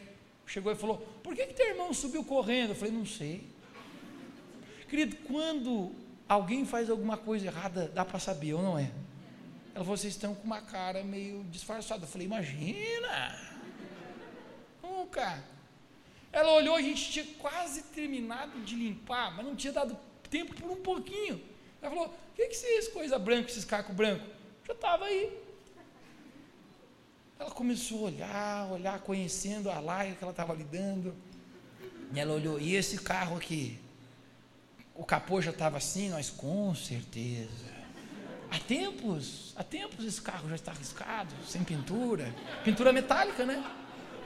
chegou 0.46 0.74
e 0.74 0.76
falou: 0.76 0.98
Por 1.24 1.34
que, 1.34 1.46
que 1.48 1.54
teu 1.54 1.70
irmão 1.70 1.94
subiu 1.94 2.26
correndo? 2.26 2.72
Eu 2.72 2.76
falei: 2.76 2.94
Não 2.94 3.06
sei. 3.06 3.48
Querido, 4.90 5.16
quando 5.24 5.96
alguém 6.28 6.66
faz 6.66 6.90
alguma 6.90 7.16
coisa 7.16 7.46
errada, 7.46 7.90
dá 7.96 8.04
para 8.04 8.20
saber 8.20 8.56
ou 8.56 8.62
não 8.62 8.78
é? 8.78 8.92
Ela 9.74 9.84
falou: 9.86 9.98
Vocês 9.98 10.14
estão 10.14 10.36
com 10.36 10.44
uma 10.44 10.62
cara 10.62 11.04
meio 11.04 11.44
disfarçada. 11.46 12.04
Eu 12.04 12.08
falei: 12.08 12.28
Imagina 12.28 13.52
nunca. 15.12 15.44
Ela 16.32 16.54
olhou, 16.54 16.76
a 16.76 16.82
gente 16.82 17.12
tinha 17.12 17.26
quase 17.40 17.84
terminado 17.84 18.62
de 18.62 18.76
limpar, 18.76 19.36
mas 19.36 19.46
não 19.46 19.56
tinha 19.56 19.74
dado 19.74 19.98
tempo 20.30 20.54
por 20.54 20.72
um 20.72 20.78
pouquinho. 20.78 21.42
Ela 21.82 21.92
falou: 21.92 22.08
O 22.08 22.36
que, 22.36 22.48
que 22.48 22.56
isso, 22.56 22.92
coisa 22.92 23.18
branca, 23.20 23.50
esses 23.50 23.66
cacos 23.66 23.96
brancos? 23.96 24.28
Já 24.66 24.74
estava 24.74 25.06
aí. 25.06 25.38
Ela 27.40 27.52
começou 27.52 28.00
a 28.00 28.12
olhar, 28.12 28.72
olhar, 28.72 29.00
conhecendo 29.02 29.70
a 29.70 29.80
laia 29.80 30.16
que 30.16 30.24
ela 30.24 30.32
estava 30.32 30.54
lidando. 30.54 31.16
E 32.14 32.20
ela 32.20 32.34
olhou: 32.34 32.60
E 32.60 32.76
esse 32.76 32.98
carro 33.00 33.38
aqui? 33.38 33.80
O 34.96 35.04
capô 35.04 35.42
já 35.42 35.52
estava 35.52 35.78
assim? 35.78 36.10
Nós, 36.10 36.30
com 36.30 36.74
certeza. 36.76 37.81
Há 38.52 38.60
tempos, 38.60 39.54
há 39.56 39.64
tempos 39.64 40.04
esse 40.04 40.22
carro 40.22 40.50
já 40.50 40.56
está 40.56 40.72
arriscado, 40.72 41.34
sem 41.48 41.64
pintura. 41.64 42.36
Pintura 42.66 42.92
metálica, 42.92 43.46
né? 43.46 43.64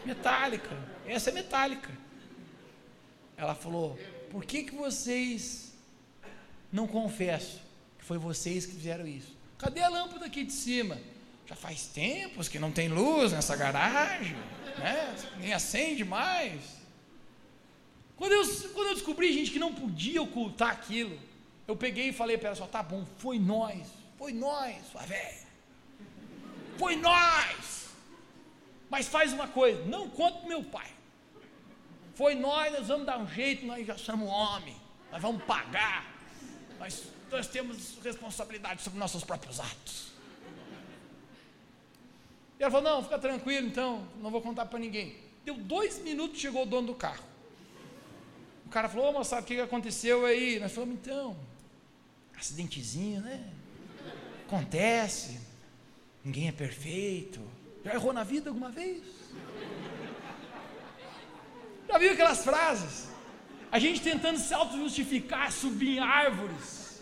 Metálica. 0.03 0.76
Essa 1.05 1.30
é 1.30 1.34
metálica. 1.34 1.91
Ela 3.38 3.53
falou: 3.53 3.99
Por 4.32 4.43
que, 4.43 4.63
que 4.63 4.73
vocês 4.73 5.76
não 6.71 6.88
confessam 6.88 7.59
que 7.99 8.03
foi 8.03 8.17
vocês 8.17 8.65
que 8.65 8.73
fizeram 8.73 9.05
isso? 9.05 9.38
Cadê 9.59 9.82
a 9.82 9.89
lâmpada 9.89 10.26
aqui 10.26 10.43
de 10.43 10.53
cima? 10.53 10.97
Já 11.45 11.55
faz 11.55 11.86
tempos 11.86 12.47
que 12.47 12.57
não 12.57 12.71
tem 12.71 12.88
luz 12.88 13.32
nessa 13.32 13.55
garagem, 13.55 14.36
né? 14.80 15.15
Nem 15.38 15.53
acende 15.53 16.03
mais. 16.03 16.61
Quando 18.17 18.32
eu, 18.32 18.43
quando 18.73 18.88
eu 18.88 18.93
descobri, 18.95 19.32
gente, 19.32 19.51
que 19.51 19.59
não 19.59 19.76
podia 19.76 20.19
ocultar 20.19 20.71
aquilo, 20.71 21.15
eu 21.67 21.76
peguei 21.76 22.09
e 22.09 22.13
falei 22.13 22.39
para 22.39 22.47
ela 22.49 22.55
só, 22.55 22.65
tá 22.65 22.82
bom, 22.82 23.05
foi 23.19 23.38
nós, 23.38 23.86
foi 24.26 24.34
nós, 24.34 24.76
sua 24.91 25.01
velha. 25.03 25.47
Foi 26.80 26.95
nós. 26.95 27.89
Mas 28.89 29.07
faz 29.07 29.32
uma 29.32 29.47
coisa, 29.47 29.86
não 29.86 30.09
conta 30.09 30.39
para 30.39 30.47
meu 30.47 30.63
pai. 30.63 30.91
Foi 32.15 32.34
nós, 32.34 32.73
nós 32.73 32.88
vamos 32.88 33.05
dar 33.05 33.19
um 33.19 33.28
jeito, 33.28 33.67
nós 33.67 33.86
já 33.86 33.95
somos 33.95 34.28
homem, 34.28 34.76
nós 35.11 35.21
vamos 35.21 35.43
pagar, 35.43 36.11
nós, 36.80 37.03
nós 37.30 37.45
temos 37.45 37.99
responsabilidade 38.03 38.82
sobre 38.82 38.97
nossos 38.97 39.23
próprios 39.23 39.59
atos. 39.59 40.07
E 42.59 42.63
ela 42.63 42.71
falou: 42.71 42.93
Não, 42.93 43.03
fica 43.03 43.19
tranquilo, 43.19 43.67
então, 43.67 44.07
não 44.23 44.32
vou 44.32 44.41
contar 44.41 44.65
para 44.65 44.80
ninguém. 44.80 45.15
Deu 45.43 45.55
dois 45.55 45.99
minutos, 45.99 46.39
chegou 46.39 46.63
o 46.63 46.65
dono 46.65 46.88
do 46.88 46.95
carro. 46.95 47.23
O 48.65 48.69
cara 48.69 48.89
falou: 48.89 49.07
Ô 49.07 49.13
moçada, 49.13 49.43
o 49.43 49.45
que 49.45 49.61
aconteceu 49.61 50.26
aí? 50.26 50.59
Nós 50.59 50.71
falamos: 50.71 50.95
Então, 50.95 51.38
acidentezinho, 52.36 53.21
né? 53.21 53.51
Acontece, 54.47 55.39
ninguém 56.23 56.47
é 56.47 56.51
perfeito. 56.51 57.41
Já 57.83 57.93
errou 57.93 58.13
na 58.13 58.23
vida 58.23 58.49
alguma 58.49 58.69
vez? 58.69 59.03
Já 61.87 61.97
viu 61.97 62.11
aquelas 62.11 62.43
frases? 62.43 63.07
A 63.71 63.79
gente 63.79 64.01
tentando 64.01 64.39
se 64.39 64.53
auto-justificar, 64.53 65.51
subir 65.51 65.97
em 65.97 65.99
árvores. 65.99 67.01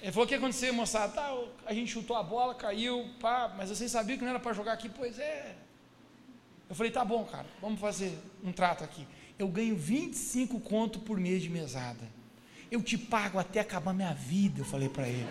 Ele 0.00 0.12
falou: 0.12 0.24
O 0.26 0.28
que 0.28 0.34
aconteceu, 0.34 0.72
moçada? 0.72 1.12
Tá, 1.12 1.36
a 1.66 1.74
gente 1.74 1.92
chutou 1.92 2.16
a 2.16 2.22
bola, 2.22 2.54
caiu, 2.54 3.10
pá, 3.20 3.52
mas 3.56 3.68
vocês 3.68 3.90
sabiam 3.90 4.16
que 4.16 4.24
não 4.24 4.30
era 4.30 4.40
para 4.40 4.52
jogar 4.52 4.74
aqui? 4.74 4.88
Pois 4.88 5.18
é. 5.18 5.56
Eu 6.68 6.74
falei: 6.74 6.92
Tá 6.92 7.04
bom, 7.04 7.24
cara, 7.24 7.46
vamos 7.60 7.80
fazer 7.80 8.16
um 8.44 8.52
trato 8.52 8.84
aqui. 8.84 9.06
Eu 9.38 9.48
ganho 9.48 9.76
25 9.76 10.60
conto 10.60 11.00
por 11.00 11.18
mês 11.18 11.42
de 11.42 11.50
mesada. 11.50 12.17
Eu 12.70 12.82
te 12.82 12.98
pago 12.98 13.38
até 13.38 13.60
acabar 13.60 13.94
minha 13.94 14.12
vida, 14.12 14.60
eu 14.60 14.64
falei 14.64 14.88
para 14.88 15.08
ele. 15.08 15.28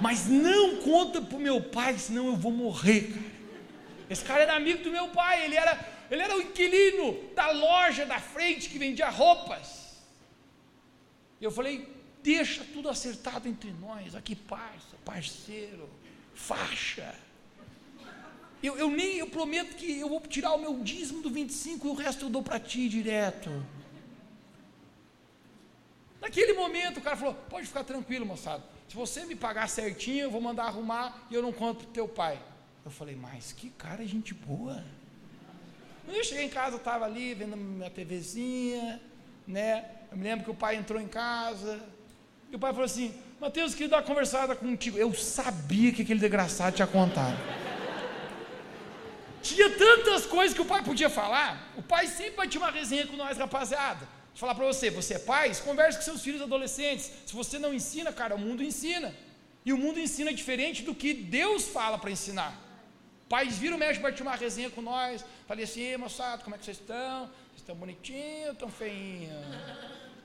Mas 0.00 0.26
não 0.26 0.76
conta 0.76 1.20
para 1.20 1.36
o 1.36 1.40
meu 1.40 1.60
pai, 1.60 1.98
senão 1.98 2.26
eu 2.26 2.36
vou 2.36 2.52
morrer, 2.52 3.12
cara. 3.12 3.38
Esse 4.10 4.24
cara 4.24 4.42
era 4.42 4.56
amigo 4.56 4.82
do 4.82 4.90
meu 4.90 5.08
pai, 5.08 5.44
ele 5.44 5.54
era, 5.54 5.78
ele 6.10 6.22
era 6.22 6.36
o 6.36 6.40
inquilino 6.40 7.16
da 7.34 7.50
loja 7.50 8.06
da 8.06 8.18
frente 8.18 8.70
que 8.70 8.78
vendia 8.78 9.10
roupas. 9.10 9.98
Eu 11.40 11.50
falei, 11.50 11.86
deixa 12.22 12.64
tudo 12.72 12.88
acertado 12.88 13.48
entre 13.48 13.70
nós, 13.72 14.14
aqui 14.14 14.34
parça, 14.34 14.96
parceiro, 15.04 15.88
faixa. 16.34 17.14
Eu, 18.62 18.76
eu 18.76 18.90
nem, 18.90 19.18
eu 19.18 19.28
prometo 19.28 19.76
que 19.76 20.00
eu 20.00 20.08
vou 20.08 20.20
tirar 20.22 20.52
o 20.52 20.58
meu 20.58 20.82
dízimo 20.82 21.22
do 21.22 21.30
25 21.30 21.86
e 21.86 21.90
o 21.90 21.94
resto 21.94 22.24
eu 22.24 22.30
dou 22.30 22.42
para 22.42 22.58
ti 22.58 22.88
direto. 22.88 23.50
Naquele 26.20 26.52
momento 26.52 26.98
o 26.98 27.00
cara 27.00 27.16
falou, 27.16 27.34
pode 27.34 27.66
ficar 27.66 27.84
tranquilo 27.84 28.26
moçada, 28.26 28.62
se 28.88 28.96
você 28.96 29.24
me 29.24 29.36
pagar 29.36 29.68
certinho 29.68 30.24
eu 30.24 30.30
vou 30.30 30.40
mandar 30.40 30.64
arrumar 30.64 31.26
e 31.30 31.34
eu 31.34 31.42
não 31.42 31.52
conto 31.52 31.84
para 31.84 31.92
teu 31.92 32.08
pai. 32.08 32.38
Eu 32.84 32.90
falei, 32.90 33.14
mas 33.14 33.52
que 33.52 33.70
cara 33.70 34.04
gente 34.06 34.32
boa. 34.32 34.82
Eu 36.06 36.24
cheguei 36.24 36.44
em 36.44 36.48
casa, 36.48 36.76
estava 36.76 37.04
ali 37.04 37.34
vendo 37.34 37.56
minha 37.56 37.90
TVzinha, 37.90 39.00
né? 39.46 39.84
Eu 40.10 40.16
me 40.16 40.24
lembro 40.24 40.44
que 40.44 40.50
o 40.50 40.54
pai 40.54 40.76
entrou 40.76 40.98
em 40.98 41.06
casa, 41.06 41.80
e 42.50 42.56
o 42.56 42.58
pai 42.58 42.72
falou 42.72 42.86
assim: 42.86 43.14
Mateus, 43.40 43.74
queria 43.74 43.88
dar 43.88 43.96
uma 43.98 44.02
conversada 44.02 44.56
contigo. 44.56 44.96
Eu 44.96 45.12
sabia 45.14 45.92
que 45.92 46.02
aquele 46.02 46.18
desgraçado 46.18 46.76
tinha 46.76 46.86
contado. 46.86 47.36
Tinha 49.42 49.70
tantas 49.70 50.26
coisas 50.26 50.54
que 50.54 50.62
o 50.62 50.64
pai 50.64 50.82
podia 50.82 51.10
falar. 51.10 51.72
O 51.76 51.82
pai 51.82 52.06
sempre 52.06 52.36
vai 52.36 52.48
ter 52.48 52.58
uma 52.58 52.70
resenha 52.70 53.06
com 53.06 53.16
nós, 53.16 53.38
rapaziada. 53.38 54.08
Falar 54.38 54.54
para 54.54 54.66
você: 54.66 54.88
você 54.88 55.14
é 55.14 55.18
pai? 55.18 55.52
Converse 55.68 55.98
com 55.98 56.04
seus 56.04 56.22
filhos 56.22 56.40
adolescentes. 56.40 57.10
Se 57.26 57.34
você 57.34 57.58
não 57.58 57.74
ensina, 57.74 58.12
cara, 58.12 58.36
o 58.36 58.38
mundo 58.38 58.62
ensina. 58.62 59.12
E 59.66 59.72
o 59.72 59.76
mundo 59.76 59.98
ensina 59.98 60.32
diferente 60.32 60.82
do 60.88 60.94
que 60.94 61.12
Deus 61.12 61.64
fala 61.66 61.98
para 61.98 62.12
ensinar. 62.16 62.52
Pais 63.28 63.58
viram 63.58 63.76
o 63.76 63.80
médico 63.80 64.08
para 64.08 64.22
uma 64.22 64.36
resenha 64.36 64.70
com 64.70 64.80
nós. 64.80 65.24
Falei 65.48 65.64
assim: 65.64 65.96
moçada, 65.96 66.44
como 66.44 66.54
é 66.54 66.58
que 66.58 66.64
vocês 66.64 66.78
estão? 66.78 67.26
Vocês 67.26 67.62
estão 67.64 67.74
bonitinhos 67.74 68.46
ou 68.46 68.52
estão 68.52 68.70
feinhos? 68.70 69.44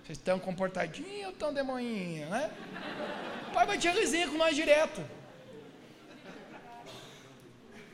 Vocês 0.04 0.18
estão 0.20 0.38
comportadinhos 0.38 1.26
ou 1.26 1.32
estão 1.32 1.52
demoinhos, 1.52 2.30
né? 2.30 2.52
O 3.50 3.52
pai 3.52 3.80
ter 3.80 3.90
resenha 3.90 4.28
com 4.28 4.38
nós 4.38 4.56
direto. 4.56 5.04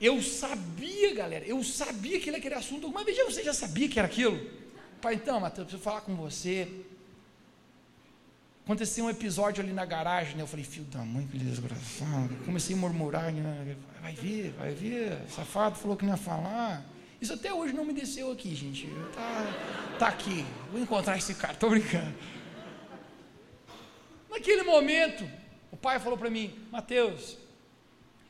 Eu 0.02 0.22
sabia, 0.22 1.14
galera, 1.14 1.46
eu 1.46 1.64
sabia 1.64 2.20
que 2.20 2.30
ele 2.30 2.38
ia 2.38 2.42
querer 2.42 2.56
assunto. 2.56 2.88
Alguma 2.88 3.06
vez 3.06 3.18
você 3.26 3.42
já 3.42 3.54
sabia 3.54 3.88
que 3.88 3.98
era 3.98 4.08
aquilo? 4.08 4.59
Pai, 5.02 5.16
então, 5.16 5.40
Matheus, 5.40 5.68
preciso 5.68 5.84
falar 5.84 6.02
com 6.02 6.16
você. 6.16 6.68
Aconteceu 8.66 9.06
um 9.06 9.10
episódio 9.10 9.64
ali 9.64 9.74
na 9.74 9.86
garagem, 9.86 10.36
né? 10.36 10.44
Eu 10.44 10.48
falei, 10.48 10.66
filho 10.66 10.86
da 10.86 11.00
mãe, 11.00 11.26
que 11.26 11.38
desgraçado. 11.38 12.36
Comecei 12.46 12.76
a 12.76 12.80
murmurar, 12.80 13.32
né? 13.32 13.76
vai 14.02 14.14
ver, 14.14 14.52
vai 14.52 14.74
ver. 14.74 15.18
Safado 15.30 15.76
falou 15.76 15.96
que 15.98 16.06
não 16.06 16.12
ia 16.12 16.18
falar. 16.18 16.86
Isso 17.22 17.34
até 17.34 17.54
hoje 17.54 17.74
não 17.74 17.84
me 17.84 17.94
desceu 17.94 18.32
aqui, 18.32 18.54
gente. 18.54 18.88
Tá, 19.16 19.98
tá 19.98 20.08
aqui. 20.10 20.46
Vou 20.72 20.82
encontrar 20.82 21.18
esse 21.18 21.34
cara. 21.34 21.56
Tô 21.56 21.70
brincando. 21.70 22.14
Naquele 24.30 24.64
momento, 24.64 25.28
o 25.72 25.78
pai 25.78 26.00
falou 26.00 26.18
para 26.18 26.30
mim, 26.30 26.54
Mateus, 26.72 27.38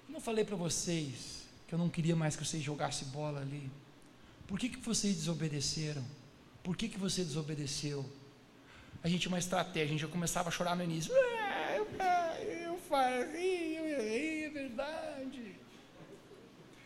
eu 0.08 0.14
não 0.14 0.22
falei 0.22 0.46
para 0.46 0.56
vocês 0.56 1.48
que 1.68 1.76
eu 1.76 1.80
não 1.80 1.90
queria 1.90 2.16
mais 2.16 2.36
que 2.36 2.46
vocês 2.46 2.64
jogassem 2.64 3.08
bola 3.10 3.42
ali. 3.42 3.70
Por 4.48 4.58
que, 4.58 4.70
que 4.70 4.80
vocês 4.80 5.16
desobedeceram? 5.16 6.04
Por 6.64 6.76
que, 6.76 6.88
que 6.88 6.98
você 6.98 7.24
desobedeceu? 7.24 8.06
A 9.04 9.08
gente 9.08 9.22
tinha 9.22 9.32
uma 9.32 9.40
estratégia, 9.40 9.88
a 9.88 9.92
gente 9.92 10.02
já 10.02 10.08
começava 10.08 10.50
a 10.50 10.52
chorar 10.52 10.76
no 10.76 10.84
início. 10.84 11.14
Ah, 11.14 11.76
eu, 11.76 11.88
eu 12.68 12.78
fazia, 12.90 13.80
eu 13.80 14.00
errei, 14.00 14.46
é 14.46 14.50
verdade. 14.50 15.56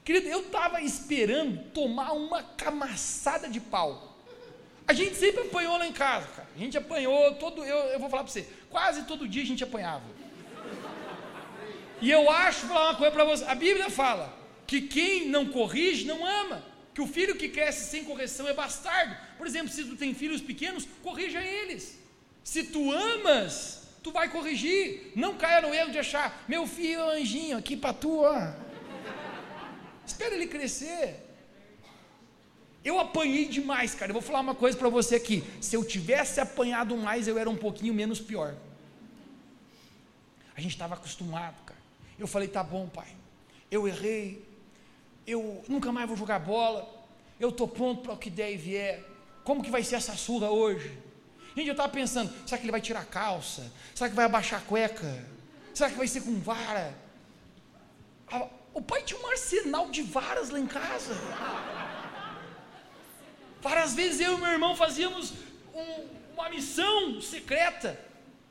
Querido, 0.03 0.27
eu 0.27 0.41
estava 0.41 0.81
esperando 0.81 1.63
tomar 1.71 2.11
uma 2.11 2.43
camaçada 2.43 3.49
de 3.49 3.59
pau. 3.59 4.13
A 4.85 4.93
gente 4.93 5.15
sempre 5.15 5.43
apanhou 5.43 5.77
lá 5.77 5.87
em 5.87 5.93
casa, 5.93 6.27
cara. 6.27 6.47
A 6.55 6.59
gente 6.59 6.77
apanhou 6.77 7.35
todo. 7.35 7.63
Eu, 7.63 7.77
eu 7.77 7.99
vou 7.99 8.09
falar 8.09 8.23
para 8.23 8.31
você, 8.31 8.47
quase 8.69 9.03
todo 9.03 9.27
dia 9.27 9.41
a 9.41 9.45
gente 9.45 9.63
apanhava. 9.63 10.03
E 12.01 12.11
eu 12.11 12.29
acho, 12.29 12.67
vou 12.67 12.75
falar 12.75 12.89
uma 12.89 12.97
coisa 12.97 13.11
para 13.13 13.23
você. 13.23 13.45
A 13.45 13.55
Bíblia 13.55 13.89
fala 13.89 14.37
que 14.67 14.81
quem 14.81 15.29
não 15.29 15.45
corrige 15.45 16.05
não 16.05 16.25
ama. 16.25 16.72
Que 16.93 17.01
o 17.01 17.07
filho 17.07 17.35
que 17.35 17.49
cresce 17.49 17.89
sem 17.89 18.05
correção 18.05 18.47
é 18.47 18.53
bastardo. 18.53 19.15
Por 19.37 19.47
exemplo, 19.47 19.69
se 19.69 19.83
tu 19.83 19.95
tem 19.95 20.13
filhos 20.13 20.41
pequenos, 20.41 20.87
corrija 21.01 21.41
eles. 21.41 21.97
Se 22.43 22.63
tu 22.65 22.91
amas, 22.91 23.87
tu 24.03 24.11
vai 24.11 24.29
corrigir. 24.29 25.11
Não 25.15 25.35
caia 25.35 25.61
no 25.61 25.73
erro 25.73 25.91
de 25.91 25.99
achar, 25.99 26.43
meu 26.47 26.67
filho 26.67 26.99
é 26.99 27.05
um 27.05 27.09
anjinho 27.09 27.57
aqui 27.57 27.75
para 27.75 27.93
tu, 27.93 28.19
ó. 28.19 28.53
Espera 30.05 30.35
ele 30.35 30.47
crescer. 30.47 31.19
Eu 32.83 32.99
apanhei 32.99 33.45
demais, 33.47 33.95
cara. 33.95 34.09
Eu 34.09 34.13
vou 34.13 34.21
falar 34.21 34.41
uma 34.41 34.53
coisa 34.53 34.77
para 34.77 34.89
você 34.89 35.15
aqui. 35.15 35.41
Se 35.61 35.75
eu 35.75 35.85
tivesse 35.85 36.41
apanhado 36.41 36.97
mais, 36.97 37.27
eu 37.27 37.37
era 37.37 37.49
um 37.49 37.55
pouquinho 37.55 37.93
menos 37.93 38.19
pior. 38.19 38.55
A 40.55 40.59
gente 40.59 40.73
estava 40.73 40.95
acostumado, 40.95 41.63
cara. 41.65 41.79
Eu 42.19 42.27
falei, 42.27 42.47
tá 42.49 42.61
bom, 42.61 42.87
pai. 42.87 43.07
Eu 43.71 43.87
errei. 43.87 44.45
Eu 45.25 45.63
nunca 45.67 45.91
mais 45.91 46.07
vou 46.07 46.17
jogar 46.17 46.39
bola. 46.39 46.87
Eu 47.39 47.51
tô 47.51 47.67
pronto 47.67 48.01
para 48.01 48.13
o 48.13 48.17
que 48.17 48.29
der 48.29 48.51
e 48.51 48.57
vier. 48.57 49.03
Como 49.43 49.63
que 49.63 49.69
vai 49.69 49.83
ser 49.83 49.95
essa 49.95 50.15
surra 50.15 50.49
hoje? 50.49 50.97
Gente, 51.55 51.67
eu 51.67 51.73
estava 51.73 51.89
pensando, 51.89 52.33
será 52.45 52.57
que 52.57 52.65
ele 52.65 52.71
vai 52.71 52.81
tirar 52.81 53.01
a 53.01 53.05
calça? 53.05 53.71
Será 53.93 54.09
que 54.09 54.15
vai 54.15 54.25
abaixar 54.25 54.59
a 54.59 54.63
cueca? 54.63 55.25
Será 55.73 55.89
que 55.89 55.97
vai 55.97 56.07
ser 56.07 56.21
com 56.21 56.39
vara? 56.39 56.95
O 58.73 58.81
pai 58.81 59.03
tinha 59.03 59.19
um 59.19 59.27
arsenal 59.27 59.89
de 59.89 60.01
varas 60.01 60.49
lá 60.49 60.59
em 60.59 60.65
casa. 60.65 61.13
Várias 63.61 63.93
vezes 63.93 64.19
eu 64.19 64.37
e 64.37 64.41
meu 64.41 64.51
irmão 64.51 64.75
fazíamos 64.75 65.33
um, 65.73 66.05
uma 66.33 66.49
missão 66.49 67.21
secreta. 67.21 67.99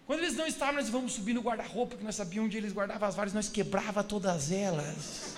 Quando 0.07 0.21
eles 0.21 0.37
não 0.37 0.47
estavam, 0.47 0.75
nós 0.75 0.89
vamos 0.89 1.13
subir 1.13 1.33
no 1.33 1.41
guarda-roupa, 1.41 1.97
que 1.97 2.05
nós 2.05 2.17
sabíamos 2.17 2.49
onde 2.49 2.57
eles 2.57 2.73
guardavam 2.73 3.09
as 3.09 3.15
varas, 3.15 3.33
nós 3.33 3.49
quebrava 3.49 4.03
todas 4.05 4.51
elas. 4.53 5.37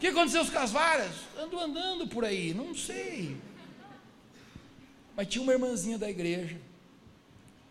O 0.00 0.02
que 0.02 0.06
aconteceu 0.06 0.46
com 0.46 0.58
as 0.58 0.70
varas? 0.70 1.12
Ando 1.38 1.60
andando 1.60 2.08
por 2.08 2.24
aí, 2.24 2.54
não 2.54 2.74
sei. 2.74 3.36
Mas 5.14 5.26
tinha 5.28 5.42
uma 5.42 5.52
irmãzinha 5.52 5.98
da 5.98 6.08
igreja, 6.08 6.56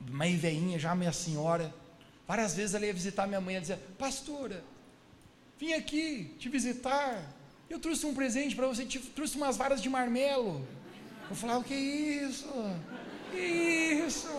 uma 0.07 0.27
veinha, 0.27 0.77
já 0.77 0.93
minha 0.93 1.11
senhora. 1.11 1.73
Várias 2.27 2.53
vezes 2.53 2.75
ela 2.75 2.85
ia 2.85 2.93
visitar 2.93 3.25
minha 3.25 3.41
mãe 3.41 3.55
e 3.55 3.61
dizia, 3.61 3.81
pastora, 3.97 4.63
vim 5.57 5.73
aqui 5.73 6.35
te 6.37 6.49
visitar. 6.49 7.19
Eu 7.67 7.79
trouxe 7.79 8.05
um 8.05 8.13
presente 8.13 8.55
para 8.55 8.67
você, 8.67 8.85
te, 8.85 8.99
trouxe 8.99 9.35
umas 9.35 9.57
varas 9.57 9.81
de 9.81 9.89
marmelo. 9.89 10.63
Eu 11.31 11.35
falava, 11.35 11.61
o 11.61 11.63
que 11.63 11.73
é 11.73 11.79
isso? 11.79 12.47
Que 13.31 13.39
isso? 14.05 14.29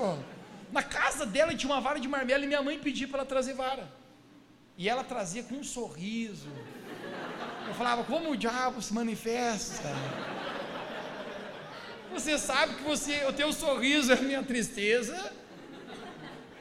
Na 0.71 0.85
casa 0.85 1.27
dela 1.27 1.57
tinha 1.57 1.73
uma 1.73 1.81
vara 1.81 1.99
de 1.99 2.07
marmelo 2.07 2.45
e 2.45 2.47
minha 2.47 2.63
mãe 2.63 2.79
pediu 2.79 3.09
para 3.09 3.19
ela 3.19 3.27
trazer 3.27 3.55
vara. 3.55 3.91
E 4.79 4.89
ela 4.89 5.03
trazia 5.03 5.43
com 5.43 5.57
um 5.57 5.65
sorriso. 5.65 6.49
Eu 7.71 7.75
falava, 7.77 8.03
como 8.03 8.33
o 8.33 8.37
diabo 8.37 8.83
se 8.83 8.93
manifesta? 8.93 9.89
Você 12.13 12.37
sabe 12.37 12.75
que 12.75 12.83
você, 12.83 13.25
o 13.27 13.33
teu 13.33 13.53
sorriso 13.53 14.11
é 14.11 14.19
a 14.19 14.23
minha 14.23 14.43
tristeza 14.43 15.33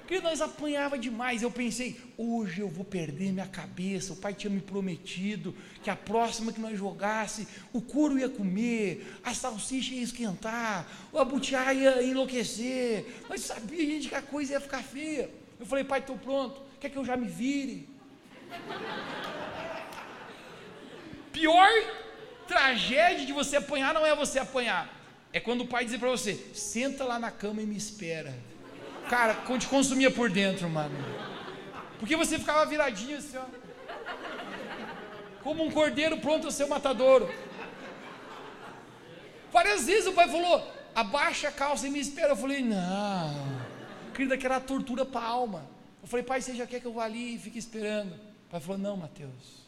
que 0.07 0.21
nós 0.21 0.39
apanhava 0.39 0.99
demais. 0.99 1.41
Eu 1.41 1.49
pensei, 1.49 1.99
hoje 2.15 2.61
eu 2.61 2.69
vou 2.69 2.85
perder 2.85 3.31
minha 3.31 3.47
cabeça. 3.47 4.13
O 4.13 4.17
pai 4.17 4.35
tinha 4.35 4.51
me 4.51 4.61
prometido 4.61 5.55
que 5.81 5.89
a 5.89 5.95
próxima 5.95 6.53
que 6.53 6.61
nós 6.61 6.77
jogasse, 6.77 7.47
o 7.73 7.81
couro 7.81 8.19
ia 8.19 8.29
comer, 8.29 9.19
a 9.23 9.33
salsicha 9.33 9.95
ia 9.95 10.03
esquentar, 10.03 10.87
o 11.11 11.17
abutiá 11.17 11.73
ia 11.73 12.03
enlouquecer. 12.03 13.23
Nós 13.27 13.41
sabíamos 13.41 13.93
gente, 13.93 14.09
que 14.09 14.15
a 14.15 14.21
coisa 14.21 14.53
ia 14.53 14.61
ficar 14.61 14.83
feia. 14.83 15.27
Eu 15.59 15.65
falei, 15.65 15.83
pai, 15.83 16.01
estou 16.01 16.19
pronto. 16.19 16.61
Quer 16.79 16.89
que 16.91 16.97
eu 16.97 17.03
já 17.03 17.17
me 17.17 17.27
vire? 17.27 17.89
Pior 21.31 21.69
tragédia 22.47 23.25
de 23.25 23.33
você 23.33 23.57
apanhar 23.57 23.93
não 23.93 24.05
é 24.05 24.15
você 24.15 24.39
apanhar. 24.39 24.89
É 25.31 25.39
quando 25.39 25.61
o 25.61 25.67
pai 25.67 25.85
diz 25.85 25.97
para 25.97 26.09
você: 26.09 26.35
senta 26.53 27.03
lá 27.03 27.19
na 27.19 27.31
cama 27.31 27.61
e 27.61 27.65
me 27.65 27.77
espera. 27.77 28.33
Cara, 29.09 29.35
te 29.57 29.67
consumia 29.67 30.11
por 30.11 30.29
dentro, 30.29 30.69
mano. 30.69 30.95
Porque 31.99 32.15
você 32.15 32.37
ficava 32.39 32.65
viradinho 32.65 33.17
assim, 33.17 33.37
ó. 33.37 33.45
Como 35.43 35.63
um 35.63 35.71
cordeiro 35.71 36.17
pronto 36.17 36.47
a 36.47 36.51
ser 36.51 36.67
matadouro. 36.67 37.33
Várias 39.51 39.85
vezes 39.85 40.07
o 40.07 40.13
pai 40.13 40.27
falou: 40.27 40.65
abaixa 40.95 41.49
a 41.49 41.51
calça 41.51 41.87
e 41.87 41.89
me 41.89 41.99
espera. 41.99 42.29
Eu 42.29 42.37
falei: 42.37 42.61
não. 42.61 43.69
Querida, 44.19 44.37
que 44.37 44.45
era 44.45 44.59
tortura 44.59 45.05
para 45.05 45.21
a 45.21 45.29
alma. 45.29 45.65
falei, 46.03 46.25
pai, 46.25 46.41
você 46.41 46.53
já 46.53 46.67
quer 46.67 46.81
que 46.81 46.85
eu 46.85 46.91
vá 46.91 47.05
ali 47.05 47.35
e 47.35 47.39
fique 47.39 47.57
esperando? 47.57 48.13
O 48.13 48.49
pai 48.49 48.59
falou, 48.59 48.77
não, 48.77 48.97
Mateus, 48.97 49.65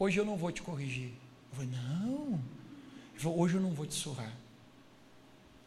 hoje 0.00 0.18
eu 0.18 0.24
não 0.24 0.36
vou 0.36 0.50
te 0.50 0.62
corrigir. 0.62 1.10
Eu 1.50 1.56
falei, 1.56 1.70
não. 1.70 2.42
Hoje 3.22 3.56
eu 3.56 3.60
não 3.60 3.74
vou 3.74 3.86
te 3.86 3.94
surrar. 3.94 4.34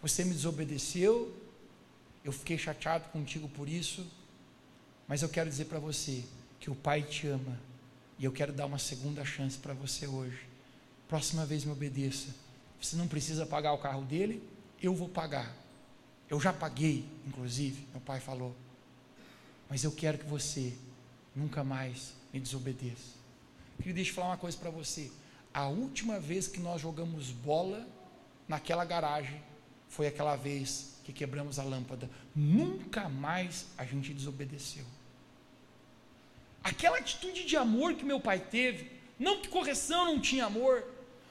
Você 0.01 0.25
me 0.25 0.33
desobedeceu, 0.33 1.33
eu 2.25 2.31
fiquei 2.31 2.57
chateado 2.57 3.07
contigo 3.09 3.47
por 3.47 3.69
isso, 3.69 4.05
mas 5.07 5.21
eu 5.21 5.29
quero 5.29 5.49
dizer 5.49 5.65
para 5.65 5.79
você 5.79 6.23
que 6.59 6.69
o 6.69 6.75
Pai 6.75 7.03
te 7.03 7.27
ama 7.27 7.59
e 8.17 8.25
eu 8.25 8.31
quero 8.31 8.51
dar 8.51 8.65
uma 8.65 8.79
segunda 8.79 9.23
chance 9.23 9.57
para 9.57 9.73
você 9.73 10.07
hoje. 10.07 10.47
Próxima 11.07 11.45
vez 11.45 11.63
me 11.63 11.71
obedeça. 11.71 12.33
Você 12.81 12.95
não 12.95 13.07
precisa 13.07 13.45
pagar 13.45 13.73
o 13.73 13.77
carro 13.77 14.01
dele, 14.03 14.41
eu 14.81 14.95
vou 14.95 15.07
pagar. 15.07 15.55
Eu 16.27 16.39
já 16.39 16.51
paguei, 16.51 17.05
inclusive, 17.27 17.87
meu 17.91 18.01
pai 18.01 18.19
falou. 18.19 18.55
Mas 19.69 19.83
eu 19.83 19.91
quero 19.91 20.17
que 20.17 20.25
você 20.25 20.73
nunca 21.35 21.63
mais 21.63 22.13
me 22.33 22.39
desobedeça. 22.39 23.22
Queria 23.83 23.95
deixa 23.95 24.11
eu 24.11 24.15
falar 24.15 24.27
uma 24.27 24.37
coisa 24.37 24.57
para 24.57 24.69
você. 24.69 25.11
A 25.53 25.67
última 25.67 26.17
vez 26.17 26.47
que 26.47 26.61
nós 26.61 26.79
jogamos 26.81 27.31
bola 27.31 27.85
naquela 28.47 28.85
garagem 28.85 29.43
foi 29.89 30.07
aquela 30.07 30.37
vez 30.37 31.01
que 31.03 31.11
quebramos 31.11 31.59
a 31.59 31.63
lâmpada. 31.63 32.09
Nunca 32.33 33.09
mais 33.09 33.65
a 33.77 33.83
gente 33.83 34.13
desobedeceu. 34.13 34.85
Aquela 36.63 36.97
atitude 36.97 37.43
de 37.43 37.57
amor 37.57 37.95
que 37.95 38.05
meu 38.05 38.21
pai 38.21 38.39
teve, 38.39 38.89
não 39.19 39.41
que 39.41 39.49
correção 39.49 40.05
não 40.05 40.17
tinha 40.17 40.45
amor, 40.45 40.81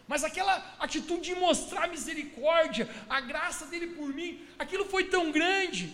mas 0.06 0.22
aquela 0.22 0.76
atitude 0.78 1.22
de 1.22 1.34
mostrar 1.34 1.88
misericórdia, 1.88 2.86
a 3.08 3.18
graça 3.22 3.64
dele 3.64 3.94
por 3.94 4.08
mim, 4.08 4.42
aquilo 4.58 4.84
foi 4.84 5.04
tão 5.04 5.32
grande, 5.32 5.90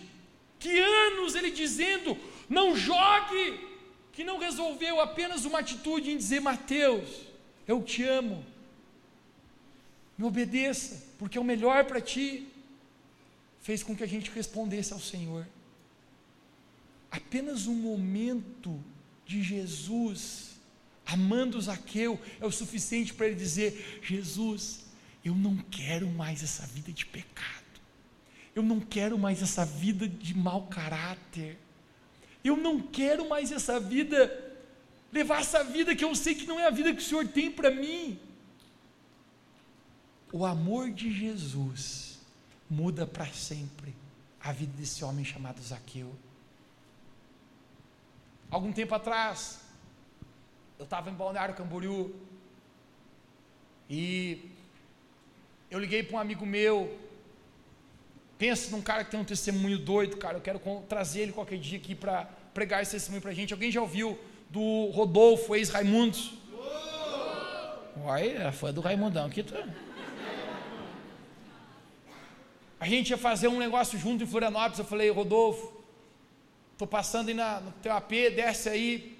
que 0.59 0.77
anos 0.77 1.35
ele 1.35 1.51
dizendo: 1.51 2.17
não 2.49 2.75
jogue, 2.75 3.65
que 4.19 4.25
não 4.25 4.37
resolveu 4.37 4.99
apenas 4.99 5.45
uma 5.45 5.59
atitude 5.59 6.11
em 6.11 6.17
dizer: 6.17 6.41
Mateus, 6.41 7.21
eu 7.65 7.81
te 7.81 8.03
amo, 8.03 8.45
me 10.17 10.25
obedeça, 10.25 11.01
porque 11.17 11.37
é 11.37 11.41
o 11.41 11.43
melhor 11.45 11.85
para 11.85 12.01
ti. 12.01 12.45
Fez 13.61 13.81
com 13.81 13.95
que 13.95 14.03
a 14.03 14.07
gente 14.07 14.29
respondesse 14.31 14.91
ao 14.91 14.99
Senhor. 14.99 15.47
Apenas 17.09 17.65
um 17.65 17.73
momento 17.73 18.83
de 19.25 19.41
Jesus 19.41 20.49
amando 21.05 21.61
Zaqueu 21.61 22.19
é 22.41 22.45
o 22.45 22.51
suficiente 22.51 23.13
para 23.13 23.27
ele 23.27 23.35
dizer: 23.35 24.01
Jesus, 24.03 24.81
eu 25.23 25.33
não 25.33 25.55
quero 25.55 26.07
mais 26.07 26.43
essa 26.43 26.67
vida 26.67 26.91
de 26.91 27.05
pecado, 27.05 27.79
eu 28.53 28.63
não 28.63 28.81
quero 28.81 29.17
mais 29.17 29.41
essa 29.41 29.63
vida 29.63 30.09
de 30.09 30.35
mau 30.37 30.67
caráter, 30.67 31.57
eu 32.43 32.55
não 32.55 32.81
quero 32.81 33.27
mais 33.27 33.51
essa 33.51 33.79
vida, 33.79 34.55
levar 35.11 35.41
essa 35.41 35.63
vida 35.63 35.95
que 35.95 36.03
eu 36.03 36.15
sei 36.15 36.35
que 36.35 36.45
não 36.45 36.59
é 36.59 36.67
a 36.67 36.71
vida 36.71 36.93
que 36.93 37.01
o 37.01 37.05
Senhor 37.05 37.27
tem 37.27 37.51
para 37.51 37.69
mim. 37.69 38.19
O 40.31 40.45
amor 40.45 40.91
de 40.91 41.11
Jesus 41.11 42.19
muda 42.69 43.05
para 43.05 43.25
sempre 43.27 43.95
a 44.39 44.51
vida 44.51 44.71
desse 44.77 45.03
homem 45.03 45.25
chamado 45.25 45.61
Zaqueu. 45.61 46.13
Algum 48.49 48.71
tempo 48.71 48.95
atrás, 48.95 49.59
eu 50.77 50.85
estava 50.85 51.09
em 51.09 51.13
Balneário 51.13 51.55
Camboriú 51.55 52.15
e 53.89 54.49
eu 55.69 55.79
liguei 55.79 56.03
para 56.03 56.17
um 56.17 56.19
amigo 56.19 56.45
meu. 56.45 56.97
Pensa 58.39 58.71
num 58.71 58.81
cara 58.81 59.03
que 59.03 59.11
tem 59.11 59.19
um 59.19 59.25
testemunho 59.25 59.77
doido, 59.77 60.15
cara. 60.15 60.37
Eu 60.37 60.41
quero 60.41 60.61
trazer 60.87 61.23
ele 61.23 61.33
qualquer 61.33 61.57
dia 61.57 61.77
aqui 61.77 61.93
para 61.93 62.23
pregar 62.53 62.81
esse 62.81 62.93
testemunho 62.93 63.21
para 63.21 63.31
a 63.31 63.33
gente. 63.33 63.51
Alguém 63.51 63.69
já 63.69 63.81
ouviu 63.81 64.17
do 64.49 64.85
Rodolfo, 64.91 65.53
ex-Raimundos? 65.57 66.35
Uai, 68.01 68.37
é 68.37 68.49
fã 68.53 68.73
do 68.73 68.79
Raimundão 68.79 69.25
aqui. 69.25 69.43
Tá? 69.43 69.67
A 72.79 72.87
gente 72.87 73.09
ia 73.09 73.17
fazer 73.17 73.49
um 73.49 73.59
negócio 73.59 73.99
junto 73.99 74.23
em 74.23 74.27
Florianópolis. 74.27 74.79
Eu 74.79 74.85
falei, 74.85 75.09
Rodolfo, 75.09 75.73
estou 76.71 76.87
passando 76.87 77.27
aí 77.27 77.33
na, 77.33 77.59
no 77.59 77.73
teu 77.73 77.91
AP, 77.91 78.09
desce 78.33 78.69
aí. 78.69 79.19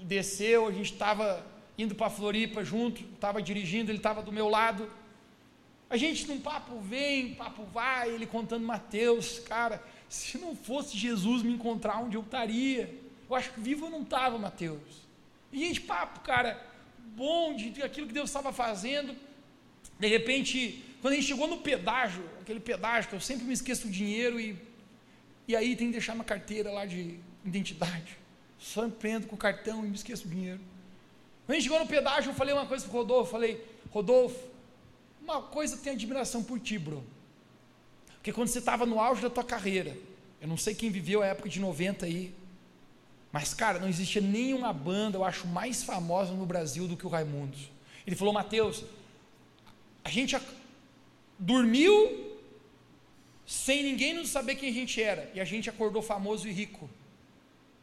Desceu, 0.00 0.66
a 0.66 0.72
gente 0.72 0.92
estava 0.92 1.46
indo 1.76 1.94
para 1.94 2.10
Floripa 2.10 2.64
junto, 2.64 3.04
estava 3.14 3.40
dirigindo, 3.40 3.92
ele 3.92 3.98
estava 3.98 4.20
do 4.20 4.32
meu 4.32 4.48
lado. 4.48 4.90
A 5.90 5.96
gente 5.96 6.26
num 6.26 6.40
papo 6.40 6.78
vem, 6.80 7.34
papo 7.34 7.64
vai, 7.64 8.10
ele 8.10 8.26
contando 8.26 8.64
Mateus, 8.64 9.38
cara, 9.38 9.82
se 10.08 10.36
não 10.36 10.54
fosse 10.54 10.96
Jesus 10.96 11.42
me 11.42 11.52
encontrar 11.52 11.98
onde 11.98 12.16
eu 12.16 12.22
estaria, 12.22 12.94
eu 13.28 13.34
acho 13.34 13.52
que 13.52 13.60
vivo 13.60 13.86
eu 13.86 13.90
não 13.90 14.02
estava, 14.02 14.38
Mateus. 14.38 15.06
E 15.52 15.60
gente, 15.60 15.80
papo, 15.80 16.20
cara, 16.20 16.62
bom 17.16 17.54
de 17.54 17.82
aquilo 17.82 18.06
que 18.06 18.12
Deus 18.12 18.28
estava 18.28 18.52
fazendo. 18.52 19.16
De 19.98 20.06
repente, 20.06 20.84
quando 21.00 21.12
a 21.14 21.16
gente 21.16 21.26
chegou 21.26 21.46
no 21.46 21.58
pedágio, 21.58 22.22
aquele 22.40 22.60
pedágio 22.60 23.08
que 23.08 23.16
eu 23.16 23.20
sempre 23.20 23.44
me 23.44 23.52
esqueço 23.52 23.88
o 23.88 23.90
dinheiro 23.90 24.38
e, 24.38 24.58
e 25.46 25.56
aí 25.56 25.74
tem 25.74 25.88
que 25.88 25.92
deixar 25.92 26.14
uma 26.14 26.24
carteira 26.24 26.70
lá 26.70 26.84
de 26.84 27.18
identidade. 27.44 28.18
Só 28.58 28.84
empreendo 28.84 29.26
com 29.26 29.36
o 29.36 29.38
cartão 29.38 29.84
e 29.84 29.88
me 29.88 29.94
esqueço 29.94 30.26
o 30.26 30.30
dinheiro. 30.30 30.60
Quando 31.46 31.56
a 31.56 31.60
gente 31.60 31.64
chegou 31.64 31.78
no 31.78 31.86
pedágio, 31.86 32.30
eu 32.30 32.34
falei 32.34 32.52
uma 32.52 32.66
coisa 32.66 32.84
para 32.84 32.94
o 32.94 32.98
Rodolfo, 32.98 33.30
falei, 33.30 33.64
Rodolfo, 33.90 34.47
uma 35.32 35.42
coisa 35.42 35.76
tem 35.76 35.92
admiração 35.92 36.42
por 36.42 36.58
ti, 36.58 36.78
bro. 36.78 37.04
Porque 38.14 38.32
quando 38.32 38.48
você 38.48 38.58
estava 38.58 38.84
no 38.84 39.00
auge 39.00 39.22
da 39.22 39.30
tua 39.30 39.44
carreira, 39.44 39.96
eu 40.40 40.48
não 40.48 40.56
sei 40.56 40.74
quem 40.74 40.90
viveu 40.90 41.22
a 41.22 41.26
época 41.26 41.48
de 41.48 41.60
90 41.60 42.06
aí, 42.06 42.34
mas 43.32 43.54
cara, 43.54 43.78
não 43.78 43.88
existia 43.88 44.22
nenhuma 44.22 44.72
banda, 44.72 45.18
eu 45.18 45.24
acho, 45.24 45.46
mais 45.46 45.82
famosa 45.82 46.32
no 46.32 46.46
Brasil 46.46 46.88
do 46.88 46.96
que 46.96 47.06
o 47.06 47.10
Raimundos. 47.10 47.70
Ele 48.06 48.16
falou, 48.16 48.32
Mateus, 48.32 48.84
a 50.02 50.08
gente 50.08 50.36
dormiu 51.38 52.36
sem 53.46 53.82
ninguém 53.82 54.14
nos 54.14 54.28
saber 54.28 54.56
quem 54.56 54.68
a 54.70 54.72
gente 54.72 55.02
era, 55.02 55.30
e 55.34 55.40
a 55.40 55.44
gente 55.44 55.70
acordou 55.70 56.02
famoso 56.02 56.48
e 56.48 56.52
rico. 56.52 56.88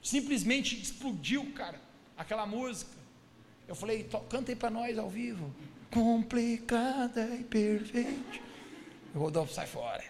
Simplesmente 0.02 0.80
explodiu, 0.80 1.52
cara, 1.54 1.82
aquela 2.18 2.46
música. 2.46 2.92
Eu 3.68 3.76
falei, 3.76 4.08
canta 4.30 4.52
aí 4.52 4.56
para 4.56 4.70
nós 4.70 4.98
ao 4.98 5.10
vivo. 5.10 5.52
Complicada 5.96 7.26
e 7.40 7.44
perfeita. 7.44 8.40
O 9.16 9.20
Rodolfo 9.20 9.54
sai 9.54 9.66
fora. 9.66 10.04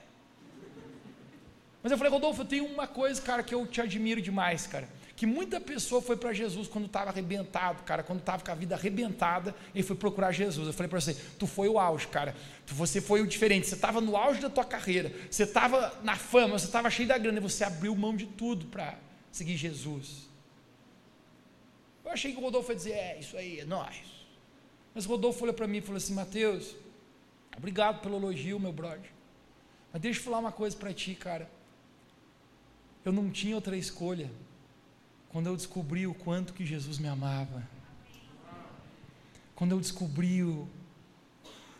Mas 1.83 1.91
eu 1.91 1.97
falei, 1.97 2.11
Rodolfo, 2.11 2.41
eu 2.41 2.45
tenho 2.45 2.65
uma 2.65 2.87
coisa, 2.87 3.21
cara, 3.21 3.43
que 3.43 3.53
eu 3.53 3.67
te 3.67 3.79
admiro 3.79 4.19
demais, 4.19 4.65
cara 4.65 4.89
que 5.15 5.25
muita 5.25 5.61
pessoa 5.61 6.01
foi 6.01 6.17
para 6.17 6.33
Jesus 6.33 6.67
quando 6.67 6.87
estava 6.87 7.09
arrebentado, 7.09 7.83
cara, 7.83 8.03
quando 8.03 8.19
estava 8.19 8.43
com 8.43 8.51
a 8.51 8.55
vida 8.55 8.75
arrebentada, 8.75 9.55
ele 9.73 9.83
foi 9.83 9.95
procurar 9.95 10.31
Jesus. 10.31 10.67
Eu 10.67 10.73
falei 10.73 10.89
para 10.89 10.99
você, 10.99 11.13
tu 11.39 11.47
foi 11.47 11.69
o 11.69 11.79
auge, 11.79 12.07
cara, 12.07 12.35
você 12.67 12.99
foi 12.99 13.21
o 13.21 13.27
diferente, 13.27 13.65
você 13.65 13.75
estava 13.75 14.01
no 14.01 14.17
auge 14.17 14.41
da 14.41 14.49
tua 14.49 14.65
carreira, 14.65 15.13
você 15.31 15.43
estava 15.43 15.97
na 16.03 16.17
fama, 16.17 16.59
você 16.59 16.65
estava 16.65 16.89
cheio 16.89 17.07
da 17.07 17.17
grana, 17.17 17.37
e 17.37 17.41
você 17.41 17.63
abriu 17.63 17.95
mão 17.95 18.15
de 18.15 18.25
tudo 18.25 18.65
para 18.65 18.97
seguir 19.31 19.55
Jesus. 19.55 20.25
Eu 22.03 22.11
achei 22.11 22.33
que 22.33 22.37
o 22.37 22.41
Rodolfo 22.41 22.71
ia 22.71 22.75
dizer, 22.75 22.91
é, 22.91 23.17
isso 23.19 23.37
aí, 23.37 23.61
é 23.61 23.65
nós. 23.65 24.14
Mas 24.95 25.05
Rodolfo 25.05 25.43
olhou 25.43 25.53
para 25.53 25.67
mim 25.67 25.79
e 25.79 25.81
falou 25.81 25.97
assim, 25.97 26.13
Mateus, 26.13 26.73
obrigado 27.57 28.01
pelo 28.01 28.15
elogio, 28.15 28.57
meu 28.57 28.71
brother. 28.71 29.11
Mas 29.91 30.01
deixa 30.01 30.19
eu 30.19 30.23
falar 30.23 30.39
uma 30.39 30.53
coisa 30.53 30.75
para 30.77 30.93
ti, 30.93 31.13
cara. 31.13 31.51
Eu 33.03 33.11
não 33.11 33.29
tinha 33.29 33.55
outra 33.55 33.75
escolha 33.75 34.31
quando 35.27 35.47
eu 35.47 35.55
descobri 35.57 36.07
o 36.07 36.13
quanto 36.13 36.53
que 36.53 36.65
Jesus 36.65 36.97
me 36.97 37.09
amava, 37.09 37.61
quando 39.53 39.73
eu 39.73 39.79
descobri 39.81 40.41
o, 40.41 40.65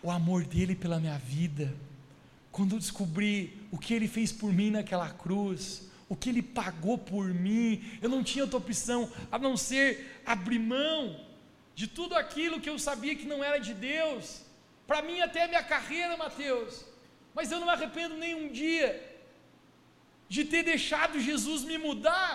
o 0.04 0.12
amor 0.12 0.44
dele 0.44 0.76
pela 0.76 1.00
minha 1.00 1.18
vida, 1.18 1.74
quando 2.52 2.76
eu 2.76 2.80
descobri 2.80 3.58
o 3.72 3.78
que 3.78 3.94
ele 3.94 4.10
fez 4.10 4.34
por 4.34 4.52
mim 4.52 4.72
naquela 4.72 5.10
cruz, 5.10 5.90
o 6.10 6.18
que 6.18 6.28
ele 6.28 6.42
pagou 6.42 6.98
por 6.98 7.34
mim, 7.34 7.82
eu 8.02 8.10
não 8.10 8.24
tinha 8.24 8.44
outra 8.44 8.58
opção 8.58 9.10
a 9.32 9.40
não 9.40 9.56
ser 9.56 10.22
abrir 10.26 10.60
mão 10.60 11.25
de 11.76 11.88
tudo 11.88 12.16
aquilo 12.16 12.62
que 12.62 12.70
eu 12.70 12.80
sabia 12.80 13.16
que 13.16 13.28
não 13.32 13.44
era 13.44 13.60
de 13.60 13.74
Deus, 13.74 14.42
para 14.88 15.02
mim 15.02 15.20
até 15.22 15.44
a 15.44 15.48
minha 15.48 15.64
carreira, 15.64 16.16
Mateus, 16.16 16.86
mas 17.34 17.52
eu 17.52 17.60
não 17.60 17.68
me 17.68 17.74
arrependo 17.74 18.16
nem 18.16 18.34
um 18.34 18.50
dia 18.52 18.88
de 20.30 20.46
ter 20.46 20.64
deixado 20.64 21.20
Jesus 21.20 21.64
me 21.64 21.78
mudar, 21.78 22.34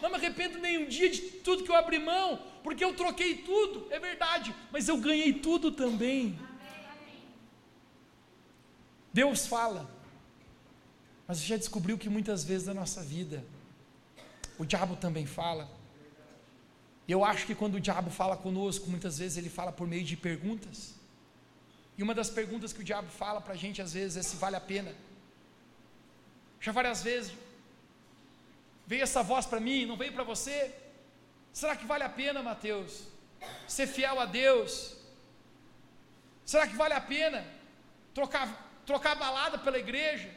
não 0.00 0.10
me 0.10 0.16
arrependo 0.16 0.58
nem 0.58 0.78
um 0.78 0.88
dia 0.88 1.10
de 1.10 1.20
tudo 1.46 1.64
que 1.64 1.70
eu 1.70 1.74
abri 1.74 1.98
mão, 1.98 2.40
porque 2.62 2.84
eu 2.84 2.94
troquei 2.94 3.38
tudo, 3.38 3.88
é 3.90 3.98
verdade, 3.98 4.54
mas 4.70 4.88
eu 4.88 4.96
ganhei 4.98 5.32
tudo 5.32 5.72
também. 5.72 6.38
Deus 9.12 9.46
fala, 9.46 9.90
mas 11.26 11.40
já 11.40 11.56
descobriu 11.56 11.98
que 11.98 12.08
muitas 12.08 12.44
vezes 12.44 12.68
na 12.68 12.74
nossa 12.74 13.02
vida, 13.02 13.44
o 14.56 14.64
diabo 14.64 14.94
também 14.96 15.26
fala. 15.26 15.77
Eu 17.08 17.24
acho 17.24 17.46
que 17.46 17.54
quando 17.54 17.76
o 17.76 17.80
diabo 17.80 18.10
fala 18.10 18.36
conosco, 18.36 18.90
muitas 18.90 19.18
vezes 19.18 19.38
ele 19.38 19.48
fala 19.48 19.72
por 19.72 19.86
meio 19.86 20.04
de 20.04 20.16
perguntas. 20.16 20.94
E 21.96 22.02
uma 22.02 22.14
das 22.14 22.30
perguntas 22.30 22.72
que 22.72 22.80
o 22.80 22.84
diabo 22.84 23.08
fala 23.08 23.40
para 23.40 23.54
a 23.54 23.56
gente 23.56 23.80
às 23.80 23.92
vezes 23.94 24.16
é 24.16 24.22
se 24.22 24.36
vale 24.36 24.56
a 24.56 24.60
pena. 24.60 24.94
Já 26.60 26.70
várias 26.70 27.02
vezes 27.02 27.32
Veio 28.90 29.02
essa 29.02 29.22
voz 29.22 29.44
para 29.44 29.60
mim, 29.60 29.84
não 29.84 29.98
veio 30.02 30.14
para 30.14 30.24
você? 30.24 30.74
Será 31.52 31.76
que 31.76 31.84
vale 31.84 32.04
a 32.04 32.08
pena, 32.20 32.42
Mateus, 32.42 32.92
ser 33.76 33.86
fiel 33.86 34.18
a 34.18 34.24
Deus? 34.24 34.72
Será 36.42 36.66
que 36.66 36.74
vale 36.74 36.94
a 36.94 37.00
pena 37.14 37.40
trocar, 38.14 38.46
trocar 38.86 39.14
balada 39.14 39.58
pela 39.58 39.78
igreja? 39.78 40.30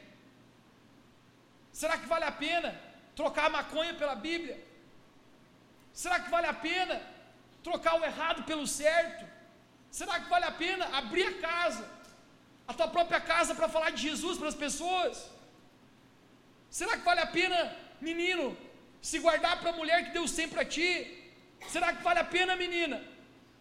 Será 1.71 1.97
que 1.97 2.05
vale 2.13 2.25
a 2.25 2.31
pena 2.45 2.77
trocar 3.15 3.49
maconha 3.49 3.93
pela 3.93 4.15
Bíblia? 4.15 4.61
Será 5.93 6.19
que 6.19 6.29
vale 6.29 6.47
a 6.47 6.53
pena 6.53 7.01
trocar 7.63 7.99
o 7.99 8.03
errado 8.03 8.43
pelo 8.43 8.65
certo? 8.65 9.25
Será 9.89 10.19
que 10.19 10.29
vale 10.29 10.45
a 10.45 10.51
pena 10.51 10.85
abrir 10.97 11.27
a 11.27 11.37
casa, 11.41 11.85
a 12.67 12.73
tua 12.73 12.87
própria 12.87 13.19
casa, 13.19 13.53
para 13.53 13.67
falar 13.67 13.91
de 13.91 14.01
Jesus 14.01 14.37
para 14.37 14.47
as 14.47 14.55
pessoas? 14.55 15.29
Será 16.69 16.97
que 16.97 17.03
vale 17.03 17.19
a 17.19 17.27
pena, 17.27 17.75
menino, 17.99 18.57
se 19.01 19.19
guardar 19.19 19.59
para 19.59 19.71
a 19.71 19.73
mulher 19.73 20.05
que 20.05 20.11
deu 20.11 20.27
sempre 20.27 20.55
para 20.55 20.65
ti? 20.65 20.89
Será 21.67 21.93
que 21.93 22.01
vale 22.01 22.19
a 22.19 22.23
pena, 22.23 22.55
menina, 22.55 23.03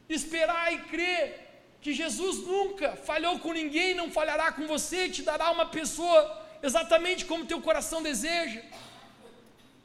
esperar 0.08 0.72
e 0.72 0.78
crer 0.82 1.50
que 1.80 1.92
Jesus 1.92 2.38
nunca 2.46 2.94
falhou 2.96 3.38
com 3.40 3.52
ninguém, 3.52 3.94
não 3.94 4.10
falhará 4.10 4.52
com 4.52 4.66
você, 4.66 5.08
te 5.08 5.22
dará 5.22 5.50
uma 5.50 5.66
pessoa 5.66 6.20
exatamente 6.62 7.24
como 7.24 7.46
teu 7.46 7.60
coração 7.60 8.02
deseja? 8.02 8.62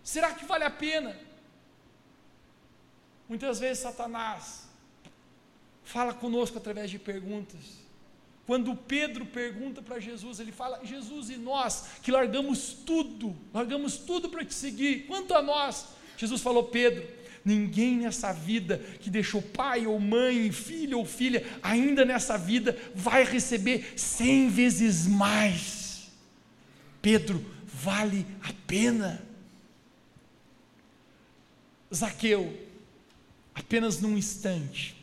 Será 0.04 0.34
que 0.34 0.46
vale 0.46 0.64
a 0.64 0.70
pena? 0.70 1.25
Muitas 3.28 3.60
vezes 3.60 3.84
Satanás 3.84 4.68
fala 5.84 6.14
conosco 6.14 6.58
através 6.58 6.90
de 6.90 7.00
perguntas. 7.00 7.86
Quando 8.46 8.76
Pedro 8.76 9.26
pergunta 9.26 9.82
para 9.82 10.00
Jesus, 10.00 10.40
ele 10.40 10.52
fala: 10.52 10.86
Jesus 10.86 11.30
e 11.30 11.38
nós 11.38 11.86
que 12.04 12.12
largamos 12.12 12.74
tudo, 12.86 13.36
largamos 13.54 13.98
tudo 13.98 14.30
para 14.30 14.46
te 14.46 14.54
seguir. 14.54 15.08
Quanto 15.08 15.34
a 15.34 15.42
nós, 15.42 15.88
Jesus 16.16 16.42
falou: 16.42 16.66
Pedro, 16.66 17.08
ninguém 17.44 17.98
nessa 17.98 18.32
vida 18.32 18.78
que 19.00 19.10
deixou 19.10 19.42
pai 19.42 19.88
ou 19.88 20.00
mãe, 20.00 20.52
filho 20.52 21.00
ou 21.00 21.06
filha, 21.06 21.44
ainda 21.64 22.06
nessa 22.06 22.38
vida 22.38 22.78
vai 22.94 23.24
receber 23.24 23.94
cem 23.96 24.48
vezes 24.48 25.08
mais. 25.08 26.12
Pedro, 27.02 27.44
vale 27.66 28.28
a 28.44 28.54
pena. 28.68 29.24
Zaqueu, 31.94 32.65
apenas 33.56 34.02
num 34.02 34.18
instante, 34.18 34.96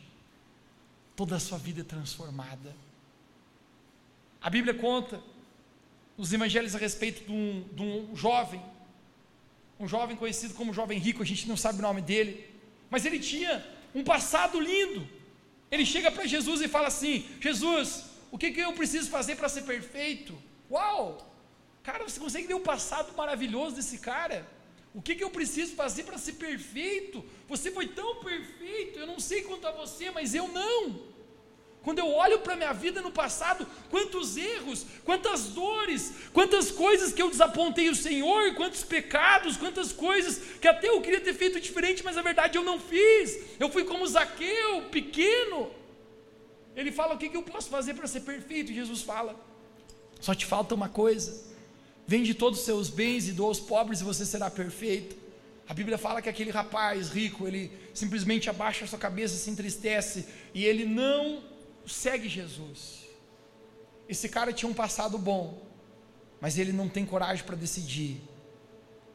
toda 1.15 1.35
a 1.35 1.39
sua 1.39 1.57
vida 1.57 1.81
é 1.81 1.83
transformada. 1.83 2.73
A 4.39 4.49
Bíblia 4.49 4.75
conta 4.75 5.21
nos 6.17 6.31
evangelhos 6.31 6.75
a 6.75 6.77
respeito 6.77 7.25
de 7.25 7.31
um, 7.31 7.65
de 7.73 7.81
um 7.81 8.15
jovem, 8.15 8.61
um 9.79 9.87
jovem 9.87 10.15
conhecido 10.15 10.53
como 10.53 10.73
jovem 10.73 10.99
rico, 10.99 11.23
a 11.23 11.25
gente 11.25 11.47
não 11.47 11.57
sabe 11.57 11.79
o 11.79 11.81
nome 11.81 12.01
dele, 12.01 12.47
mas 12.89 13.05
ele 13.05 13.19
tinha 13.19 13.65
um 13.95 14.03
passado 14.03 14.59
lindo. 14.59 15.07
Ele 15.71 15.85
chega 15.85 16.11
para 16.11 16.27
Jesus 16.27 16.61
e 16.61 16.67
fala 16.67 16.87
assim: 16.87 17.25
Jesus, 17.41 18.05
o 18.31 18.37
que, 18.37 18.51
que 18.51 18.59
eu 18.59 18.73
preciso 18.73 19.09
fazer 19.09 19.35
para 19.35 19.49
ser 19.49 19.63
perfeito? 19.63 20.37
Uau! 20.69 21.27
Cara, 21.81 22.03
você 22.03 22.19
consegue 22.19 22.47
ver 22.47 22.53
o 22.53 22.59
passado 22.59 23.11
maravilhoso 23.17 23.75
desse 23.75 23.97
cara? 23.97 24.47
O 24.93 25.01
que, 25.01 25.15
que 25.15 25.23
eu 25.23 25.29
preciso 25.29 25.73
fazer 25.73 26.03
para 26.03 26.19
ser 26.19 26.33
perfeito? 26.33 27.25
Você 27.49 27.71
foi 27.71 27.87
tão 27.87 28.17
perfeito, 28.17 28.99
eu 28.99 29.07
não 29.07 29.19
sei 29.19 29.41
quanto 29.41 29.67
a 29.67 29.71
você, 29.71 30.11
mas 30.11 30.35
eu 30.35 30.47
não. 30.47 31.13
Quando 31.81 31.99
eu 31.99 32.09
olho 32.13 32.39
para 32.39 32.53
a 32.53 32.55
minha 32.55 32.71
vida 32.71 33.01
no 33.01 33.11
passado, 33.11 33.67
quantos 33.89 34.37
erros, 34.37 34.85
quantas 35.03 35.47
dores, 35.49 36.13
quantas 36.31 36.71
coisas 36.71 37.11
que 37.11 37.21
eu 37.21 37.29
desapontei 37.29 37.89
o 37.89 37.95
Senhor, 37.95 38.53
quantos 38.53 38.83
pecados, 38.83 39.57
quantas 39.57 39.91
coisas 39.91 40.37
que 40.61 40.67
até 40.67 40.87
eu 40.89 41.01
queria 41.01 41.19
ter 41.19 41.33
feito 41.33 41.59
diferente, 41.59 42.03
mas 42.03 42.15
na 42.15 42.21
verdade 42.21 42.57
eu 42.57 42.63
não 42.63 42.79
fiz. 42.79 43.57
Eu 43.59 43.69
fui 43.69 43.83
como 43.83 44.07
Zaqueu, 44.07 44.83
pequeno. 44.91 45.71
Ele 46.73 46.91
fala: 46.91 47.15
O 47.15 47.17
que, 47.17 47.29
que 47.29 47.35
eu 47.35 47.43
posso 47.43 47.69
fazer 47.69 47.95
para 47.95 48.07
ser 48.07 48.21
perfeito? 48.21 48.71
Jesus 48.71 49.01
fala: 49.01 49.35
Só 50.21 50.33
te 50.33 50.45
falta 50.45 50.73
uma 50.73 50.87
coisa 50.87 51.52
Vende 52.05 52.33
todos 52.33 52.59
os 52.59 52.65
seus 52.65 52.89
bens 52.89 53.27
e 53.27 53.31
doa 53.31 53.47
aos 53.47 53.59
pobres 53.59 54.01
e 54.01 54.03
você 54.03 54.25
será 54.25 54.49
perfeito. 54.49 55.15
A 55.67 55.73
Bíblia 55.73 55.97
fala 55.97 56.21
que 56.21 56.27
aquele 56.27 56.51
rapaz 56.51 57.09
rico, 57.09 57.47
ele 57.47 57.71
simplesmente 57.93 58.49
abaixa 58.49 58.83
a 58.83 58.87
sua 58.87 58.99
cabeça, 58.99 59.35
se 59.35 59.49
entristece 59.49 60.27
e 60.53 60.65
ele 60.65 60.85
não 60.85 61.43
segue 61.87 62.27
Jesus. 62.27 63.03
Esse 64.07 64.27
cara 64.27 64.51
tinha 64.51 64.69
um 64.69 64.73
passado 64.73 65.17
bom, 65.17 65.65
mas 66.41 66.57
ele 66.57 66.73
não 66.73 66.89
tem 66.89 67.05
coragem 67.05 67.45
para 67.45 67.55
decidir 67.55 68.21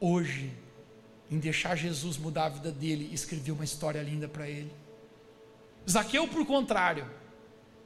hoje 0.01 0.51
em 1.31 1.39
deixar 1.39 1.77
Jesus 1.77 2.17
mudar 2.17 2.47
a 2.47 2.49
vida 2.49 2.73
dele 2.73 3.09
e 3.11 3.15
escrever 3.15 3.53
uma 3.53 3.65
história 3.65 4.03
linda 4.03 4.27
para 4.27 4.49
ele. 4.49 4.73
Zaqueu, 5.89 6.27
por 6.27 6.47
contrário, 6.47 7.09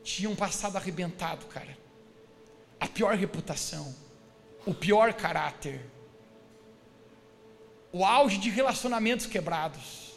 tinha 0.04 0.30
um 0.30 0.36
passado 0.36 0.76
arrebentado, 0.76 1.46
cara. 1.46 1.76
A 2.78 2.86
pior 2.86 3.16
reputação 3.16 3.94
o 4.64 4.74
pior 4.74 5.12
caráter, 5.14 5.80
o 7.92 8.04
auge 8.04 8.38
de 8.38 8.48
relacionamentos 8.48 9.26
quebrados, 9.26 10.12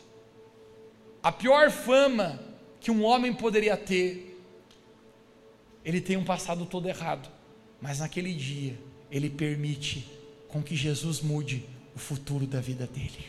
a 1.21 1.31
pior 1.31 1.71
fama 1.71 2.39
que 2.79 2.91
um 2.91 3.03
homem 3.03 3.33
poderia 3.33 3.75
ter. 3.75 4.39
Ele 5.83 5.99
tem 5.99 6.17
um 6.17 6.23
passado 6.23 6.65
todo 6.65 6.87
errado, 6.87 7.29
mas 7.81 7.99
naquele 7.99 8.33
dia 8.33 8.77
ele 9.11 9.29
permite 9.29 10.09
com 10.47 10.61
que 10.61 10.75
Jesus 10.75 11.21
mude 11.21 11.67
o 11.95 11.99
futuro 11.99 12.45
da 12.45 12.61
vida 12.61 12.87
dele. 12.87 13.25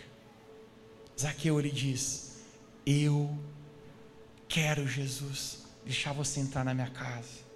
Zaqueu 1.19 1.59
ele 1.59 1.71
diz: 1.71 2.43
Eu 2.85 3.37
quero 4.49 4.87
Jesus 4.87 5.65
deixar 5.85 6.13
você 6.13 6.41
entrar 6.41 6.65
na 6.65 6.75
minha 6.75 6.91
casa. 6.91 7.47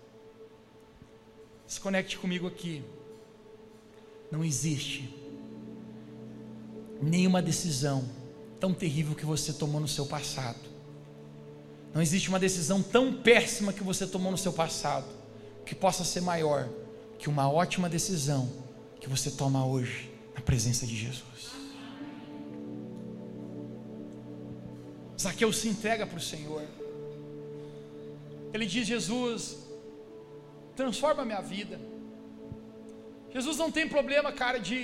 Se 1.66 1.78
conecte 1.80 2.18
comigo 2.18 2.46
aqui. 2.46 2.82
Não 4.30 4.44
existe 4.44 5.12
nenhuma 7.02 7.40
decisão 7.42 8.04
tão 8.58 8.72
terrível 8.72 9.14
que 9.14 9.24
você 9.24 9.52
tomou 9.52 9.80
no 9.80 9.88
seu 9.88 10.06
passado. 10.06 10.70
Não 11.92 12.00
existe 12.00 12.28
uma 12.28 12.38
decisão 12.38 12.82
tão 12.82 13.14
péssima 13.14 13.72
que 13.72 13.82
você 13.82 14.06
tomou 14.06 14.30
no 14.30 14.38
seu 14.38 14.52
passado 14.52 15.06
que 15.64 15.74
possa 15.74 16.04
ser 16.04 16.20
maior 16.20 16.68
que 17.18 17.28
uma 17.28 17.50
ótima 17.50 17.88
decisão 17.88 18.50
que 19.00 19.08
você 19.08 19.30
toma 19.30 19.64
hoje 19.64 20.12
na 20.34 20.40
presença 20.40 20.86
de 20.86 20.96
Jesus. 20.96 21.50
Zaqueu 25.20 25.52
se 25.52 25.68
entrega 25.68 26.06
para 26.06 26.16
o 26.16 26.20
Senhor. 26.20 26.62
Ele 28.54 28.66
diz: 28.66 28.86
Jesus, 28.86 29.58
transforma 30.74 31.24
minha 31.24 31.40
vida. 31.40 31.78
Jesus 33.34 33.56
não 33.62 33.70
tem 33.76 33.86
problema, 33.96 34.30
cara, 34.42 34.58
de, 34.68 34.78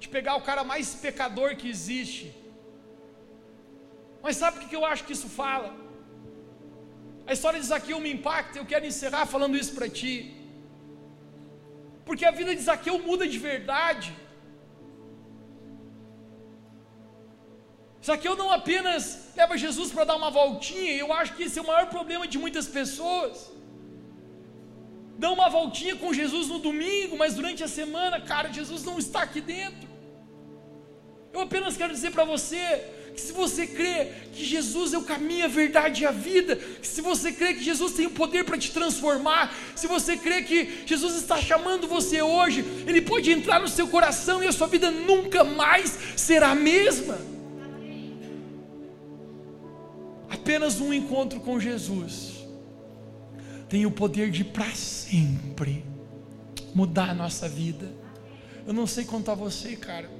de 0.00 0.08
pegar 0.14 0.34
o 0.36 0.44
cara 0.48 0.62
mais 0.72 0.94
pecador 1.06 1.50
que 1.60 1.68
existe. 1.74 2.26
Mas 4.24 4.36
sabe 4.42 4.56
o 4.58 4.68
que 4.68 4.78
eu 4.80 4.84
acho 4.90 5.04
que 5.06 5.14
isso 5.18 5.28
fala? 5.42 5.70
A 7.26 7.32
história 7.36 7.60
de 7.60 7.66
Zaqueu 7.66 7.98
me 8.00 8.12
impacta, 8.16 8.58
eu 8.58 8.66
quero 8.72 8.86
encerrar 8.90 9.26
falando 9.34 9.60
isso 9.62 9.74
para 9.78 9.88
ti. 10.00 10.14
Porque 12.06 12.24
a 12.24 12.34
vida 12.40 12.54
de 12.56 12.62
Zaqueu 12.68 12.98
muda 13.08 13.26
de 13.34 13.38
verdade. 13.38 14.10
Zaqueu 18.06 18.34
não 18.40 18.50
apenas 18.50 19.02
leva 19.36 19.62
Jesus 19.64 19.92
para 19.92 20.04
dar 20.10 20.16
uma 20.16 20.30
voltinha, 20.30 20.92
eu 20.92 21.12
acho 21.12 21.34
que 21.36 21.44
esse 21.44 21.58
é 21.58 21.62
o 21.62 21.66
maior 21.72 21.86
problema 21.96 22.26
de 22.26 22.38
muitas 22.44 22.66
pessoas 22.78 23.51
dão 25.22 25.34
uma 25.34 25.48
voltinha 25.48 25.94
com 25.94 26.12
Jesus 26.12 26.48
no 26.48 26.58
domingo, 26.58 27.16
mas 27.16 27.34
durante 27.34 27.62
a 27.62 27.68
semana, 27.68 28.20
cara, 28.20 28.52
Jesus 28.52 28.82
não 28.82 28.98
está 28.98 29.22
aqui 29.22 29.40
dentro. 29.40 29.88
Eu 31.32 31.40
apenas 31.42 31.76
quero 31.76 31.94
dizer 31.94 32.10
para 32.10 32.24
você 32.24 32.82
que 33.14 33.20
se 33.20 33.32
você 33.32 33.64
crê 33.64 34.08
que 34.32 34.44
Jesus 34.44 34.92
é 34.92 34.98
o 34.98 35.04
caminho, 35.04 35.44
a 35.44 35.48
verdade 35.48 36.02
e 36.02 36.06
a 36.06 36.10
vida, 36.10 36.56
que 36.56 36.86
se 36.86 37.00
você 37.00 37.30
crê 37.30 37.54
que 37.54 37.62
Jesus 37.62 37.92
tem 37.92 38.06
o 38.06 38.10
poder 38.10 38.42
para 38.44 38.58
te 38.58 38.72
transformar, 38.72 39.54
se 39.76 39.86
você 39.86 40.16
crê 40.16 40.42
que 40.42 40.82
Jesus 40.86 41.14
está 41.14 41.36
chamando 41.40 41.86
você 41.86 42.20
hoje, 42.20 42.64
Ele 42.84 43.00
pode 43.00 43.30
entrar 43.30 43.60
no 43.60 43.68
seu 43.68 43.86
coração 43.86 44.42
e 44.42 44.48
a 44.48 44.52
sua 44.52 44.66
vida 44.66 44.90
nunca 44.90 45.44
mais 45.44 45.96
será 46.16 46.50
a 46.50 46.56
mesma. 46.56 47.16
Apenas 50.28 50.80
um 50.80 50.92
encontro 50.92 51.38
com 51.38 51.60
Jesus 51.60 52.41
tem 53.72 53.86
o 53.86 53.90
poder 53.90 54.30
de 54.30 54.44
para 54.44 54.70
sempre 54.74 55.82
mudar 56.74 57.08
a 57.08 57.14
nossa 57.14 57.48
vida. 57.48 57.90
Eu 58.66 58.74
não 58.74 58.86
sei 58.86 59.02
a 59.30 59.34
você, 59.34 59.74
cara, 59.76 60.10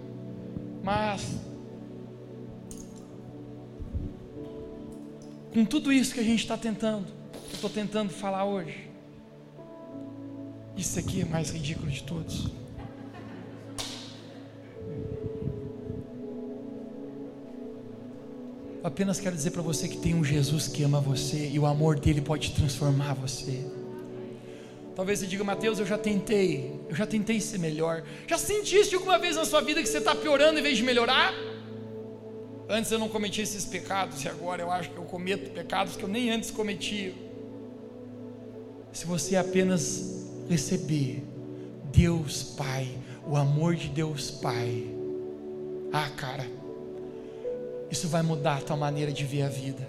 mas 0.83 1.37
com 5.53 5.67
tudo 5.67 5.93
isso 5.93 6.15
que 6.15 6.21
a 6.21 6.23
gente 6.23 6.39
está 6.39 6.57
tentando, 6.57 7.07
estou 7.53 7.69
tentando 7.69 8.09
falar 8.09 8.47
hoje, 8.47 8.89
isso 10.75 10.99
aqui 10.99 11.21
é 11.21 11.27
mais 11.27 11.51
ridículo 11.51 11.91
de 11.91 12.05
todos. 12.05 12.62
Eu 18.83 18.89
apenas 18.89 19.21
quero 19.21 19.37
dizer 19.37 19.53
para 19.53 19.63
você 19.63 19.87
que 19.87 19.97
tem 19.97 20.13
um 20.13 20.25
Jesus 20.25 20.67
que 20.67 20.83
ama 20.83 21.01
você 21.01 21.49
e 21.49 21.57
o 21.57 21.67
amor 21.67 22.01
dele 22.01 22.21
pode 22.21 22.51
transformar 22.51 23.15
você. 23.15 23.65
Talvez 24.97 25.21
você 25.21 25.27
diga, 25.29 25.45
Mateus, 25.45 25.79
eu 25.79 25.87
já 25.87 25.97
tentei, 25.97 26.81
eu 26.89 26.97
já 26.97 27.07
tentei 27.07 27.41
ser 27.41 27.59
melhor. 27.59 28.03
Já 28.27 28.37
sentiste 28.37 28.97
alguma 28.97 29.21
vez 29.21 29.37
na 29.37 29.45
sua 29.45 29.61
vida 29.61 29.81
que 29.81 29.89
você 29.89 29.99
está 29.99 30.17
piorando 30.17 30.59
em 30.59 30.63
vez 30.63 30.77
de 30.77 30.83
melhorar? 30.83 31.33
Antes 32.69 32.91
eu 32.91 32.99
não 32.99 33.09
cometia 33.09 33.45
esses 33.45 33.65
pecados 33.65 34.25
e 34.25 34.29
agora 34.29 34.63
eu 34.63 34.71
acho 34.73 34.91
que 34.91 34.99
eu 34.99 35.05
cometo 35.05 35.51
pecados 35.51 35.95
que 35.95 36.03
eu 36.03 36.09
nem 36.09 36.31
antes 36.31 36.51
cometia. 36.51 37.15
Se 38.93 39.07
você 39.07 39.37
apenas 39.37 40.27
receber 40.49 41.23
Deus 41.93 42.43
Pai, 42.43 42.89
o 43.25 43.37
amor 43.37 43.77
de 43.77 43.87
Deus 43.89 44.29
Pai, 44.29 44.87
ah, 45.93 46.11
cara, 46.17 46.45
isso 47.93 48.09
vai 48.09 48.23
mudar 48.23 48.57
a 48.57 48.61
tua 48.63 48.77
maneira 48.77 49.13
de 49.13 49.23
ver 49.23 49.43
a 49.43 49.49
vida. 49.51 49.87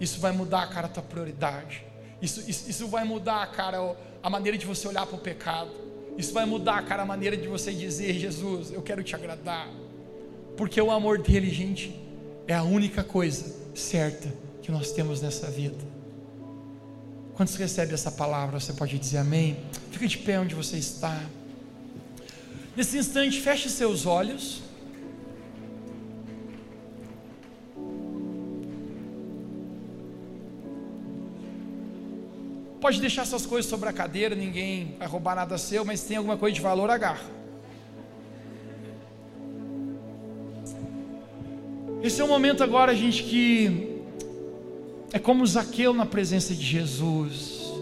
Isso 0.00 0.18
vai 0.18 0.32
mudar, 0.32 0.68
cara, 0.70 0.86
a 0.88 0.90
tua 0.90 1.04
prioridade. 1.04 1.86
Isso, 2.20 2.42
isso, 2.50 2.68
isso 2.68 2.88
vai 2.88 3.04
mudar, 3.04 3.46
cara, 3.52 3.96
a 4.20 4.28
maneira 4.28 4.58
de 4.58 4.66
você 4.66 4.88
olhar 4.88 5.06
para 5.06 5.14
o 5.14 5.20
pecado. 5.20 5.70
Isso 6.18 6.34
vai 6.34 6.44
mudar, 6.44 6.84
cara, 6.84 7.04
a 7.04 7.06
maneira 7.06 7.36
de 7.36 7.46
você 7.46 7.72
dizer: 7.72 8.14
Jesus, 8.14 8.72
eu 8.72 8.82
quero 8.82 9.04
te 9.04 9.14
agradar. 9.14 9.68
Porque 10.56 10.80
o 10.80 10.90
amor 10.90 11.18
dele, 11.18 11.48
gente, 11.48 11.94
é 12.48 12.54
a 12.54 12.64
única 12.64 13.04
coisa 13.04 13.54
certa 13.72 14.28
que 14.60 14.72
nós 14.72 14.90
temos 14.90 15.22
nessa 15.22 15.48
vida. 15.48 15.78
Quando 17.34 17.50
você 17.50 17.58
recebe 17.58 17.94
essa 17.94 18.10
palavra, 18.10 18.58
você 18.58 18.72
pode 18.72 18.98
dizer 18.98 19.18
amém. 19.18 19.56
Fica 19.92 20.08
de 20.08 20.18
pé 20.18 20.40
onde 20.40 20.56
você 20.56 20.76
está. 20.76 21.22
Nesse 22.76 22.98
instante, 22.98 23.40
feche 23.40 23.70
seus 23.70 24.06
olhos. 24.06 24.63
Pode 32.84 33.00
deixar 33.00 33.24
suas 33.24 33.46
coisas 33.46 33.64
sobre 33.64 33.88
a 33.88 33.94
cadeira, 33.94 34.34
ninguém 34.34 34.94
vai 34.98 35.08
roubar 35.08 35.34
nada 35.34 35.56
seu, 35.56 35.86
mas 35.86 36.02
tem 36.02 36.18
alguma 36.18 36.36
coisa 36.36 36.54
de 36.54 36.60
valor, 36.60 36.90
agarra. 36.90 37.24
Esse 42.02 42.20
é 42.20 42.24
o 42.24 42.28
momento 42.28 42.62
agora, 42.62 42.94
gente, 42.94 43.22
que 43.22 44.02
é 45.14 45.18
como 45.18 45.46
Zaqueu 45.46 45.94
na 45.94 46.04
presença 46.04 46.54
de 46.54 46.62
Jesus. 46.62 47.72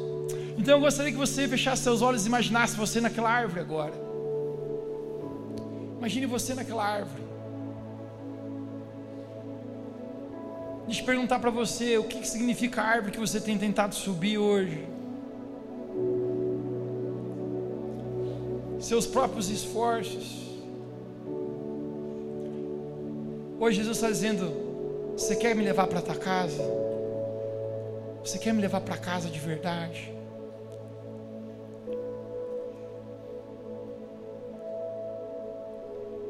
Então 0.57 0.75
eu 0.75 0.81
gostaria 0.81 1.11
que 1.11 1.19
você 1.19 1.49
fechasse 1.49 1.83
seus 1.83 2.01
olhos 2.01 2.25
e 2.25 2.29
imaginasse 2.29 2.77
você 2.77 3.01
naquela 3.01 3.29
árvore 3.29 3.59
agora. 3.59 3.95
Imagine 5.99 6.27
você 6.27 6.55
naquela 6.55 6.87
árvore. 6.87 7.32
Deixa 10.87 11.01
eu 11.01 11.07
perguntar 11.07 11.39
para 11.39 11.51
você 11.51 11.97
o 11.97 12.05
que 12.05 12.27
significa 12.27 12.83
a 12.83 12.85
árvore 12.85 13.13
que 13.13 13.21
você 13.21 13.41
tem 13.41 13.57
tentado 13.57 13.95
subir 13.95 14.37
hoje. 14.37 14.87
Seus 18.81 19.07
próprios 19.07 19.49
esforços. 19.49 20.43
Hoje 23.61 23.77
Jesus 23.77 23.97
está 23.97 24.09
dizendo: 24.09 24.53
Você 25.17 25.37
quer 25.37 25.55
me 25.55 25.63
levar 25.63 25.87
para 25.87 26.01
a 26.01 26.03
tua 26.03 26.17
casa? 26.17 26.63
Você 28.25 28.39
quer 28.39 28.53
me 28.53 28.61
levar 28.61 28.81
para 28.81 28.97
casa 28.97 29.31
de 29.31 29.39
verdade? 29.39 30.13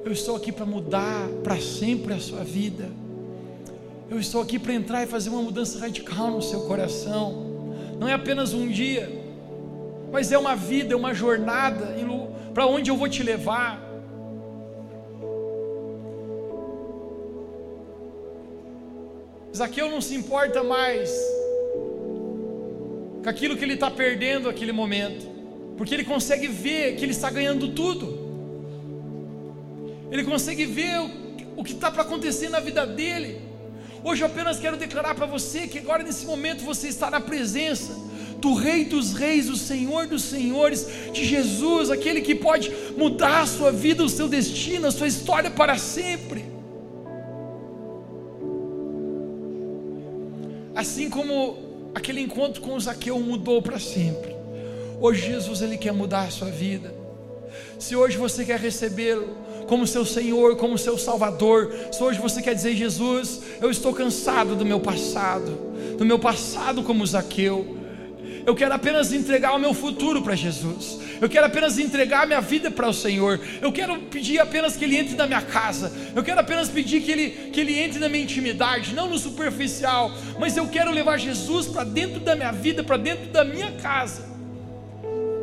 Eu 0.04 0.12
estou 0.12 0.36
aqui 0.36 0.52
para 0.52 0.66
mudar 0.66 1.28
para 1.42 1.58
sempre 1.58 2.12
a 2.12 2.20
sua 2.20 2.44
vida. 2.44 2.90
Eu 4.10 4.18
estou 4.18 4.42
aqui 4.42 4.58
para 4.58 4.74
entrar 4.74 5.02
e 5.02 5.06
fazer 5.06 5.30
uma 5.30 5.42
mudança 5.42 5.78
radical 5.78 6.30
no 6.30 6.42
seu 6.42 6.62
coração. 6.62 7.74
Não 7.98 8.08
é 8.08 8.12
apenas 8.12 8.52
um 8.52 8.68
dia, 8.68 9.10
mas 10.10 10.30
é 10.30 10.38
uma 10.38 10.54
vida, 10.54 10.92
é 10.92 10.96
uma 10.96 11.14
jornada 11.14 11.94
para 12.52 12.66
onde 12.66 12.90
eu 12.90 12.96
vou 12.96 13.08
te 13.08 13.22
levar. 13.22 13.80
Zaqueu 19.54 19.90
não 19.90 20.00
se 20.00 20.14
importa 20.14 20.62
mais 20.62 21.10
com 23.22 23.28
aquilo 23.28 23.56
que 23.56 23.64
ele 23.64 23.74
está 23.74 23.90
perdendo 23.90 24.48
naquele 24.48 24.72
momento, 24.72 25.26
porque 25.76 25.94
ele 25.94 26.04
consegue 26.04 26.48
ver 26.48 26.96
que 26.96 27.04
ele 27.04 27.12
está 27.12 27.30
ganhando 27.30 27.68
tudo, 27.68 28.18
ele 30.10 30.24
consegue 30.24 30.66
ver 30.66 30.98
o, 31.56 31.62
que 31.62 31.72
está 31.72 31.90
para 31.90 32.02
acontecer 32.02 32.48
na 32.48 32.60
vida 32.60 32.86
dele. 32.86 33.40
Hoje 34.04 34.22
eu 34.22 34.26
apenas 34.26 34.58
quero 34.58 34.76
declarar 34.76 35.14
para 35.14 35.26
você 35.26 35.68
que 35.68 35.78
agora 35.78 36.02
nesse 36.02 36.26
momento 36.26 36.64
você 36.64 36.88
está 36.88 37.08
na 37.08 37.20
presença 37.20 37.92
do 38.38 38.54
Rei 38.54 38.84
dos 38.84 39.12
Reis, 39.12 39.46
do 39.46 39.56
Senhor 39.56 40.08
dos 40.08 40.24
Senhores, 40.24 40.84
de 41.12 41.24
Jesus, 41.24 41.88
aquele 41.90 42.20
que 42.20 42.34
pode 42.34 42.72
mudar 42.96 43.42
a 43.42 43.46
sua 43.46 43.70
vida, 43.70 44.02
o 44.02 44.08
seu 44.08 44.28
destino, 44.28 44.88
a 44.88 44.90
sua 44.90 45.06
história 45.06 45.48
para 45.48 45.78
sempre. 45.78 46.44
Assim 50.74 51.08
como 51.08 51.90
aquele 51.94 52.20
encontro 52.20 52.60
com 52.60 52.78
Zaqueu 52.80 53.20
mudou 53.20 53.62
para 53.62 53.78
sempre. 53.78 54.34
Hoje 55.00 55.26
Jesus 55.26 55.62
ele 55.62 55.78
quer 55.78 55.92
mudar 55.92 56.22
a 56.22 56.30
sua 56.30 56.50
vida. 56.50 56.92
Se 57.78 57.94
hoje 57.94 58.16
você 58.16 58.44
quer 58.44 58.58
recebê-lo 58.58 59.36
como 59.72 59.86
seu 59.86 60.04
Senhor, 60.04 60.54
como 60.56 60.76
seu 60.76 60.98
Salvador, 60.98 61.74
se 61.90 62.04
hoje 62.04 62.20
você 62.20 62.42
quer 62.42 62.54
dizer 62.54 62.74
Jesus, 62.74 63.40
eu 63.58 63.70
estou 63.70 63.94
cansado 63.94 64.54
do 64.54 64.66
meu 64.66 64.78
passado, 64.78 65.50
do 65.96 66.04
meu 66.04 66.18
passado 66.18 66.82
como 66.82 67.06
Zaqueu. 67.06 67.78
Eu 68.44 68.54
quero 68.54 68.74
apenas 68.74 69.14
entregar 69.14 69.54
o 69.54 69.58
meu 69.58 69.72
futuro 69.72 70.20
para 70.20 70.34
Jesus. 70.34 70.98
Eu 71.18 71.26
quero 71.26 71.46
apenas 71.46 71.78
entregar 71.78 72.24
a 72.24 72.26
minha 72.26 72.40
vida 72.42 72.70
para 72.70 72.86
o 72.86 72.92
Senhor. 72.92 73.40
Eu 73.62 73.72
quero 73.72 73.98
pedir 73.98 74.38
apenas 74.40 74.76
que 74.76 74.84
Ele 74.84 74.98
entre 74.98 75.16
na 75.16 75.26
minha 75.26 75.40
casa. 75.40 75.90
Eu 76.14 76.22
quero 76.22 76.40
apenas 76.40 76.68
pedir 76.68 77.00
que 77.00 77.10
Ele, 77.10 77.30
que 77.50 77.58
ele 77.58 77.78
entre 77.78 77.98
na 77.98 78.10
minha 78.10 78.24
intimidade, 78.24 78.94
não 78.94 79.08
no 79.08 79.18
superficial. 79.18 80.12
Mas 80.38 80.54
eu 80.54 80.68
quero 80.68 80.90
levar 80.90 81.16
Jesus 81.16 81.66
para 81.66 81.84
dentro 81.84 82.20
da 82.20 82.36
minha 82.36 82.52
vida, 82.52 82.84
para 82.84 82.98
dentro 82.98 83.30
da 83.30 83.42
minha 83.42 83.72
casa. 83.72 84.31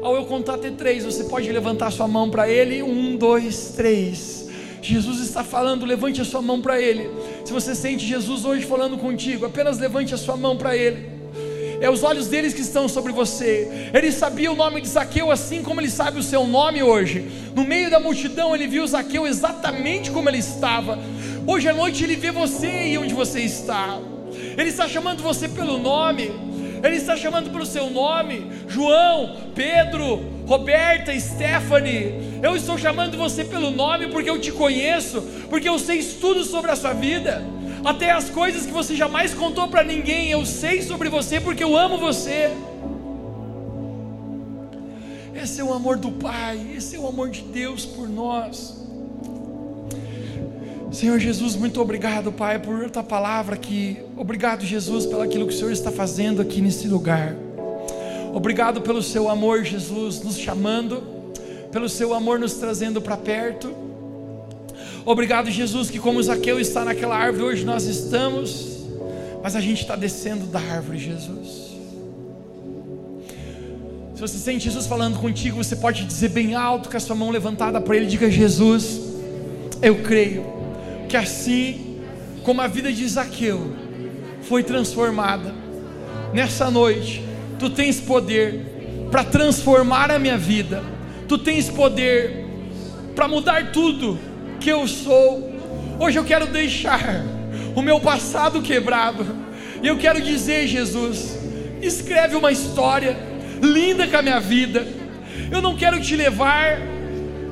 Ao 0.02 0.16
eu 0.16 0.26
contar 0.26 0.56
até 0.56 0.72
três, 0.72 1.04
você 1.04 1.26
pode 1.26 1.52
levantar 1.52 1.92
sua 1.92 2.08
mão 2.08 2.30
para 2.30 2.50
Ele. 2.50 2.82
Um, 2.82 3.16
dois, 3.16 3.74
três. 3.76 4.48
Jesus 4.82 5.20
está 5.20 5.44
falando, 5.44 5.86
levante 5.86 6.22
a 6.22 6.26
sua 6.26 6.42
mão 6.42 6.62
para 6.62 6.82
Ele. 6.82 7.10
Se 7.44 7.52
você 7.52 7.76
sente 7.76 8.06
Jesus 8.06 8.46
hoje 8.46 8.66
falando 8.66 8.98
contigo, 8.98 9.46
apenas 9.46 9.78
levante 9.78 10.14
a 10.14 10.18
sua 10.18 10.38
mão 10.38 10.56
para 10.56 10.76
Ele 10.76 11.20
é 11.82 11.90
os 11.90 12.04
olhos 12.04 12.28
deles 12.28 12.54
que 12.54 12.62
estão 12.62 12.88
sobre 12.88 13.12
você. 13.12 13.90
Ele 13.94 14.12
sabia 14.12 14.52
o 14.52 14.56
nome 14.56 14.82
de 14.82 14.88
Zaqueu 14.88 15.32
assim 15.32 15.64
como 15.64 15.80
ele 15.80 15.90
sabe 15.90 16.20
o 16.20 16.24
seu 16.24 16.46
nome 16.46 16.84
hoje. 16.84 17.30
No 17.56 17.64
meio 17.64 17.90
da 17.90 18.00
multidão, 18.00 18.54
ele 18.54 18.68
viu 18.68 18.86
Zaqueu 18.86 19.26
exatamente 19.26 20.12
como 20.12 20.30
ele 20.30 20.40
estava. 20.40 21.00
Hoje 21.48 21.70
à 21.70 21.74
noite, 21.74 22.04
ele 22.04 22.16
vê 22.16 22.32
você 22.32 22.90
e 22.90 22.98
onde 22.98 23.14
você 23.14 23.42
está. 23.42 23.98
Ele 24.58 24.70
está 24.70 24.88
chamando 24.88 25.24
você 25.24 25.48
pelo 25.48 25.78
nome. 25.78 26.49
Ele 26.84 26.96
está 26.96 27.16
chamando 27.16 27.50
pelo 27.50 27.66
seu 27.66 27.90
nome. 27.90 28.52
João, 28.68 29.36
Pedro, 29.56 30.24
Roberta, 30.46 31.18
Stephanie. 31.20 32.40
Eu 32.42 32.56
estou 32.56 32.78
chamando 32.78 33.18
você 33.18 33.44
pelo 33.44 33.72
nome 33.72 34.08
porque 34.08 34.30
eu 34.30 34.40
te 34.40 34.52
conheço, 34.52 35.22
porque 35.50 35.68
eu 35.68 35.78
sei 35.78 36.04
tudo 36.04 36.44
sobre 36.44 36.72
a 36.72 36.76
sua 36.76 36.94
vida 36.94 37.44
até 37.84 38.12
as 38.12 38.30
coisas 38.30 38.66
que 38.66 38.72
você 38.72 38.96
jamais 38.96 39.34
contou 39.34 39.68
para 39.68 39.84
ninguém, 39.84 40.30
eu 40.30 40.46
sei 40.46 40.82
sobre 40.82 41.10
você 41.10 41.40
porque 41.40 41.64
eu 41.64 41.78
amo 41.78 41.98
você. 41.98 42.52
Esse 45.34 45.62
é 45.62 45.64
o 45.64 45.74
amor 45.74 45.98
do 45.98 46.12
Pai, 46.12 46.74
esse 46.76 46.96
é 46.96 47.00
o 47.00 47.08
amor 47.08 47.30
de 47.30 47.42
Deus 47.42 47.86
por 47.86 48.10
nós. 48.10 48.79
Senhor 50.92 51.20
Jesus, 51.20 51.56
muito 51.56 51.80
obrigado, 51.80 52.32
Pai, 52.32 52.58
por 52.58 52.90
tua 52.90 53.04
palavra 53.04 53.54
aqui. 53.54 53.98
Obrigado, 54.18 54.66
Jesus, 54.66 55.06
pelo 55.06 55.22
aquilo 55.22 55.46
que 55.46 55.54
o 55.54 55.58
Senhor 55.58 55.72
está 55.72 55.92
fazendo 55.92 56.42
aqui 56.42 56.62
nesse 56.62 56.88
lugar. 56.88 57.36
Obrigado 58.34 58.82
pelo 58.82 59.04
seu 59.04 59.30
amor, 59.30 59.64
Jesus, 59.64 60.24
nos 60.24 60.38
chamando, 60.38 61.04
pelo 61.72 61.88
seu 61.88 62.12
amor 62.14 62.40
nos 62.40 62.56
trazendo 62.56 63.00
para 63.02 63.16
perto. 63.16 63.72
Obrigado, 65.06 65.52
Jesus, 65.52 65.92
que 65.92 66.00
como 66.00 66.22
Zaqueu 66.24 66.60
está 66.60 66.84
naquela 66.84 67.16
árvore, 67.16 67.44
hoje 67.44 67.66
nós 67.66 67.84
estamos, 67.84 68.80
mas 69.44 69.56
a 69.56 69.62
gente 69.62 69.82
está 69.82 69.96
descendo 69.96 70.48
da 70.48 70.60
árvore, 70.60 70.98
Jesus. 70.98 71.70
Se 74.16 74.22
você 74.22 74.38
sente 74.40 74.66
Jesus 74.66 74.88
falando 74.88 75.20
contigo, 75.20 75.64
você 75.64 75.76
pode 75.76 76.04
dizer 76.04 76.30
bem 76.30 76.56
alto, 76.56 76.90
com 76.90 76.98
a 76.98 77.00
sua 77.00 77.16
mão 77.16 77.30
levantada 77.30 77.80
para 77.80 77.96
Ele, 77.96 78.08
diga: 78.08 78.30
Jesus, 78.30 79.00
eu 79.82 80.02
creio 80.04 80.59
que 81.10 81.18
assim 81.18 81.98
como 82.44 82.62
a 82.62 82.68
vida 82.68 82.94
de 82.94 83.06
Zaqueu 83.08 83.76
foi 84.44 84.64
transformada, 84.64 85.54
nessa 86.32 86.70
noite, 86.70 87.24
tu 87.58 87.70
tens 87.70 88.00
poder 88.00 89.08
para 89.12 89.24
transformar 89.24 90.12
a 90.12 90.20
minha 90.20 90.38
vida, 90.38 90.84
tu 91.28 91.38
tens 91.38 91.68
poder 91.68 92.46
para 93.16 93.28
mudar 93.28 93.72
tudo 93.72 94.20
que 94.60 94.70
eu 94.70 94.88
sou. 94.88 95.52
Hoje 96.00 96.18
eu 96.18 96.24
quero 96.24 96.46
deixar 96.46 97.24
o 97.76 97.82
meu 97.82 98.00
passado 98.00 98.62
quebrado. 98.62 99.26
E 99.82 99.88
eu 99.88 99.98
quero 99.98 100.22
dizer, 100.22 100.68
Jesus, 100.68 101.40
escreve 101.82 102.36
uma 102.36 102.52
história 102.52 103.18
linda 103.62 104.08
com 104.08 104.18
a 104.18 104.22
minha 104.22 104.40
vida. 104.40 104.88
Eu 105.52 105.62
não 105.62 105.76
quero 105.76 106.00
te 106.00 106.16
levar 106.16 106.80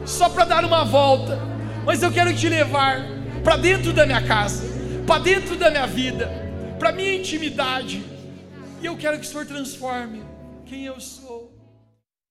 só 0.05 0.30
para 0.30 0.45
dar 0.45 0.64
uma 0.64 0.86
volta, 0.86 1.39
mas 1.86 2.03
eu 2.03 2.12
quero 2.12 2.34
te 2.34 2.47
levar 2.47 3.16
para 3.48 3.56
dentro 3.56 3.93
da 3.93 4.06
minha 4.06 4.22
casa, 4.28 4.62
para 5.08 5.22
dentro 5.22 5.56
da 5.56 5.72
minha 5.72 5.88
vida, 5.88 6.30
para 6.78 6.91
minha 6.91 7.16
intimidade. 7.16 8.04
E 8.82 8.86
eu 8.86 8.98
quero 8.98 9.18
que 9.18 9.26
o 9.26 9.30
Senhor 9.30 9.45
transforme 9.45 10.22
quem 10.66 10.84
eu 10.84 11.00
sou. 11.00 11.57